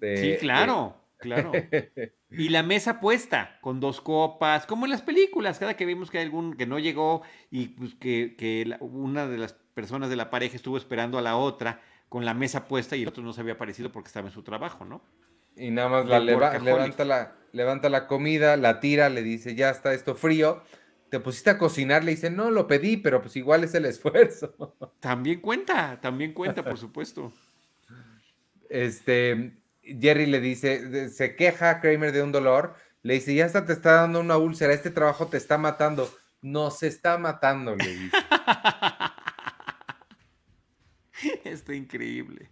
sí, 0.00 0.36
claro, 0.40 0.96
claro. 1.18 1.52
Y 2.32 2.48
la 2.48 2.62
mesa 2.62 3.00
puesta 3.00 3.58
con 3.60 3.80
dos 3.80 4.00
copas, 4.00 4.64
como 4.64 4.86
en 4.86 4.92
las 4.92 5.02
películas, 5.02 5.58
cada 5.58 5.74
que 5.74 5.84
vimos 5.84 6.12
que 6.12 6.18
hay 6.18 6.24
algún 6.24 6.56
que 6.56 6.64
no 6.64 6.78
llegó 6.78 7.22
y 7.50 7.68
pues, 7.70 7.96
que, 7.96 8.78
una 8.78 9.26
de 9.26 9.36
las 9.36 9.54
personas 9.74 10.10
de 10.10 10.16
la 10.16 10.30
pareja 10.30 10.54
estuvo 10.54 10.76
esperando 10.76 11.18
a 11.18 11.22
la 11.22 11.36
otra 11.36 11.80
con 12.08 12.24
la 12.24 12.32
mesa 12.32 12.68
puesta 12.68 12.94
y 12.94 13.02
el 13.02 13.08
otro 13.08 13.24
no 13.24 13.32
se 13.32 13.40
había 13.40 13.54
aparecido 13.54 13.90
porque 13.90 14.06
estaba 14.06 14.28
en 14.28 14.32
su 14.32 14.44
trabajo, 14.44 14.84
¿no? 14.84 15.02
Y 15.56 15.72
nada 15.72 15.88
más 15.88 16.06
la 16.06 16.20
levanta, 16.20 17.04
la, 17.04 17.34
levanta 17.50 17.88
la 17.88 18.06
comida, 18.06 18.56
la 18.56 18.78
tira, 18.78 19.08
le 19.08 19.22
dice, 19.22 19.56
ya 19.56 19.70
está 19.70 19.92
esto 19.92 20.14
frío 20.14 20.62
te 21.10 21.18
pusiste 21.18 21.50
a 21.50 21.58
cocinar, 21.58 22.04
le 22.04 22.12
dice, 22.12 22.30
no, 22.30 22.50
lo 22.50 22.68
pedí, 22.68 22.96
pero 22.96 23.20
pues 23.20 23.34
igual 23.36 23.64
es 23.64 23.74
el 23.74 23.84
esfuerzo. 23.84 24.76
También 25.00 25.40
cuenta, 25.40 26.00
también 26.00 26.32
cuenta, 26.32 26.64
por 26.64 26.78
supuesto. 26.78 27.32
Este, 28.68 29.54
Jerry 29.82 30.26
le 30.26 30.40
dice, 30.40 31.08
se 31.08 31.34
queja 31.34 31.80
Kramer 31.80 32.12
de 32.12 32.22
un 32.22 32.30
dolor, 32.30 32.74
le 33.02 33.14
dice, 33.14 33.34
ya 33.34 33.46
hasta 33.46 33.64
te 33.64 33.72
está 33.72 33.94
dando 33.94 34.20
una 34.20 34.36
úlcera, 34.36 34.72
este 34.72 34.90
trabajo 34.90 35.26
te 35.26 35.36
está 35.36 35.58
matando. 35.58 36.08
No 36.42 36.70
se 36.70 36.86
está 36.86 37.18
matando, 37.18 37.76
le 37.76 37.86
dice. 37.86 38.16
Está 41.44 41.74
increíble. 41.74 42.48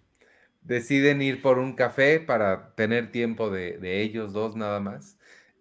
Deciden 0.60 1.22
ir 1.22 1.40
por 1.40 1.58
un 1.58 1.74
café 1.74 2.20
para 2.20 2.74
tener 2.74 3.10
tiempo 3.10 3.48
de, 3.48 3.78
de 3.78 4.02
ellos 4.02 4.34
dos 4.34 4.56
nada 4.56 4.80
más. 4.80 5.16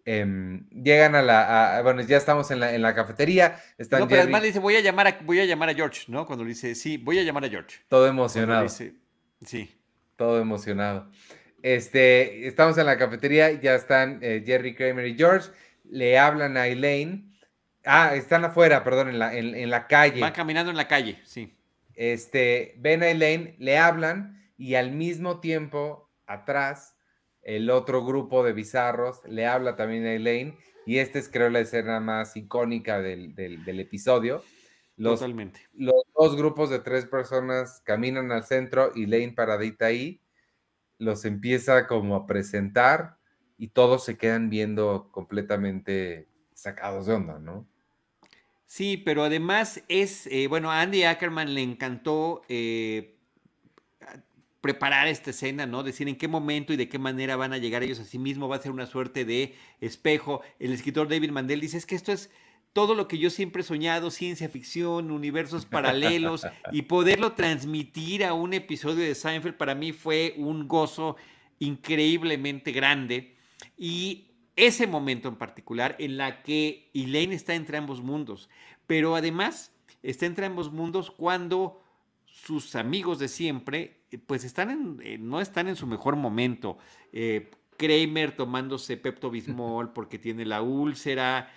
Em, 0.10 0.70
llegan 0.70 1.16
a 1.16 1.22
la, 1.22 1.82
bueno, 1.84 2.02
ya 2.02 2.16
estamos 2.16 2.50
en 2.50 2.62
la, 2.62 2.74
en 2.74 2.82
la 2.82 2.96
cafetería. 2.96 3.62
Están 3.78 4.00
no, 4.00 4.08
pero 4.08 4.22
además 4.22 4.42
le 4.42 4.48
dice, 4.48 4.60
voy 4.60 4.78
a, 4.78 4.80
llamar 4.80 5.08
a, 5.08 5.18
voy 5.26 5.42
a 5.42 5.46
llamar 5.46 5.68
a 5.68 5.74
George, 5.74 6.06
¿no? 6.08 6.26
Cuando 6.26 6.46
le 6.46 6.52
dice, 6.52 6.76
sí, 6.76 6.96
voy 6.96 7.20
a 7.20 7.24
llamar 7.24 7.44
a 7.44 7.50
George. 7.50 7.80
Todo 7.90 8.08
emocionado. 8.08 8.70
sí. 8.70 8.98
Todo 10.16 10.42
emocionado. 10.42 11.10
Este, 11.62 12.48
estamos 12.48 12.78
en 12.78 12.86
la 12.86 12.98
cafetería, 12.98 13.52
ya 13.52 13.76
están 13.76 14.20
eh, 14.22 14.44
Jerry 14.46 14.76
Kramer 14.76 15.08
y 15.08 15.18
George, 15.18 15.50
le 15.84 16.18
hablan 16.18 16.56
a 16.56 16.68
Elaine. 16.68 17.34
Ah, 17.84 18.16
están 18.16 18.46
afuera, 18.46 18.86
perdón, 18.86 19.10
en 19.10 19.20
la, 19.20 19.34
en, 19.36 19.70
la 19.70 19.88
calle. 19.88 20.22
Van 20.22 20.32
caminando 20.32 20.72
en 20.72 20.78
la 20.78 20.88
calle, 20.88 21.20
sí. 21.26 21.54
Este, 21.96 22.76
ven 22.78 23.04
a 23.04 23.10
Elaine, 23.10 23.58
le 23.60 23.78
hablan 23.78 24.52
y 24.58 24.76
al 24.76 24.92
mismo 24.92 25.42
tiempo, 25.42 26.10
atrás, 26.26 26.97
el 27.48 27.70
otro 27.70 28.06
grupo 28.06 28.44
de 28.44 28.52
bizarros 28.52 29.22
le 29.26 29.48
habla 29.48 29.78
también 29.78 30.06
a 30.06 30.12
Elaine 30.12 30.58
y 30.86 30.98
esta 30.98 31.18
es 31.18 31.30
creo 31.30 31.50
la 31.50 31.62
escena 31.62 32.02
más 32.02 32.36
icónica 32.36 33.02
del, 33.02 33.34
episodio. 33.66 34.44
Los, 34.98 35.22
Totalmente. 35.22 35.62
Los 35.74 36.04
dos 36.14 36.36
grupos 36.36 36.70
de 36.70 36.80
tres 36.80 37.06
personas 37.06 37.82
caminan 37.86 38.34
al 38.34 38.44
centro 38.44 38.92
y 38.94 39.06
Elaine 39.06 39.34
paradita 39.34 39.86
ahí 39.86 40.20
los 40.98 41.24
empieza 41.24 41.88
como 41.88 42.16
a 42.16 42.28
presentar 42.28 43.18
y 43.58 43.70
todos 43.70 44.04
se 44.04 44.18
quedan 44.18 44.50
viendo 44.50 45.10
completamente 45.12 46.28
sacados 46.54 47.06
de 47.06 47.14
onda, 47.14 47.40
¿no? 47.40 47.66
Sí, 48.66 48.98
pero 48.98 49.24
además 49.24 49.84
es, 49.88 50.28
eh, 50.28 50.48
bueno, 50.48 50.70
a 50.70 50.82
Andy 50.82 51.04
Ackerman 51.04 51.54
le 51.54 51.62
encantó 51.62 52.42
eh, 52.50 53.17
preparar 54.68 55.08
esta 55.08 55.30
escena, 55.30 55.66
¿no? 55.66 55.82
Decir 55.82 56.10
en 56.10 56.18
qué 56.18 56.28
momento 56.28 56.74
y 56.74 56.76
de 56.76 56.90
qué 56.90 57.00
manera 57.00 57.38
van 57.38 57.54
a 57.54 57.58
llegar 57.58 57.84
ellos 57.84 58.02
a 58.02 58.04
sí 58.04 58.20
mismos, 58.20 58.52
va 58.52 58.58
a 58.58 58.62
ser 58.62 58.74
una 58.74 58.86
suerte 58.86 59.24
de 59.24 59.56
espejo. 59.80 60.42
El 60.60 60.74
escritor 60.74 61.08
David 61.08 61.32
Mandel 61.32 61.62
dice, 61.62 61.78
es 61.78 61.86
que 61.86 61.96
esto 61.96 62.12
es 62.12 62.30
todo 62.74 62.94
lo 62.94 63.08
que 63.08 63.18
yo 63.18 63.30
siempre 63.30 63.62
he 63.62 63.64
soñado, 63.64 64.12
ciencia 64.12 64.50
ficción, 64.50 65.10
universos 65.10 65.66
paralelos, 65.76 66.46
y 66.74 66.82
poderlo 66.82 67.32
transmitir 67.32 68.26
a 68.26 68.34
un 68.34 68.54
episodio 68.54 69.06
de 69.06 69.16
Seinfeld 69.16 69.56
para 69.56 69.74
mí 69.74 69.94
fue 69.94 70.34
un 70.36 70.68
gozo 70.68 71.16
increíblemente 71.60 72.74
grande. 72.74 73.38
Y 73.78 74.32
ese 74.58 74.86
momento 74.86 75.30
en 75.30 75.38
particular 75.38 75.96
en 75.98 76.18
la 76.18 76.44
que 76.44 76.90
Elaine 76.94 77.32
está 77.34 77.56
entre 77.56 77.78
ambos 77.78 78.02
mundos, 78.02 78.50
pero 78.86 79.16
además 79.16 79.72
está 80.04 80.26
entre 80.26 80.46
ambos 80.46 80.74
mundos 80.74 81.10
cuando 81.10 81.82
sus 82.26 82.76
amigos 82.76 83.18
de 83.18 83.30
siempre, 83.30 83.97
pues 84.26 84.44
están 84.44 84.70
en, 84.70 85.00
eh, 85.04 85.18
no 85.18 85.42
están 85.42 85.68
en 85.68 85.76
su 85.76 85.88
mejor 85.88 86.16
momento. 86.16 86.78
Eh, 87.12 87.50
Kramer 87.78 88.36
tomándose 88.36 88.98
Pepto 88.98 89.30
Bismol 89.30 89.92
porque 89.94 90.18
tiene 90.18 90.46
la 90.46 90.62
úlcera, 90.62 91.52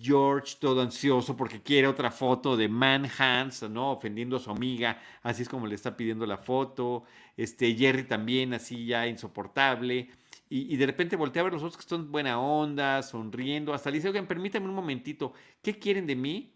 George 0.00 0.56
todo 0.60 0.82
ansioso 0.82 1.36
porque 1.36 1.62
quiere 1.62 1.86
otra 1.86 2.10
foto 2.10 2.56
de 2.56 2.68
Man 2.68 3.08
Hands, 3.18 3.70
¿no? 3.70 3.92
Ofendiendo 3.92 4.36
a 4.36 4.40
su 4.40 4.50
amiga, 4.50 5.00
así 5.22 5.42
es 5.42 5.48
como 5.48 5.66
le 5.66 5.76
está 5.76 5.96
pidiendo 5.96 6.26
la 6.26 6.38
foto. 6.38 7.04
Este, 7.36 7.74
Jerry 7.74 8.04
también 8.04 8.52
así 8.54 8.86
ya 8.86 9.06
insoportable. 9.06 10.08
Y, 10.52 10.76
de 10.76 10.84
repente 10.84 11.14
voltea 11.14 11.42
a 11.42 11.44
ver 11.44 11.52
los 11.52 11.62
otros 11.62 11.76
que 11.76 11.82
están 11.82 12.10
buena 12.10 12.40
onda, 12.40 13.04
sonriendo. 13.04 13.72
Hasta 13.72 13.88
le 13.88 13.98
dice, 13.98 14.08
oigan, 14.08 14.26
permítame 14.26 14.66
un 14.66 14.74
momentito, 14.74 15.32
¿qué 15.62 15.78
quieren 15.78 16.08
de 16.08 16.16
mí? 16.16 16.52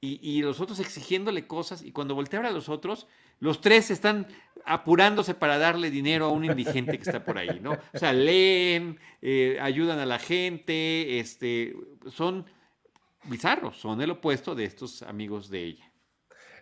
Y, 0.00 0.20
y 0.22 0.42
los 0.42 0.60
otros 0.60 0.78
exigiéndole 0.78 1.46
cosas. 1.46 1.82
Y 1.82 1.92
cuando 1.92 2.14
voltea 2.14 2.40
a 2.40 2.50
los 2.50 2.68
otros, 2.68 3.08
los 3.40 3.60
tres 3.60 3.90
están 3.90 4.26
apurándose 4.64 5.34
para 5.34 5.58
darle 5.58 5.90
dinero 5.90 6.26
a 6.26 6.32
un 6.32 6.44
indigente 6.44 6.98
que 6.98 7.02
está 7.02 7.24
por 7.24 7.38
ahí, 7.38 7.58
¿no? 7.60 7.72
O 7.94 7.98
sea, 7.98 8.12
leen, 8.12 8.98
eh, 9.22 9.58
ayudan 9.60 9.98
a 9.98 10.06
la 10.06 10.18
gente, 10.18 11.18
este, 11.18 11.74
son 12.10 12.46
bizarros, 13.24 13.76
son 13.78 14.00
el 14.02 14.10
opuesto 14.10 14.54
de 14.54 14.64
estos 14.64 15.02
amigos 15.02 15.48
de 15.48 15.64
ella. 15.64 15.92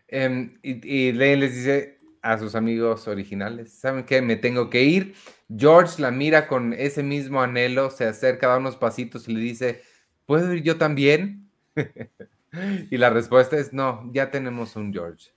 Em, 0.08 0.56
y, 0.62 0.86
y 0.86 1.12
les 1.12 1.54
dice 1.54 1.98
a 2.22 2.38
sus 2.38 2.54
amigos 2.54 3.08
originales, 3.08 3.72
¿saben 3.72 4.04
qué? 4.04 4.22
Me 4.22 4.36
tengo 4.36 4.70
que 4.70 4.82
ir. 4.84 5.14
George 5.54 6.00
la 6.00 6.10
mira 6.10 6.48
con 6.48 6.72
ese 6.72 7.02
mismo 7.02 7.40
anhelo, 7.40 7.90
se 7.90 8.04
acerca, 8.04 8.48
da 8.48 8.58
unos 8.58 8.76
pasitos 8.76 9.28
y 9.28 9.34
le 9.34 9.40
dice, 9.40 9.82
¿puedo 10.26 10.52
ir 10.54 10.62
yo 10.62 10.76
también? 10.76 11.50
y 12.90 12.96
la 12.96 13.10
respuesta 13.10 13.56
es, 13.56 13.72
no, 13.72 14.10
ya 14.12 14.30
tenemos 14.30 14.76
un 14.76 14.92
George. 14.92 15.30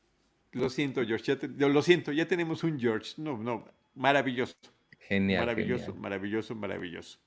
Lo 0.52 0.70
siento, 0.70 1.06
George. 1.06 1.38
lo 1.58 1.82
siento, 1.82 2.12
ya 2.12 2.28
tenemos 2.28 2.64
un 2.64 2.80
George. 2.80 3.14
No, 3.18 3.38
no, 3.38 3.66
maravilloso. 3.96 4.56
Genial. 5.00 5.46
Maravilloso, 5.46 5.96
maravilloso, 5.96 6.56
maravilloso. 6.56 7.20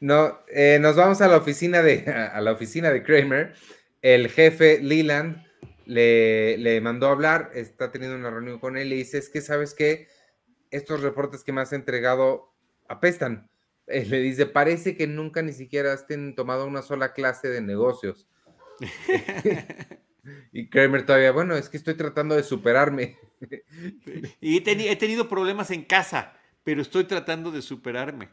No, 0.00 0.40
eh, 0.48 0.78
nos 0.80 0.96
vamos 0.96 1.20
a 1.20 1.28
la 1.28 1.36
oficina 1.36 1.82
de 1.82 2.04
a 2.10 2.40
la 2.40 2.52
oficina 2.52 2.90
de 2.90 3.02
Kramer. 3.02 3.54
El 4.02 4.28
jefe 4.28 4.80
Leland 4.82 5.44
le, 5.86 6.58
le 6.58 6.80
mandó 6.80 7.08
a 7.08 7.12
hablar, 7.12 7.50
está 7.54 7.90
teniendo 7.90 8.16
una 8.16 8.30
reunión 8.30 8.58
con 8.58 8.76
él 8.76 8.92
y 8.92 8.96
dice, 8.96 9.18
es 9.18 9.28
que 9.28 9.40
sabes 9.40 9.74
que 9.74 10.08
estos 10.70 11.02
reportes 11.02 11.44
que 11.44 11.52
me 11.52 11.60
has 11.60 11.72
entregado 11.72 12.52
apestan. 12.88 13.48
Eh, 13.86 14.04
le 14.06 14.20
dice, 14.20 14.46
parece 14.46 14.96
que 14.96 15.06
nunca 15.06 15.42
ni 15.42 15.52
siquiera 15.52 15.92
has 15.92 16.06
tomado 16.34 16.66
una 16.66 16.82
sola 16.82 17.12
clase 17.12 17.48
de 17.48 17.60
negocios. 17.60 18.26
Y 20.52 20.68
Kramer 20.68 21.04
todavía, 21.04 21.32
bueno, 21.32 21.54
es 21.54 21.68
que 21.68 21.76
estoy 21.76 21.94
tratando 21.94 22.34
de 22.34 22.42
superarme. 22.42 23.18
Y 24.40 24.56
he, 24.56 24.96
tenido 24.96 25.28
problemas 25.28 25.70
en 25.70 25.82
casa, 25.82 26.32
pero 26.62 26.80
estoy 26.80 27.04
tratando 27.04 27.50
de 27.50 27.60
superarme. 27.60 28.30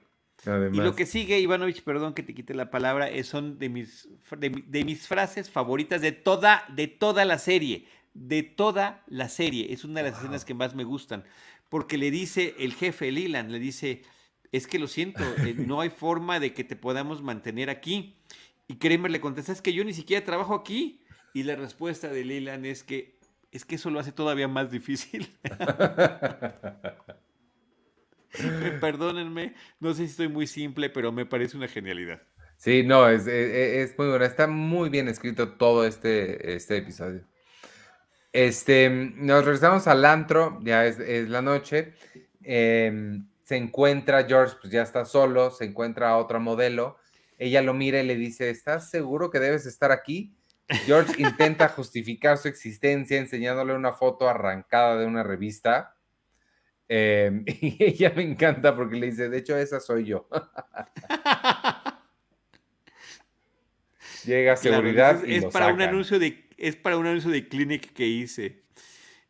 Y 0.72 0.78
lo 0.78 0.96
que 0.96 1.06
sigue, 1.06 1.40
Ivanovich, 1.40 1.84
perdón 1.84 2.14
que 2.14 2.24
te 2.24 2.34
quite 2.34 2.54
la 2.54 2.72
palabra, 2.72 3.10
son 3.24 3.60
de 3.60 3.70
mis, 3.70 4.08
de, 4.38 4.86
mis 4.86 5.08
frases 5.08 5.50
favoritas 5.50 6.02
de 6.02 6.12
toda, 6.12 6.64
de 6.70 6.88
toda 6.88 7.26
la 7.26 7.38
serie. 7.38 7.88
De 8.14 8.42
toda 8.44 9.04
la 9.08 9.30
serie. 9.30 9.72
Es 9.74 9.84
una 9.84 10.02
de 10.02 10.12
las 10.12 10.20
escenas 10.20 10.46
que 10.46 10.54
más 10.54 10.76
me 10.76 10.84
gustan. 10.84 11.26
Porque 11.70 11.98
le 11.98 12.10
dice 12.10 12.56
el 12.60 12.74
jefe 12.74 13.12
Leland, 13.12 13.52
le 13.52 13.60
dice, 13.60 14.02
es 14.52 14.68
que 14.68 14.80
lo 14.80 14.88
siento, 14.88 15.24
eh, 15.46 15.56
no 15.58 15.82
hay 15.82 15.90
forma 15.90 16.40
de 16.40 16.54
que 16.54 16.64
te 16.64 16.76
podamos 16.76 17.22
mantener 17.22 17.70
aquí. 17.70 18.18
Y 18.68 18.78
Kramer 18.78 19.12
le 19.12 19.22
contesta, 19.22 19.52
es 19.52 19.62
que 19.62 19.74
yo 19.74 19.84
ni 19.84 19.94
siquiera 19.94 20.26
trabajo 20.26 20.56
aquí. 20.56 21.02
Y 21.34 21.44
la 21.44 21.56
respuesta 21.56 22.10
de 22.10 22.26
Leland 22.26 22.66
es 22.66 22.84
que 22.84 23.22
es 23.52 23.66
que 23.66 23.76
eso 23.76 23.90
lo 23.90 24.00
hace 24.00 24.14
todavía 24.14 24.48
más 24.48 24.72
difícil. 24.72 25.30
Perdónenme, 28.80 29.56
no 29.80 29.94
sé 29.94 30.06
si 30.06 30.12
estoy 30.12 30.30
muy 30.30 30.48
simple, 30.48 30.90
pero 30.90 31.12
me 31.12 31.26
parece 31.26 31.58
una 31.58 31.68
genialidad. 31.68 32.22
Sí, 32.56 32.84
no, 32.84 33.10
es, 33.10 33.26
muy 33.98 34.08
bueno. 34.08 34.24
Está 34.24 34.48
muy 34.48 34.90
bien 34.90 35.10
escrito 35.10 35.50
todo 35.54 35.86
este, 35.86 36.56
este 36.56 36.78
episodio. 36.78 37.26
Este, 38.32 38.90
nos 38.90 39.44
regresamos 39.44 39.88
al 39.88 40.06
antro, 40.06 40.60
ya 40.62 40.86
es, 40.86 41.28
la 41.28 41.42
noche. 41.42 41.94
Em, 42.44 43.28
se 43.44 43.58
encuentra 43.58 44.24
George, 44.24 44.56
pues 44.62 44.72
ya 44.72 44.84
está 44.84 45.04
solo, 45.04 45.52
se 45.52 45.66
encuentra 45.66 46.16
otra 46.16 46.40
modelo. 46.40 46.96
Ella 47.42 47.64
lo 47.64 47.74
mira 47.74 48.00
y 48.00 48.06
le 48.06 48.16
dice, 48.16 48.52
¿estás 48.52 48.92
seguro 48.92 49.32
que 49.32 49.40
debes 49.40 49.66
estar 49.66 49.92
aquí? 49.92 50.32
George 50.86 51.20
intenta 51.20 51.68
justificar 51.76 52.38
su 52.38 52.48
existencia 52.48 53.18
enseñándole 53.18 53.74
una 53.74 53.94
foto 53.94 54.30
arrancada 54.30 54.98
de 54.98 55.08
una 55.08 55.24
revista. 55.24 55.96
Em, 56.88 57.44
y 57.48 57.84
ella 57.84 58.14
me 58.16 58.22
encanta 58.22 58.76
porque 58.76 58.96
le 58.96 59.08
dice, 59.08 59.28
de 59.28 59.40
hecho, 59.40 59.58
esa 59.58 59.80
soy 59.80 60.06
yo. 60.06 60.30
Llega 64.24 64.56
seguridad. 64.56 65.24
es, 65.26 65.44
para 65.46 65.74
un 65.74 65.82
anuncio 65.82 66.20
de, 66.20 66.48
es 66.58 66.76
para 66.76 66.96
un 66.98 67.08
anuncio 67.08 67.32
de 67.32 67.48
Clinic 67.48 67.92
que 67.94 68.06
hice. 68.06 68.66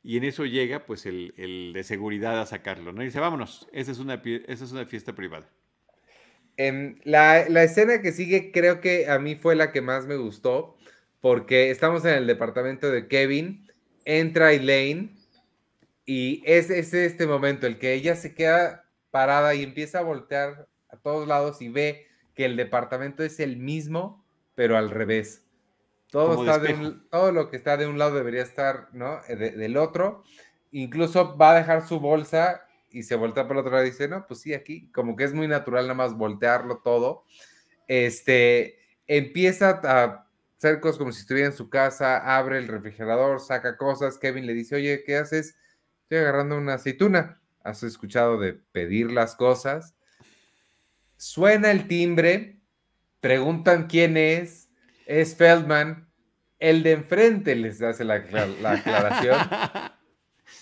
Y 0.03 0.17
en 0.17 0.25
eso 0.25 0.43
llega 0.43 0.85
pues 0.85 1.05
el, 1.05 1.71
de 1.73 1.83
seguridad 1.85 2.41
a 2.41 2.45
sacarlo, 2.45 2.91
¿no? 2.91 3.03
Y 3.03 3.05
dice, 3.05 3.21
vámonos, 3.21 3.69
esa 3.71 3.93
es 3.93 3.99
una, 3.99 4.21
esa 4.47 4.65
es 4.65 4.71
una 4.73 4.85
fiesta 4.85 5.15
privada. 5.15 5.49
La, 7.03 7.45
la, 7.49 7.63
escena 7.63 8.01
que 8.01 8.11
sigue 8.11 8.51
creo 8.51 8.81
que 8.81 9.09
a 9.09 9.19
mí 9.19 9.35
fue 9.35 9.55
la 9.55 9.71
que 9.71 9.81
más 9.81 10.05
me 10.05 10.17
gustó 10.17 10.77
porque 11.21 11.69
estamos 11.69 12.03
en 12.03 12.15
el 12.15 12.27
departamento 12.27 12.91
de 12.91 13.07
Kevin, 13.07 13.67
entra 14.05 14.51
Elaine 14.51 15.15
y 16.05 16.43
es, 16.45 16.69
este 16.69 17.27
momento 17.27 17.67
el 17.67 17.77
que 17.77 17.93
ella 17.93 18.15
se 18.15 18.33
queda 18.33 18.85
parada 19.11 19.53
y 19.53 19.63
empieza 19.63 19.99
a 19.99 20.03
voltear 20.03 20.67
a 20.89 20.97
todos 20.97 21.27
lados 21.27 21.61
y 21.61 21.69
ve 21.69 22.07
que 22.33 22.45
el 22.45 22.57
departamento 22.57 23.23
es 23.23 23.39
el 23.39 23.57
mismo, 23.57 24.25
pero 24.55 24.77
al 24.77 24.89
revés. 24.89 25.45
Todo, 26.09 26.41
está 26.41 26.59
de 26.59 26.97
todo 27.09 27.31
lo 27.31 27.49
que 27.49 27.55
está 27.55 27.77
de 27.77 27.87
un 27.87 27.97
lado 27.97 28.15
debería 28.15 28.41
estar 28.41 28.89
¿no? 28.91 29.21
Eh, 29.29 29.35
del 29.35 29.77
otro. 29.77 30.23
Incluso 30.71 31.37
va 31.37 31.51
a 31.51 31.55
dejar 31.55 31.87
su 31.87 31.99
bolsa 32.01 32.65
y 32.91 33.03
se 33.03 33.15
voltea 33.15 33.47
por 33.47 33.55
el 33.55 33.61
otro 33.61 33.71
lado 33.71 33.85
y 33.85 33.89
dice, 33.89 34.07
no, 34.07 34.25
pues 34.27 34.41
sí, 34.41 34.53
aquí, 34.53 34.91
como 34.91 35.15
que 35.15 35.23
es 35.23 35.33
muy 35.33 35.47
natural 35.47 35.85
nada 35.85 35.95
más 35.95 36.15
voltearlo 36.15 36.79
todo. 36.83 37.23
Este, 37.87 38.79
empieza 39.07 39.81
a 39.83 40.27
Cercos 40.57 40.99
como 40.99 41.11
si 41.11 41.21
estuviera 41.21 41.47
en 41.47 41.55
su 41.55 41.71
casa, 41.71 42.37
abre 42.37 42.59
el 42.59 42.67
refrigerador, 42.67 43.39
saca 43.39 43.77
cosas. 43.77 44.19
Kevin 44.19 44.45
le 44.45 44.53
dice, 44.53 44.75
oye, 44.75 45.03
¿qué 45.03 45.17
haces? 45.17 45.55
Estoy 46.03 46.19
agarrando 46.19 46.55
una 46.55 46.75
aceituna. 46.75 47.41
¿Has 47.63 47.81
escuchado 47.81 48.39
de 48.39 48.53
pedir 48.53 49.11
las 49.11 49.35
cosas? 49.35 49.95
Suena 51.17 51.71
el 51.71 51.87
timbre 51.87 52.61
preguntan 53.21 53.87
quién 53.87 54.17
es, 54.17 54.69
es 55.05 55.35
Feldman, 55.35 56.07
el 56.59 56.83
de 56.83 56.91
enfrente 56.91 57.55
les 57.55 57.81
hace 57.81 58.03
la, 58.03 58.19
la 58.61 58.71
aclaración. 58.73 59.37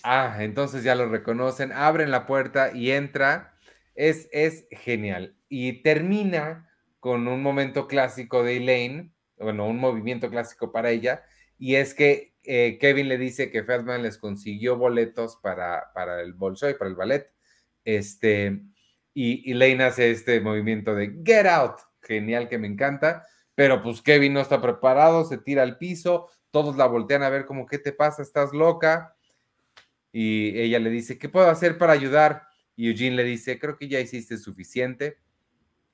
Ah, 0.02 0.36
entonces 0.40 0.82
ya 0.82 0.94
lo 0.94 1.08
reconocen, 1.08 1.72
abren 1.72 2.10
la 2.10 2.26
puerta 2.26 2.72
y 2.74 2.90
entra. 2.90 3.54
Es, 3.94 4.28
es 4.32 4.66
genial. 4.70 5.36
Y 5.48 5.82
termina 5.82 6.70
con 7.00 7.28
un 7.28 7.42
momento 7.42 7.88
clásico 7.88 8.42
de 8.42 8.58
Elaine, 8.58 9.12
bueno, 9.38 9.66
un 9.66 9.78
movimiento 9.78 10.30
clásico 10.30 10.70
para 10.70 10.90
ella, 10.90 11.24
y 11.58 11.76
es 11.76 11.94
que 11.94 12.34
eh, 12.42 12.78
Kevin 12.80 13.08
le 13.08 13.18
dice 13.18 13.50
que 13.50 13.64
Feldman 13.64 14.02
les 14.02 14.18
consiguió 14.18 14.76
boletos 14.76 15.36
para, 15.42 15.92
para 15.94 16.20
el 16.20 16.34
Bolshoi, 16.34 16.74
para 16.74 16.90
el 16.90 16.96
ballet, 16.96 17.32
este, 17.84 18.62
y 19.14 19.50
Elaine 19.50 19.84
hace 19.84 20.10
este 20.10 20.40
movimiento 20.40 20.94
de 20.94 21.20
Get 21.24 21.46
Out, 21.46 21.80
genial 22.02 22.48
que 22.48 22.58
me 22.58 22.66
encanta, 22.66 23.26
pero 23.54 23.82
pues 23.82 24.02
Kevin 24.02 24.34
no 24.34 24.40
está 24.40 24.60
preparado, 24.60 25.24
se 25.24 25.38
tira 25.38 25.62
al 25.62 25.78
piso, 25.78 26.28
todos 26.50 26.76
la 26.76 26.86
voltean 26.86 27.22
a 27.22 27.30
ver 27.30 27.46
como, 27.46 27.66
¿qué 27.66 27.78
te 27.78 27.92
pasa? 27.92 28.22
¿Estás 28.22 28.52
loca? 28.52 29.16
Y 30.12 30.58
ella 30.58 30.78
le 30.78 30.90
dice, 30.90 31.18
¿qué 31.18 31.28
puedo 31.28 31.48
hacer 31.48 31.78
para 31.78 31.92
ayudar? 31.92 32.48
Y 32.76 32.88
Eugene 32.90 33.16
le 33.16 33.24
dice, 33.24 33.58
creo 33.58 33.76
que 33.76 33.88
ya 33.88 34.00
hiciste 34.00 34.36
suficiente. 34.38 35.18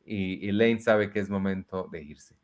Y 0.04 0.48
Elaine 0.48 0.80
sabe 0.80 1.10
que 1.10 1.20
es 1.20 1.28
momento 1.28 1.88
de 1.90 2.02
irse. 2.02 2.36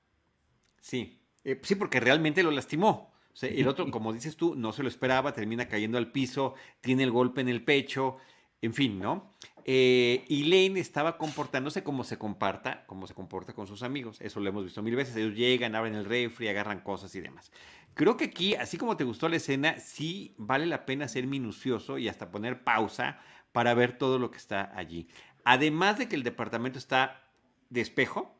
Sí, 0.80 1.22
eh, 1.44 1.60
sí, 1.62 1.76
porque 1.76 2.00
realmente 2.00 2.42
lo 2.42 2.50
lastimó. 2.50 3.14
el 3.40 3.68
otro, 3.68 3.90
como 3.90 4.12
dices 4.12 4.36
tú, 4.36 4.54
no 4.54 4.72
se 4.72 4.82
lo 4.82 4.88
esperaba, 4.88 5.32
termina 5.32 5.68
cayendo 5.68 5.98
al 5.98 6.10
piso, 6.10 6.54
tiene 6.80 7.04
el 7.04 7.10
golpe 7.10 7.40
en 7.40 7.48
el 7.48 7.64
pecho, 7.64 8.16
en 8.60 8.74
fin, 8.74 8.98
¿no? 8.98 9.32
Eh, 9.64 10.24
Elaine 10.28 10.78
estaba 10.78 11.18
comportándose 11.18 11.84
como 11.84 12.04
se 12.04 12.18
comparta, 12.18 12.84
como 12.86 13.06
se 13.06 13.14
comporta 13.14 13.52
con 13.52 13.66
sus 13.66 13.82
amigos. 13.82 14.20
Eso 14.20 14.40
lo 14.40 14.48
hemos 14.48 14.64
visto 14.64 14.82
mil 14.82 14.96
veces. 14.96 15.16
Ellos 15.16 15.34
llegan, 15.34 15.74
abren 15.74 15.94
el 15.94 16.04
refri, 16.04 16.48
agarran 16.48 16.80
cosas 16.80 17.14
y 17.14 17.20
demás. 17.20 17.52
Creo 17.94 18.16
que 18.16 18.24
aquí, 18.24 18.54
así 18.54 18.78
como 18.78 18.96
te 18.96 19.04
gustó 19.04 19.28
la 19.28 19.36
escena, 19.36 19.78
sí 19.78 20.34
vale 20.38 20.66
la 20.66 20.86
pena 20.86 21.08
ser 21.08 21.26
minucioso 21.26 21.98
y 21.98 22.08
hasta 22.08 22.30
poner 22.30 22.64
pausa 22.64 23.20
para 23.52 23.74
ver 23.74 23.98
todo 23.98 24.18
lo 24.18 24.30
que 24.30 24.38
está 24.38 24.72
allí. 24.76 25.08
Además 25.44 25.98
de 25.98 26.08
que 26.08 26.16
el 26.16 26.22
departamento 26.22 26.78
está 26.78 27.28
de 27.68 27.80
espejo, 27.80 28.34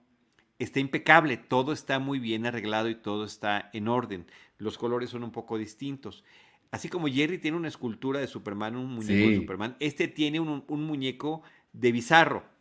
está 0.59 0.81
impecable, 0.81 1.37
todo 1.37 1.73
está 1.73 1.99
muy 1.99 2.19
bien 2.19 2.47
arreglado 2.47 2.89
y 2.89 2.95
todo 2.95 3.25
está 3.25 3.69
en 3.73 3.89
orden. 3.89 4.27
Los 4.59 4.79
colores 4.79 5.11
son 5.11 5.25
un 5.25 5.33
poco 5.33 5.59
distintos. 5.59 6.25
Así 6.71 6.89
como 6.89 7.09
Jerry 7.09 7.39
tiene 7.39 7.59
una 7.59 7.69
escultura 7.69 8.21
de 8.21 8.27
Superman, 8.27 8.77
un 8.77 8.95
muñeco 8.95 9.29
de 9.29 9.37
Superman, 9.37 9.77
este 9.81 10.09
tiene 10.09 10.41
un, 10.41 10.65
un 10.67 10.85
muñeco 10.85 11.43
de 11.75 11.93
Bizarro 11.93 12.52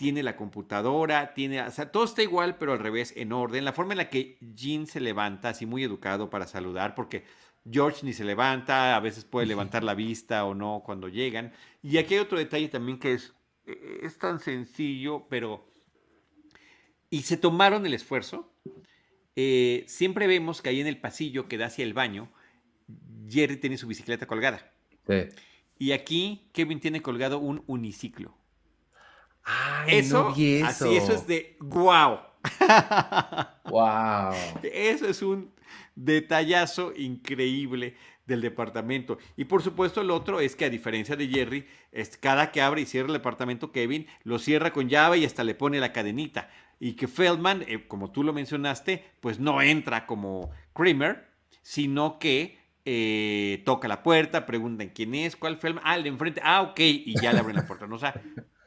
tiene 0.00 0.22
la 0.22 0.34
computadora, 0.34 1.34
tiene, 1.34 1.60
o 1.60 1.70
sea, 1.70 1.92
todo 1.92 2.04
está 2.04 2.22
igual, 2.22 2.56
pero 2.56 2.72
al 2.72 2.78
revés, 2.78 3.12
en 3.18 3.34
orden. 3.34 3.66
La 3.66 3.74
forma 3.74 3.92
en 3.92 3.98
la 3.98 4.08
que 4.08 4.38
Jean 4.40 4.86
se 4.86 4.98
levanta, 4.98 5.50
así 5.50 5.66
muy 5.66 5.84
educado 5.84 6.30
para 6.30 6.46
saludar, 6.46 6.94
porque 6.94 7.24
George 7.70 8.06
ni 8.06 8.14
se 8.14 8.24
levanta, 8.24 8.96
a 8.96 9.00
veces 9.00 9.26
puede 9.26 9.46
levantar 9.46 9.84
la 9.84 9.92
vista 9.92 10.46
o 10.46 10.54
no 10.54 10.82
cuando 10.86 11.08
llegan. 11.08 11.52
Y 11.82 11.98
aquí 11.98 12.14
hay 12.14 12.20
otro 12.20 12.38
detalle 12.38 12.70
también 12.70 12.98
que 12.98 13.12
es, 13.12 13.34
e-, 13.66 14.00
es 14.02 14.16
tan 14.16 14.40
sencillo, 14.40 15.26
pero... 15.28 15.68
Y 17.10 17.20
se 17.20 17.36
tomaron 17.36 17.84
el 17.84 17.92
esfuerzo. 17.92 18.50
Eh, 19.36 19.84
siempre 19.86 20.26
vemos 20.26 20.62
que 20.62 20.70
ahí 20.70 20.80
en 20.80 20.86
el 20.86 20.98
pasillo 20.98 21.46
que 21.46 21.58
da 21.58 21.66
hacia 21.66 21.84
el 21.84 21.92
baño, 21.92 22.32
Jerry 23.28 23.58
tiene 23.58 23.76
su 23.76 23.86
bicicleta 23.86 24.26
colgada. 24.26 24.72
Sí. 25.06 25.28
Y 25.78 25.92
aquí 25.92 26.48
Kevin 26.54 26.80
tiene 26.80 27.02
colgado 27.02 27.38
un 27.38 27.64
uniciclo 27.66 28.39
eso, 29.86 30.28
así, 30.28 30.62
eso 30.62 31.12
es 31.12 31.26
de 31.26 31.56
wow. 31.60 32.20
Wow. 33.64 34.32
Eso 34.62 35.06
es 35.06 35.22
un 35.22 35.52
detallazo 35.94 36.92
increíble 36.96 37.96
del 38.26 38.40
departamento. 38.40 39.18
Y 39.36 39.44
por 39.44 39.62
supuesto 39.62 40.00
el 40.00 40.10
otro 40.10 40.40
es 40.40 40.56
que 40.56 40.64
a 40.64 40.70
diferencia 40.70 41.16
de 41.16 41.28
Jerry, 41.28 41.66
es 41.92 42.16
cada 42.16 42.50
que 42.50 42.62
abre 42.62 42.82
y 42.82 42.86
cierra 42.86 43.08
el 43.08 43.14
departamento 43.14 43.72
Kevin, 43.72 44.06
lo 44.24 44.38
cierra 44.38 44.72
con 44.72 44.88
llave 44.88 45.18
y 45.18 45.24
hasta 45.24 45.44
le 45.44 45.54
pone 45.54 45.80
la 45.80 45.92
cadenita. 45.92 46.48
Y 46.78 46.92
que 46.94 47.08
Feldman, 47.08 47.64
eh, 47.66 47.86
como 47.86 48.10
tú 48.10 48.24
lo 48.24 48.32
mencionaste, 48.32 49.04
pues 49.20 49.38
no 49.38 49.60
entra 49.60 50.06
como 50.06 50.50
Kramer, 50.72 51.28
sino 51.62 52.18
que 52.18 52.58
eh, 52.86 53.62
toca 53.66 53.86
la 53.86 54.02
puerta, 54.02 54.46
preguntan 54.46 54.88
quién 54.88 55.14
es, 55.14 55.36
cuál 55.36 55.58
Feldman, 55.58 55.84
ah, 55.86 55.96
el 55.96 56.04
de 56.04 56.08
enfrente, 56.08 56.40
ah, 56.42 56.62
ok, 56.62 56.80
y 56.80 57.20
ya 57.20 57.32
le 57.32 57.40
abren 57.40 57.56
la 57.56 57.66
puerta. 57.66 57.86
¿no? 57.86 57.96
O 57.96 57.98
sea, 57.98 58.14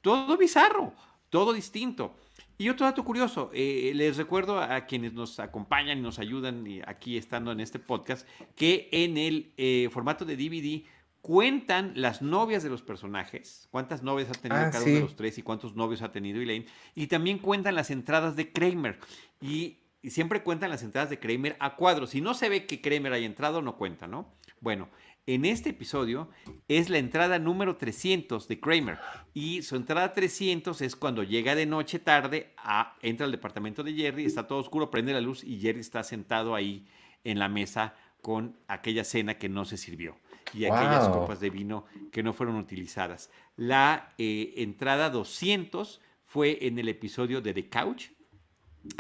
todo 0.03 0.37
bizarro, 0.37 0.93
todo 1.29 1.53
distinto. 1.53 2.15
Y 2.59 2.69
otro 2.69 2.85
dato 2.85 3.03
curioso, 3.03 3.49
eh, 3.53 3.93
les 3.95 4.17
recuerdo 4.17 4.59
a 4.59 4.85
quienes 4.85 5.13
nos 5.13 5.39
acompañan 5.39 5.97
y 5.97 6.01
nos 6.01 6.19
ayudan 6.19 6.65
aquí 6.85 7.17
estando 7.17 7.51
en 7.51 7.59
este 7.59 7.79
podcast, 7.79 8.27
que 8.55 8.89
en 8.91 9.17
el 9.17 9.53
eh, 9.57 9.89
formato 9.91 10.25
de 10.25 10.37
DVD 10.37 10.83
cuentan 11.21 11.93
las 11.95 12.21
novias 12.21 12.63
de 12.63 12.69
los 12.69 12.81
personajes, 12.81 13.67
cuántas 13.71 14.03
novias 14.03 14.29
ha 14.29 14.33
tenido 14.33 14.61
ah, 14.61 14.69
cada 14.69 14.83
uno 14.83 14.93
de 14.93 14.99
los 14.99 15.15
tres 15.15 15.37
y 15.37 15.41
cuántos 15.41 15.73
novios 15.75 16.01
ha 16.01 16.11
tenido 16.11 16.41
Elaine, 16.41 16.67
y 16.93 17.07
también 17.07 17.39
cuentan 17.39 17.75
las 17.75 17.89
entradas 17.89 18.35
de 18.35 18.51
Kramer. 18.51 18.99
Y, 19.41 19.79
y 20.01 20.11
siempre 20.11 20.43
cuentan 20.43 20.69
las 20.69 20.83
entradas 20.83 21.09
de 21.09 21.19
Kramer 21.19 21.55
a 21.59 21.75
cuadros. 21.77 22.09
Si 22.09 22.19
no 22.19 22.33
se 22.33 22.49
ve 22.49 22.65
que 22.67 22.81
Kramer 22.81 23.13
haya 23.13 23.25
entrado, 23.25 23.61
no 23.61 23.77
cuenta, 23.77 24.05
¿no? 24.05 24.27
Bueno, 24.59 24.89
en 25.25 25.45
este 25.45 25.69
episodio 25.69 26.29
es 26.67 26.89
la 26.89 26.97
entrada 26.97 27.39
número 27.39 27.77
300 27.77 28.47
de 28.47 28.59
Kramer. 28.59 28.99
Y 29.33 29.61
su 29.61 29.75
entrada 29.75 30.13
300 30.13 30.81
es 30.81 30.95
cuando 30.95 31.23
llega 31.23 31.55
de 31.55 31.65
noche 31.65 31.99
tarde, 31.99 32.53
a, 32.57 32.95
entra 33.01 33.25
al 33.25 33.31
departamento 33.31 33.83
de 33.83 33.93
Jerry, 33.93 34.25
está 34.25 34.47
todo 34.47 34.59
oscuro, 34.59 34.91
prende 34.91 35.13
la 35.13 35.21
luz 35.21 35.43
y 35.43 35.59
Jerry 35.59 35.79
está 35.79 36.03
sentado 36.03 36.55
ahí 36.55 36.87
en 37.23 37.39
la 37.39 37.49
mesa 37.49 37.95
con 38.21 38.57
aquella 38.67 39.03
cena 39.03 39.37
que 39.37 39.49
no 39.49 39.65
se 39.65 39.77
sirvió 39.77 40.17
y 40.53 40.65
aquellas 40.65 41.09
copas 41.09 41.39
de 41.39 41.49
vino 41.49 41.85
que 42.11 42.23
no 42.23 42.33
fueron 42.33 42.55
utilizadas. 42.55 43.31
La 43.55 44.13
eh, 44.17 44.53
entrada 44.57 45.09
200 45.09 46.01
fue 46.25 46.65
en 46.67 46.79
el 46.79 46.89
episodio 46.89 47.41
de 47.41 47.53
The 47.53 47.69
Couch, 47.69 48.07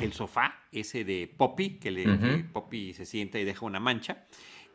el 0.01 0.13
sofá, 0.13 0.61
ese 0.71 1.03
de 1.03 1.33
Poppy, 1.35 1.77
que, 1.77 1.91
le, 1.91 2.03
que 2.03 2.45
Poppy 2.51 2.93
se 2.93 3.05
sienta 3.05 3.39
y 3.39 3.43
deja 3.43 3.65
una 3.65 3.79
mancha. 3.79 4.25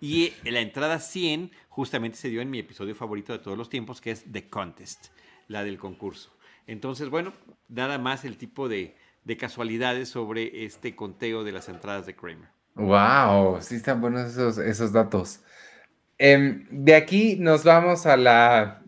Y 0.01 0.32
la 0.44 0.61
entrada 0.61 1.01
100 1.01 1.51
justamente 1.68 2.16
se 2.16 2.28
dio 2.28 2.40
en 2.40 2.51
mi 2.51 2.59
episodio 2.59 2.94
favorito 2.94 3.32
de 3.32 3.40
todos 3.40 3.59
los 3.59 3.68
tiempos, 3.68 4.01
que 4.01 4.12
es 4.12 4.24
The 4.30 4.49
Contest, 4.49 5.07
la 5.49 5.64
del 5.64 5.78
concurso. 5.78 6.36
Entonces, 6.66 7.09
bueno, 7.09 7.32
nada 7.68 7.99
más 7.99 8.24
el 8.24 8.36
tipo 8.36 8.68
de, 8.68 8.96
casualidades 9.38 10.09
sobre 10.09 10.64
este 10.64 10.96
conteo 10.96 11.44
de 11.44 11.53
las 11.53 11.68
entradas 11.68 12.07
de 12.07 12.14
Kramer. 12.14 12.49
Wow, 12.74 13.61
sí 13.61 13.74
están 13.74 14.01
buenos 14.01 14.30
esos, 14.30 14.59
esos 14.59 14.92
datos. 14.92 15.40
Em, 16.16 16.66
de 16.70 16.94
aquí 16.94 17.36
nos 17.36 17.64
vamos 17.64 18.07
a 18.07 18.16
la, 18.16 18.82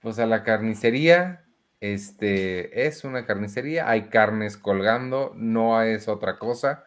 pues 0.00 0.18
a 0.18 0.26
la 0.26 0.42
carnicería. 0.42 1.44
Este 1.80 2.86
es 2.86 3.02
una 3.02 3.26
carnicería, 3.26 3.88
hay 3.88 4.02
carnes 4.08 4.56
colgando, 4.56 5.32
no 5.34 5.82
es 5.82 6.06
otra 6.06 6.38
cosa. 6.38 6.84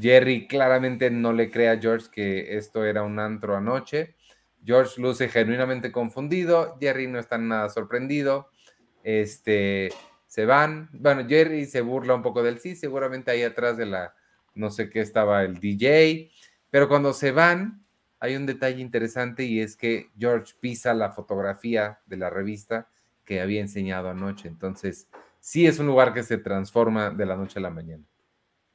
Jerry 0.00 0.46
claramente 0.46 1.10
no 1.10 1.32
le 1.32 1.50
cree 1.50 1.68
a 1.68 1.78
George 1.78 2.08
que 2.10 2.56
esto 2.56 2.84
era 2.84 3.02
un 3.02 3.18
antro 3.18 3.56
anoche. 3.56 4.14
George 4.64 5.00
luce 5.00 5.28
genuinamente 5.28 5.92
confundido. 5.92 6.76
Jerry 6.80 7.06
no 7.06 7.18
está 7.18 7.38
nada 7.38 7.68
sorprendido. 7.68 8.50
Este, 9.02 9.90
se 10.26 10.44
van. 10.44 10.90
Bueno, 10.92 11.26
Jerry 11.28 11.66
se 11.66 11.80
burla 11.80 12.14
un 12.14 12.22
poco 12.22 12.42
del 12.42 12.58
sí. 12.58 12.74
Seguramente 12.74 13.30
ahí 13.30 13.42
atrás 13.42 13.76
de 13.76 13.86
la, 13.86 14.14
no 14.54 14.70
sé 14.70 14.90
qué 14.90 15.00
estaba 15.00 15.44
el 15.44 15.60
DJ. 15.60 16.30
Pero 16.70 16.88
cuando 16.88 17.12
se 17.12 17.30
van, 17.30 17.84
hay 18.18 18.36
un 18.36 18.44
detalle 18.46 18.80
interesante 18.80 19.44
y 19.44 19.60
es 19.60 19.76
que 19.76 20.10
George 20.18 20.54
pisa 20.60 20.94
la 20.94 21.12
fotografía 21.12 22.00
de 22.06 22.16
la 22.16 22.30
revista 22.30 22.88
que 23.24 23.40
había 23.40 23.60
enseñado 23.60 24.10
anoche. 24.10 24.48
Entonces, 24.48 25.08
sí 25.40 25.66
es 25.66 25.78
un 25.78 25.86
lugar 25.86 26.12
que 26.12 26.22
se 26.22 26.38
transforma 26.38 27.10
de 27.10 27.26
la 27.26 27.36
noche 27.36 27.58
a 27.58 27.62
la 27.62 27.70
mañana. 27.70 28.04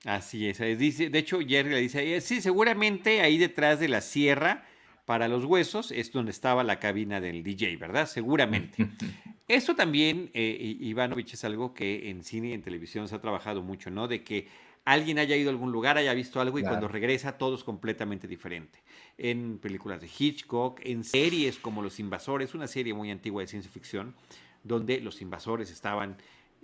Así 0.05 0.47
es. 0.47 0.59
Dice, 0.77 1.09
de 1.09 1.19
hecho, 1.19 1.39
Jerry 1.39 1.69
le 1.69 1.81
dice, 1.81 2.21
sí, 2.21 2.41
seguramente 2.41 3.21
ahí 3.21 3.37
detrás 3.37 3.79
de 3.79 3.87
la 3.87 4.01
sierra 4.01 4.65
para 5.05 5.27
los 5.27 5.45
huesos 5.45 5.91
es 5.91 6.11
donde 6.11 6.31
estaba 6.31 6.63
la 6.63 6.79
cabina 6.79 7.21
del 7.21 7.43
DJ, 7.43 7.77
¿verdad? 7.77 8.07
Seguramente. 8.07 8.87
Esto 9.47 9.75
también, 9.75 10.31
eh, 10.33 10.77
Ivanovich, 10.79 11.33
es 11.33 11.43
algo 11.43 11.73
que 11.73 12.09
en 12.09 12.23
cine 12.23 12.49
y 12.49 12.53
en 12.53 12.61
televisión 12.61 13.07
se 13.07 13.15
ha 13.15 13.21
trabajado 13.21 13.61
mucho, 13.61 13.91
¿no? 13.91 14.07
De 14.07 14.23
que 14.23 14.47
alguien 14.85 15.19
haya 15.19 15.35
ido 15.35 15.49
a 15.49 15.51
algún 15.51 15.71
lugar, 15.71 15.97
haya 15.97 16.13
visto 16.13 16.39
algo 16.39 16.57
y 16.57 16.63
cuando 16.63 16.87
regresa 16.87 17.37
todo 17.37 17.55
es 17.55 17.63
completamente 17.63 18.27
diferente. 18.27 18.79
En 19.17 19.59
películas 19.59 20.01
de 20.01 20.09
Hitchcock, 20.17 20.79
en 20.83 21.03
series 21.03 21.59
como 21.59 21.81
Los 21.81 21.99
Invasores, 21.99 22.55
una 22.55 22.67
serie 22.67 22.93
muy 22.93 23.11
antigua 23.11 23.41
de 23.41 23.47
ciencia 23.47 23.71
ficción, 23.71 24.15
donde 24.63 25.01
los 25.01 25.21
invasores 25.21 25.69
estaban 25.69 26.17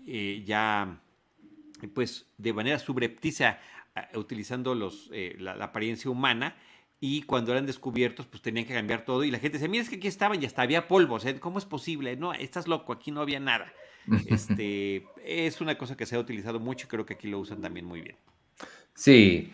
eh, 0.07 0.43
ya 0.45 1.01
pues 1.93 2.28
de 2.38 2.53
manera 2.53 2.80
subrepticia 2.80 3.59
utilizando 4.15 4.75
los, 4.75 5.09
eh, 5.11 5.36
la, 5.39 5.53
apariencia 5.53 6.09
humana, 6.09 6.55
y 6.99 7.21
cuando 7.23 7.51
eran 7.51 7.65
descubiertos, 7.65 8.25
pues 8.25 8.41
tenían 8.41 8.65
que 8.65 8.73
cambiar 8.73 9.05
todo. 9.05 9.23
Y 9.23 9.30
la 9.30 9.38
gente 9.39 9.57
decía, 9.57 9.69
mira, 9.69 9.84
es 9.84 9.89
que 9.89 9.97
aquí 9.97 10.07
estaban 10.07 10.41
y 10.41 10.45
hasta 10.45 10.63
había 10.63 10.88
polvo. 10.88 11.19
¿Cómo 11.39 11.59
es 11.59 11.65
posible? 11.65 12.15
No, 12.15 12.34
estás 12.34 12.67
loco, 12.67 12.91
aquí 12.91 13.11
no 13.11 13.21
había 13.21 13.39
nada. 13.39 13.71
Este, 14.28 15.05
es 15.25 15.59
una 15.59 15.78
cosa 15.78 15.97
que 15.97 16.05
se 16.05 16.15
ha 16.15 16.19
utilizado 16.19 16.61
mucho 16.61 16.86
y 16.86 16.89
creo 16.89 17.05
que 17.05 17.15
aquí 17.15 17.28
lo 17.28 17.39
usan 17.39 17.61
también 17.61 17.86
muy 17.86 17.99
bien. 17.99 18.15
Sí. 18.93 19.51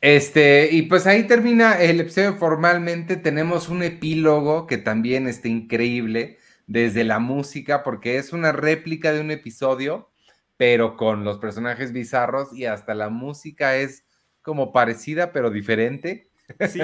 Este, 0.00 0.68
y 0.70 0.82
pues 0.82 1.08
ahí 1.08 1.26
termina 1.26 1.82
el 1.82 2.00
episodio 2.00 2.36
formalmente. 2.36 3.16
Tenemos 3.16 3.68
un 3.68 3.82
epílogo 3.82 4.68
que 4.68 4.78
también 4.78 5.26
está 5.26 5.48
increíble 5.48 6.38
desde 6.66 7.02
la 7.02 7.18
música, 7.18 7.82
porque 7.82 8.16
es 8.16 8.32
una 8.32 8.52
réplica 8.52 9.12
de 9.12 9.20
un 9.20 9.32
episodio, 9.32 10.08
pero 10.56 10.96
con 10.96 11.24
los 11.24 11.38
personajes 11.38 11.92
bizarros 11.92 12.52
y 12.52 12.64
hasta 12.64 12.94
la 12.94 13.08
música 13.08 13.76
es 13.76 14.04
como 14.42 14.72
parecida, 14.72 15.32
pero 15.32 15.50
diferente. 15.50 16.30
Sí, 16.68 16.80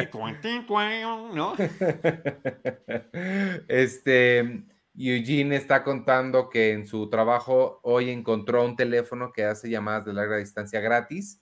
¿no? 1.34 1.54
Este, 3.68 4.64
Eugene 4.96 5.56
está 5.56 5.84
contando 5.84 6.50
que 6.50 6.72
en 6.72 6.86
su 6.86 7.08
trabajo 7.08 7.80
hoy 7.82 8.10
encontró 8.10 8.64
un 8.64 8.76
teléfono 8.76 9.32
que 9.32 9.44
hace 9.44 9.70
llamadas 9.70 10.04
de 10.04 10.12
larga 10.12 10.36
distancia 10.36 10.80
gratis. 10.80 11.40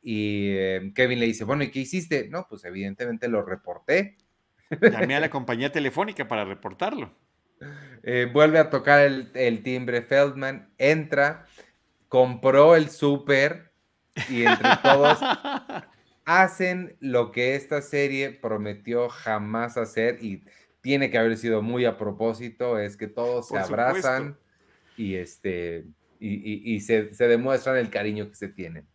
Y 0.00 0.56
eh, 0.56 0.92
Kevin 0.94 1.20
le 1.20 1.26
dice, 1.26 1.44
bueno, 1.44 1.62
¿y 1.62 1.70
qué 1.70 1.80
hiciste? 1.80 2.28
No, 2.28 2.46
pues 2.48 2.64
evidentemente 2.64 3.28
lo 3.28 3.42
reporté. 3.42 4.16
Llamé 4.80 5.14
a 5.14 5.20
la 5.20 5.30
compañía 5.30 5.70
telefónica 5.70 6.26
para 6.26 6.44
reportarlo. 6.44 7.14
Eh, 8.02 8.28
vuelve 8.32 8.58
a 8.58 8.70
tocar 8.70 9.00
el, 9.00 9.30
el, 9.34 9.62
timbre 9.62 10.02
Feldman, 10.02 10.68
entra, 10.78 11.46
compró 12.08 12.74
el 12.74 12.90
súper 12.90 13.72
y 14.28 14.42
entre 14.42 14.70
todos 14.82 15.18
hacen 16.24 16.96
lo 17.00 17.32
que 17.32 17.54
esta 17.54 17.80
serie 17.80 18.30
prometió 18.30 19.08
jamás 19.08 19.76
hacer 19.76 20.18
y 20.22 20.42
tiene 20.80 21.10
que 21.10 21.18
haber 21.18 21.36
sido 21.36 21.62
muy 21.62 21.84
a 21.84 21.96
propósito, 21.96 22.78
es 22.78 22.96
que 22.96 23.06
todos 23.06 23.48
se 23.48 23.58
abrazan 23.58 24.36
y, 24.96 25.14
este, 25.14 25.84
y, 26.18 26.80
se, 26.80 27.10
demuestran 27.18 27.76
el 27.76 27.88
cariño 27.88 28.28
que 28.28 28.34
se 28.34 28.48
tienen. 28.48 28.86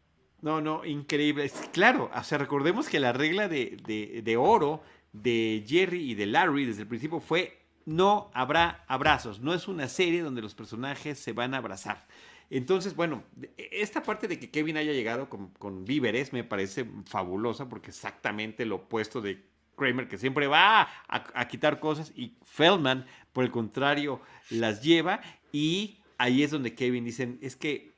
No, 0.42 0.62
no, 0.62 0.86
increíble. 0.86 1.50
Claro, 1.72 2.12
o 2.14 2.24
sea, 2.24 2.38
recordemos 2.38 2.90
que 2.90 3.00
la 3.00 3.14
regla 3.14 3.48
de, 3.48 4.22
de 4.22 4.38
oro 4.38 4.84
de 5.14 5.64
Jerry 5.66 6.12
y 6.12 6.16
de 6.16 6.28
Larry 6.28 6.66
desde 6.66 6.82
el 6.82 6.88
principio 6.88 7.20
fue 7.20 7.57
no 7.88 8.30
habrá 8.34 8.84
abrazos, 8.90 9.40
no 9.40 9.54
es 9.54 9.70
una 9.70 9.88
serie 9.88 10.22
donde 10.22 10.42
los 10.42 10.54
personajes 10.54 11.18
se 11.18 11.32
van 11.32 11.54
a 11.54 11.60
abrazar. 11.60 12.06
Entonces, 12.50 12.98
bueno, 12.98 13.24
esta 13.72 14.04
parte 14.04 14.28
de 14.28 14.38
que 14.38 14.52
Kevin 14.52 14.76
haya 14.76 14.92
llegado 14.92 15.30
con, 15.30 15.86
víveres 15.86 16.34
me 16.34 16.44
parece 16.44 16.86
fabulosa 17.06 17.70
porque 17.70 17.92
exactamente 17.92 18.66
lo 18.66 18.76
opuesto 18.76 19.22
de 19.22 19.42
Kramer, 19.78 20.10
que 20.10 20.18
siempre 20.18 20.48
va 20.48 20.90
a, 21.08 21.48
quitar 21.48 21.80
cosas, 21.80 22.12
y 22.14 22.36
Feldman, 22.44 23.06
por 23.32 23.46
el 23.46 23.52
contrario, 23.52 24.20
las 24.50 24.84
lleva. 24.84 25.22
Y 25.54 26.00
ahí 26.18 26.44
es 26.44 26.52
donde 26.52 26.76
Kevin 26.76 27.06
dicen, 27.06 27.40
es 27.42 27.56
que... 27.56 27.94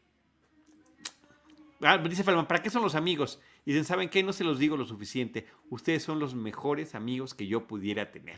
Ah, 1.81 1.97
dice 1.97 2.23
Feldman, 2.23 2.47
¿para 2.47 2.61
qué 2.61 2.69
son 2.69 2.83
los 2.83 2.93
amigos? 2.93 3.39
Y 3.69 3.73
dicen, 3.73 3.85
¿saben 3.85 4.09
qué? 4.09 4.23
No 4.23 4.33
se 4.33 4.43
los 4.43 4.57
digo 4.57 4.77
lo 4.77 4.85
suficiente. 4.85 5.45
Ustedes 5.69 6.01
son 6.01 6.17
los 6.17 6.33
mejores 6.33 6.95
amigos 6.95 7.35
que 7.35 7.45
yo 7.45 7.67
pudiera 7.67 8.09
tener. 8.09 8.37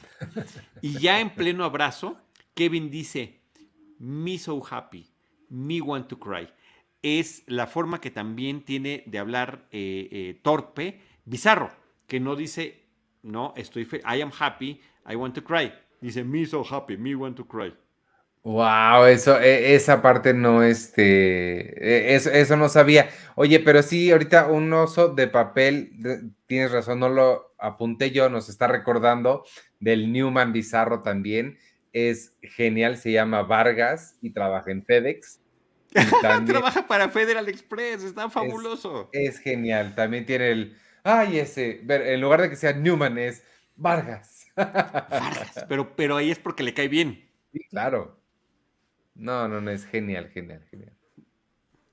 Y 0.81 0.99
ya 0.99 1.21
en 1.21 1.29
pleno 1.29 1.63
abrazo, 1.63 2.17
Kevin 2.53 2.91
dice, 2.91 3.39
me 3.97 4.37
so 4.37 4.61
happy. 4.69 5.07
Me 5.47 5.79
Want 5.79 6.09
to 6.09 6.19
Cry. 6.19 6.49
Es 7.01 7.43
la 7.47 7.65
forma 7.65 8.01
que 8.01 8.11
también 8.11 8.65
tiene 8.65 9.05
de 9.05 9.19
hablar 9.19 9.69
eh, 9.71 10.09
eh, 10.11 10.39
torpe, 10.43 10.99
bizarro, 11.23 11.71
que 12.07 12.19
no 12.19 12.35
dice, 12.35 12.83
no, 13.23 13.53
estoy, 13.55 13.87
I 14.03 14.19
am 14.19 14.33
happy, 14.37 14.81
I 15.09 15.15
want 15.15 15.33
to 15.35 15.45
cry. 15.45 15.71
Dice, 16.01 16.25
me 16.25 16.45
so 16.45 16.61
happy, 16.69 16.97
me 16.97 17.15
want 17.15 17.37
to 17.37 17.47
cry. 17.47 17.73
Wow, 18.43 19.05
eso, 19.05 19.39
e, 19.39 19.75
esa 19.75 20.01
parte 20.01 20.33
no, 20.33 20.63
este, 20.63 22.11
e, 22.11 22.15
eso, 22.15 22.31
eso, 22.31 22.57
no 22.57 22.69
sabía. 22.69 23.09
Oye, 23.35 23.59
pero 23.59 23.83
sí, 23.83 24.11
ahorita 24.11 24.47
un 24.47 24.73
oso 24.73 25.09
de 25.09 25.27
papel, 25.27 26.33
tienes 26.47 26.71
razón, 26.71 26.99
no 26.99 27.09
lo 27.09 27.53
apunté 27.59 28.09
yo, 28.09 28.29
nos 28.29 28.49
está 28.49 28.67
recordando 28.67 29.45
del 29.79 30.11
Newman 30.11 30.53
Bizarro 30.53 31.03
también. 31.03 31.59
Es 31.93 32.35
genial, 32.41 32.97
se 32.97 33.11
llama 33.11 33.43
Vargas 33.43 34.17
y 34.21 34.31
trabaja 34.31 34.71
en 34.71 34.83
FedEx. 34.83 35.39
Trabaja 36.47 36.87
para 36.87 37.09
Federal 37.09 37.47
Express, 37.49 38.03
está 38.03 38.29
fabuloso. 38.29 39.09
Es, 39.11 39.39
genial. 39.39 39.93
También 39.93 40.25
tiene 40.25 40.51
el. 40.51 40.77
Ay, 41.03 41.37
ese. 41.37 41.81
En 41.87 42.21
lugar 42.21 42.41
de 42.41 42.49
que 42.49 42.55
sea 42.55 42.71
Newman, 42.71 43.17
es 43.17 43.43
Vargas. 43.75 44.47
Vargas, 44.55 45.65
pero, 45.67 45.93
pero 45.95 46.15
ahí 46.15 46.31
es 46.31 46.39
porque 46.39 46.63
le 46.63 46.73
cae 46.73 46.87
bien. 46.87 47.29
Sí, 47.51 47.59
claro. 47.69 48.20
No, 49.15 49.47
no, 49.47 49.61
no, 49.61 49.71
es 49.71 49.85
genial, 49.85 50.29
genial, 50.29 50.65
genial. 50.69 50.93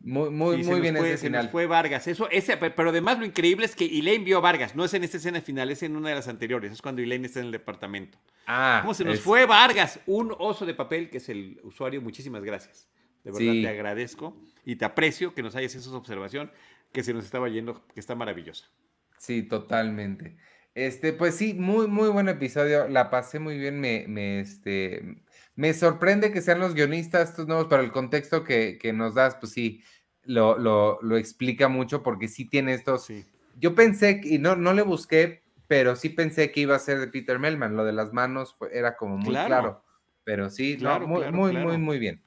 Muy, 0.01 0.31
muy, 0.31 0.63
muy 0.63 0.81
bien 0.81 0.97
ese 0.97 1.19
final. 1.19 1.49
fue 1.49 1.67
Vargas. 1.67 2.07
Eso, 2.07 2.31
ese, 2.31 2.57
pero 2.57 2.91
además 2.91 3.19
lo 3.19 3.27
increíble 3.27 3.67
es 3.67 3.75
que 3.75 3.85
Elaine 3.85 4.25
vio 4.25 4.39
a 4.39 4.41
Vargas. 4.41 4.77
No 4.77 4.85
es 4.85 4.95
en 4.95 5.03
esta 5.03 5.17
escena 5.17 5.41
final, 5.41 5.71
es 5.71 5.83
en 5.83 5.97
una 5.97 6.11
de 6.11 6.15
las 6.15 6.29
anteriores. 6.29 6.73
Es 6.73 6.81
cuando 6.81 7.03
Elaine 7.03 7.27
está 7.27 7.41
en 7.41 7.47
el 7.47 7.53
departamento. 7.53 8.19
Ah. 8.47 8.79
¿Cómo 8.83 8.95
se 8.95 9.05
nos 9.05 9.21
fue 9.21 9.45
Vargas? 9.45 10.01
Un 10.07 10.35
oso 10.39 10.65
de 10.65 10.75
papel 10.75 11.11
que 11.11 11.19
es 11.19 11.29
el 11.29 11.61
usuario. 11.65 12.01
Muchísimas 12.01 12.45
gracias. 12.45 12.89
De 13.25 13.33
verdad 13.33 13.53
te 13.53 13.69
agradezco 13.69 14.41
y 14.65 14.77
te 14.77 14.85
aprecio 14.85 15.35
que 15.35 15.43
nos 15.43 15.57
hayas 15.57 15.75
hecho 15.75 15.89
esa 15.89 15.97
observación 15.97 16.51
que 16.93 17.03
se 17.03 17.13
nos 17.13 17.25
estaba 17.25 17.49
yendo, 17.49 17.85
que 17.93 18.01
está 18.01 18.15
maravillosa. 18.15 18.71
Sí, 19.19 19.43
totalmente. 19.43 20.37
Este, 20.75 21.13
pues 21.13 21.35
sí, 21.35 21.55
muy, 21.55 21.89
muy 21.89 22.09
buen 22.09 22.29
episodio. 22.29 22.87
La 22.89 23.11
pasé 23.11 23.41
muy 23.41 23.59
bien. 23.59 23.81
Me, 23.81 24.07
me, 24.07 24.41
este, 24.41 25.23
me 25.59 25.75
sorprende 25.75 26.31
que 26.31 26.41
sean 26.41 26.61
los 26.61 26.73
guionistas 26.73 27.31
estos 27.31 27.49
nuevos, 27.49 27.67
para 27.67 27.83
el 27.83 27.91
contexto 27.91 28.45
que, 28.45 28.79
nos 28.95 29.15
das, 29.15 29.35
pues 29.41 29.51
sí, 29.51 29.83
lo, 30.23 30.57
lo, 30.57 31.17
explica 31.17 31.67
mucho 31.67 32.05
porque 32.05 32.29
sí 32.29 32.45
tiene 32.45 32.75
estos. 32.75 33.07
Sí. 33.07 33.25
Yo 33.59 33.75
pensé, 33.75 34.21
y 34.23 34.39
no, 34.39 34.55
no 34.55 34.73
le 34.73 34.83
busqué, 34.83 35.43
pero 35.67 35.97
sí 35.97 36.11
pensé 36.11 36.53
que 36.53 36.61
iba 36.61 36.77
a 36.77 36.79
ser 36.79 37.01
de 37.01 37.09
Peter 37.09 37.41
Melman. 37.41 37.75
Lo 37.75 37.85
de 37.85 37.93
las 37.93 38.13
manos 38.13 38.57
era 38.71 38.97
como 38.97 39.19
muy 39.19 39.35
claro. 39.35 39.83
Pero 40.23 40.49
sí, 40.49 40.79
muy, 41.05 41.33
muy, 41.33 41.53
muy, 41.53 41.77
muy 41.77 41.99
bien. 41.99 42.23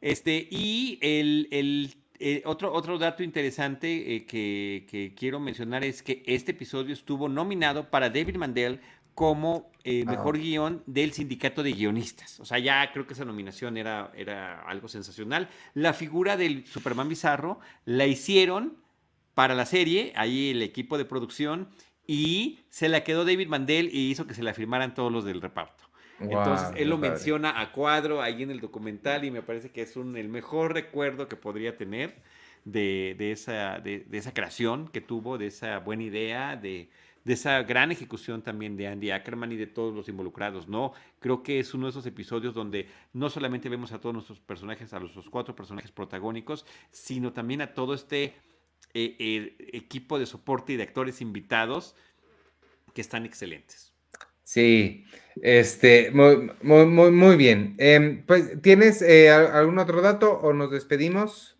Este, 0.00 0.48
y 0.50 0.98
el, 1.02 1.94
eh, 2.20 2.42
otro, 2.46 2.72
otro 2.72 2.98
dato 2.98 3.22
interesante 3.22 4.16
eh, 4.16 4.24
que, 4.24 5.12
quiero 5.14 5.40
mencionar 5.40 5.84
es 5.84 6.02
que 6.02 6.22
este 6.26 6.52
episodio 6.52 6.92
estuvo 6.94 7.28
nominado 7.28 7.90
para 7.90 8.10
David 8.10 8.36
Mandel 8.36 8.80
como 9.18 9.72
eh, 9.82 10.04
mejor 10.04 10.38
guion 10.38 10.84
del 10.86 11.12
sindicato 11.12 11.64
de 11.64 11.72
guionistas. 11.72 12.38
O 12.38 12.44
sea, 12.44 12.60
ya 12.60 12.88
creo 12.92 13.04
que 13.04 13.14
esa 13.14 13.24
nominación 13.24 13.76
era, 13.76 14.12
era 14.14 14.60
algo 14.60 14.86
sensacional. 14.86 15.48
La 15.74 15.92
figura 15.92 16.36
del 16.36 16.64
Superman 16.68 17.08
Bizarro 17.08 17.58
la 17.84 18.06
hicieron 18.06 18.76
para 19.34 19.56
la 19.56 19.66
serie, 19.66 20.12
ahí 20.14 20.50
el 20.50 20.62
equipo 20.62 20.98
de 20.98 21.04
producción, 21.04 21.68
y 22.06 22.60
se 22.68 22.88
la 22.88 23.02
quedó 23.02 23.24
David 23.24 23.48
Mandel 23.48 23.92
y 23.92 24.08
hizo 24.08 24.24
que 24.24 24.34
se 24.34 24.44
la 24.44 24.54
firmaran 24.54 24.94
todos 24.94 25.10
los 25.10 25.24
del 25.24 25.40
reparto. 25.40 25.82
Entonces, 26.20 26.68
él 26.76 26.88
lo 26.88 26.96
menciona 26.96 27.60
a 27.60 27.72
cuadro 27.72 28.22
ahí 28.22 28.44
en 28.44 28.52
el 28.52 28.60
documental 28.60 29.24
y 29.24 29.32
me 29.32 29.42
parece 29.42 29.72
que 29.72 29.82
es 29.82 29.96
un, 29.96 30.16
el 30.16 30.28
mejor 30.28 30.74
recuerdo 30.74 31.26
que 31.26 31.34
podría 31.34 31.76
tener 31.76 32.22
de, 32.64 33.16
esa, 33.32 33.80
de, 33.80 34.06
esa 34.12 34.32
creación 34.32 34.86
que 34.86 35.00
tuvo, 35.00 35.38
de 35.38 35.48
esa 35.48 35.80
buena 35.80 36.04
idea, 36.04 36.54
de, 36.54 36.88
esa 37.34 37.62
gran 37.62 37.92
ejecución 37.92 38.42
también 38.42 38.76
de 38.76 38.88
Andy 38.88 39.10
Ackerman 39.10 39.52
y 39.52 39.56
de 39.56 39.66
todos 39.66 39.94
los 39.94 40.08
involucrados, 40.08 40.68
¿no? 40.68 40.92
Creo 41.20 41.42
que 41.42 41.58
es 41.58 41.74
uno 41.74 41.86
de 41.86 41.90
esos 41.90 42.06
episodios 42.06 42.54
donde 42.54 42.88
no 43.12 43.30
solamente 43.30 43.68
vemos 43.68 43.92
a 43.92 44.00
todos 44.00 44.14
nuestros 44.14 44.40
personajes, 44.40 44.92
a 44.92 45.00
los 45.00 45.28
cuatro 45.30 45.54
personajes 45.54 45.92
protagónicos, 45.92 46.64
sino 46.90 47.32
también 47.32 47.60
a 47.60 47.74
todo 47.74 47.94
este 47.94 48.34
eh, 48.94 49.16
eh, 49.18 49.56
equipo 49.72 50.18
de 50.18 50.26
soporte 50.26 50.72
y 50.72 50.76
de 50.76 50.84
actores 50.84 51.20
invitados 51.20 51.94
que 52.94 53.00
están 53.00 53.26
excelentes. 53.26 53.92
Sí, 54.48 55.04
este, 55.42 56.10
muy, 56.10 56.50
muy, 56.62 57.10
muy, 57.10 57.36
bien. 57.36 57.74
Em, 57.76 58.24
pues, 58.24 58.62
¿tienes 58.62 59.02
eh, 59.02 59.28
algún 59.30 59.78
otro 59.78 60.00
dato 60.00 60.32
o 60.32 60.54
nos 60.54 60.70
despedimos? 60.70 61.58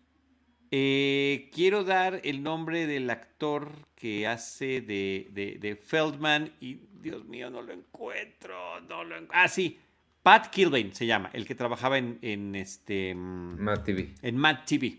Eh, 0.71 1.51
quiero 1.53 1.83
dar 1.83 2.19
el 2.23 2.41
nombre 2.41 2.87
del 2.87 3.11
actor 3.11 3.69
que 3.99 4.25
hace 4.25 4.81
de, 4.81 5.77
Feldman 5.85 6.51
y, 6.59 6.79
Dios 7.01 7.25
mío, 7.25 7.49
no 7.49 7.61
lo 7.61 7.73
encuentro, 7.73 8.79
no 8.81 9.03
lo 9.03 9.15
Ah, 9.31 9.47
sí, 9.47 9.77
Pat 10.23 10.49
Kilbane 10.49 10.95
se 10.95 11.05
llama, 11.05 11.29
el 11.33 11.45
que 11.45 11.53
trabajaba 11.53 11.97
en, 11.97 12.17
en 12.21 12.55
este... 12.55 13.13
Mm, 13.13 13.59
Matt 13.59 13.83
TV. 13.83 14.15
En 14.21 14.37
Matt 14.37 14.65
TV. 14.65 14.97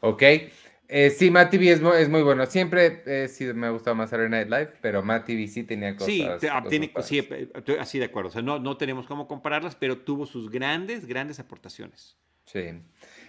Ok, 0.00 0.22
eh, 0.88 1.10
sí, 1.10 1.30
Matt 1.30 1.50
TV 1.50 1.70
es, 1.70 1.80
es, 1.80 2.08
muy 2.08 2.22
bueno. 2.22 2.46
Siempre 2.46 3.02
eh, 3.06 3.28
sí 3.28 3.44
me 3.44 3.66
ha 3.66 3.70
gustado 3.70 3.94
más 3.96 4.10
Saturday 4.10 4.30
Night 4.30 4.48
Live, 4.48 4.78
pero 4.80 5.02
Matt 5.02 5.26
TV 5.26 5.46
sí 5.48 5.64
tenía 5.64 5.94
cosas. 5.94 6.06
Sí, 6.40 6.48
ah, 6.50 6.64
tiene, 6.68 6.92
sí, 7.02 7.28
estoy 7.54 7.76
así 7.76 7.98
de 7.98 8.06
acuerdo. 8.06 8.28
O 8.28 8.32
sea, 8.32 8.42
no, 8.42 8.58
no 8.58 8.76
tenemos 8.76 9.06
cómo 9.06 9.26
compararlas, 9.28 9.74
pero 9.74 9.98
tuvo 9.98 10.26
sus 10.26 10.50
grandes, 10.50 11.06
grandes 11.06 11.38
aportaciones. 11.40 12.16
Sí. 12.44 12.60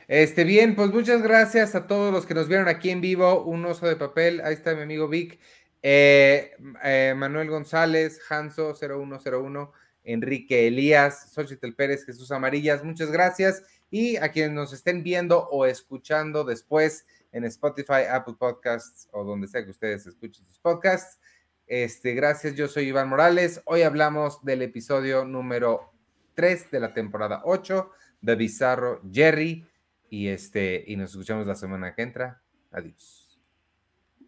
Este, 0.07 0.45
bien, 0.45 0.73
pues 0.73 0.89
muchas 0.89 1.21
gracias 1.21 1.75
a 1.75 1.85
todos 1.85 2.13
los 2.13 2.25
que 2.25 2.33
nos 2.33 2.47
vieron 2.47 2.69
aquí 2.69 2.91
en 2.91 3.01
vivo. 3.01 3.43
Un 3.43 3.65
oso 3.65 3.87
de 3.87 3.97
papel. 3.97 4.39
Ahí 4.41 4.53
está 4.53 4.73
mi 4.73 4.83
amigo 4.83 5.09
Vic. 5.09 5.37
Eh, 5.83 6.51
eh, 6.81 7.13
Manuel 7.15 7.49
González, 7.49 8.21
Hanso 8.29 8.73
0101, 8.73 9.73
Enrique 10.05 10.67
Elías, 10.67 11.33
Xochitl 11.33 11.73
Pérez, 11.73 12.05
Jesús 12.05 12.31
Amarillas, 12.31 12.85
muchas 12.85 13.11
gracias. 13.11 13.63
Y 13.91 14.15
a 14.15 14.31
quienes 14.31 14.51
nos 14.53 14.71
estén 14.71 15.03
viendo 15.03 15.47
o 15.49 15.65
escuchando 15.65 16.45
después 16.45 17.05
en 17.33 17.43
Spotify, 17.43 18.03
Apple 18.09 18.35
Podcasts 18.39 19.09
o 19.11 19.25
donde 19.25 19.47
sea 19.47 19.65
que 19.65 19.71
ustedes 19.71 20.07
escuchen 20.07 20.45
sus 20.45 20.59
podcasts. 20.59 21.19
Este, 21.67 22.13
gracias, 22.13 22.55
yo 22.55 22.69
soy 22.69 22.87
Iván 22.87 23.09
Morales. 23.09 23.61
Hoy 23.65 23.81
hablamos 23.81 24.43
del 24.45 24.61
episodio 24.61 25.25
número 25.25 25.91
3 26.35 26.71
de 26.71 26.79
la 26.79 26.93
temporada 26.93 27.41
8 27.43 27.91
de 28.21 28.35
Bizarro 28.35 29.01
Jerry. 29.11 29.67
Y, 30.09 30.27
este, 30.27 30.83
y 30.87 30.95
nos 30.95 31.11
escuchamos 31.11 31.47
la 31.47 31.55
semana 31.55 31.93
que 31.93 32.01
entra. 32.01 32.41
Adiós. 32.71 33.39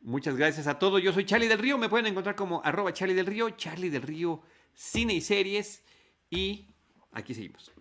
Muchas 0.02 0.36
gracias 0.36 0.68
a 0.68 0.80
todos. 0.80 1.02
Yo 1.02 1.14
soy 1.14 1.26
Charlie 1.26 1.48
del 1.48 1.60
Río. 1.60 1.78
Me 1.78 1.90
pueden 1.90 2.08
encontrar 2.08 2.36
como 2.36 2.62
arroba 2.64 2.94
Charlie 2.94 3.16
del 3.16 3.26
Río, 3.26 3.50
Charlie 3.52 3.90
del 3.90 4.02
Río, 4.02 4.42
cine 4.74 5.14
y 5.14 5.22
series. 5.22 5.84
Y 6.30 6.68
aquí 7.12 7.34
seguimos. 7.34 7.72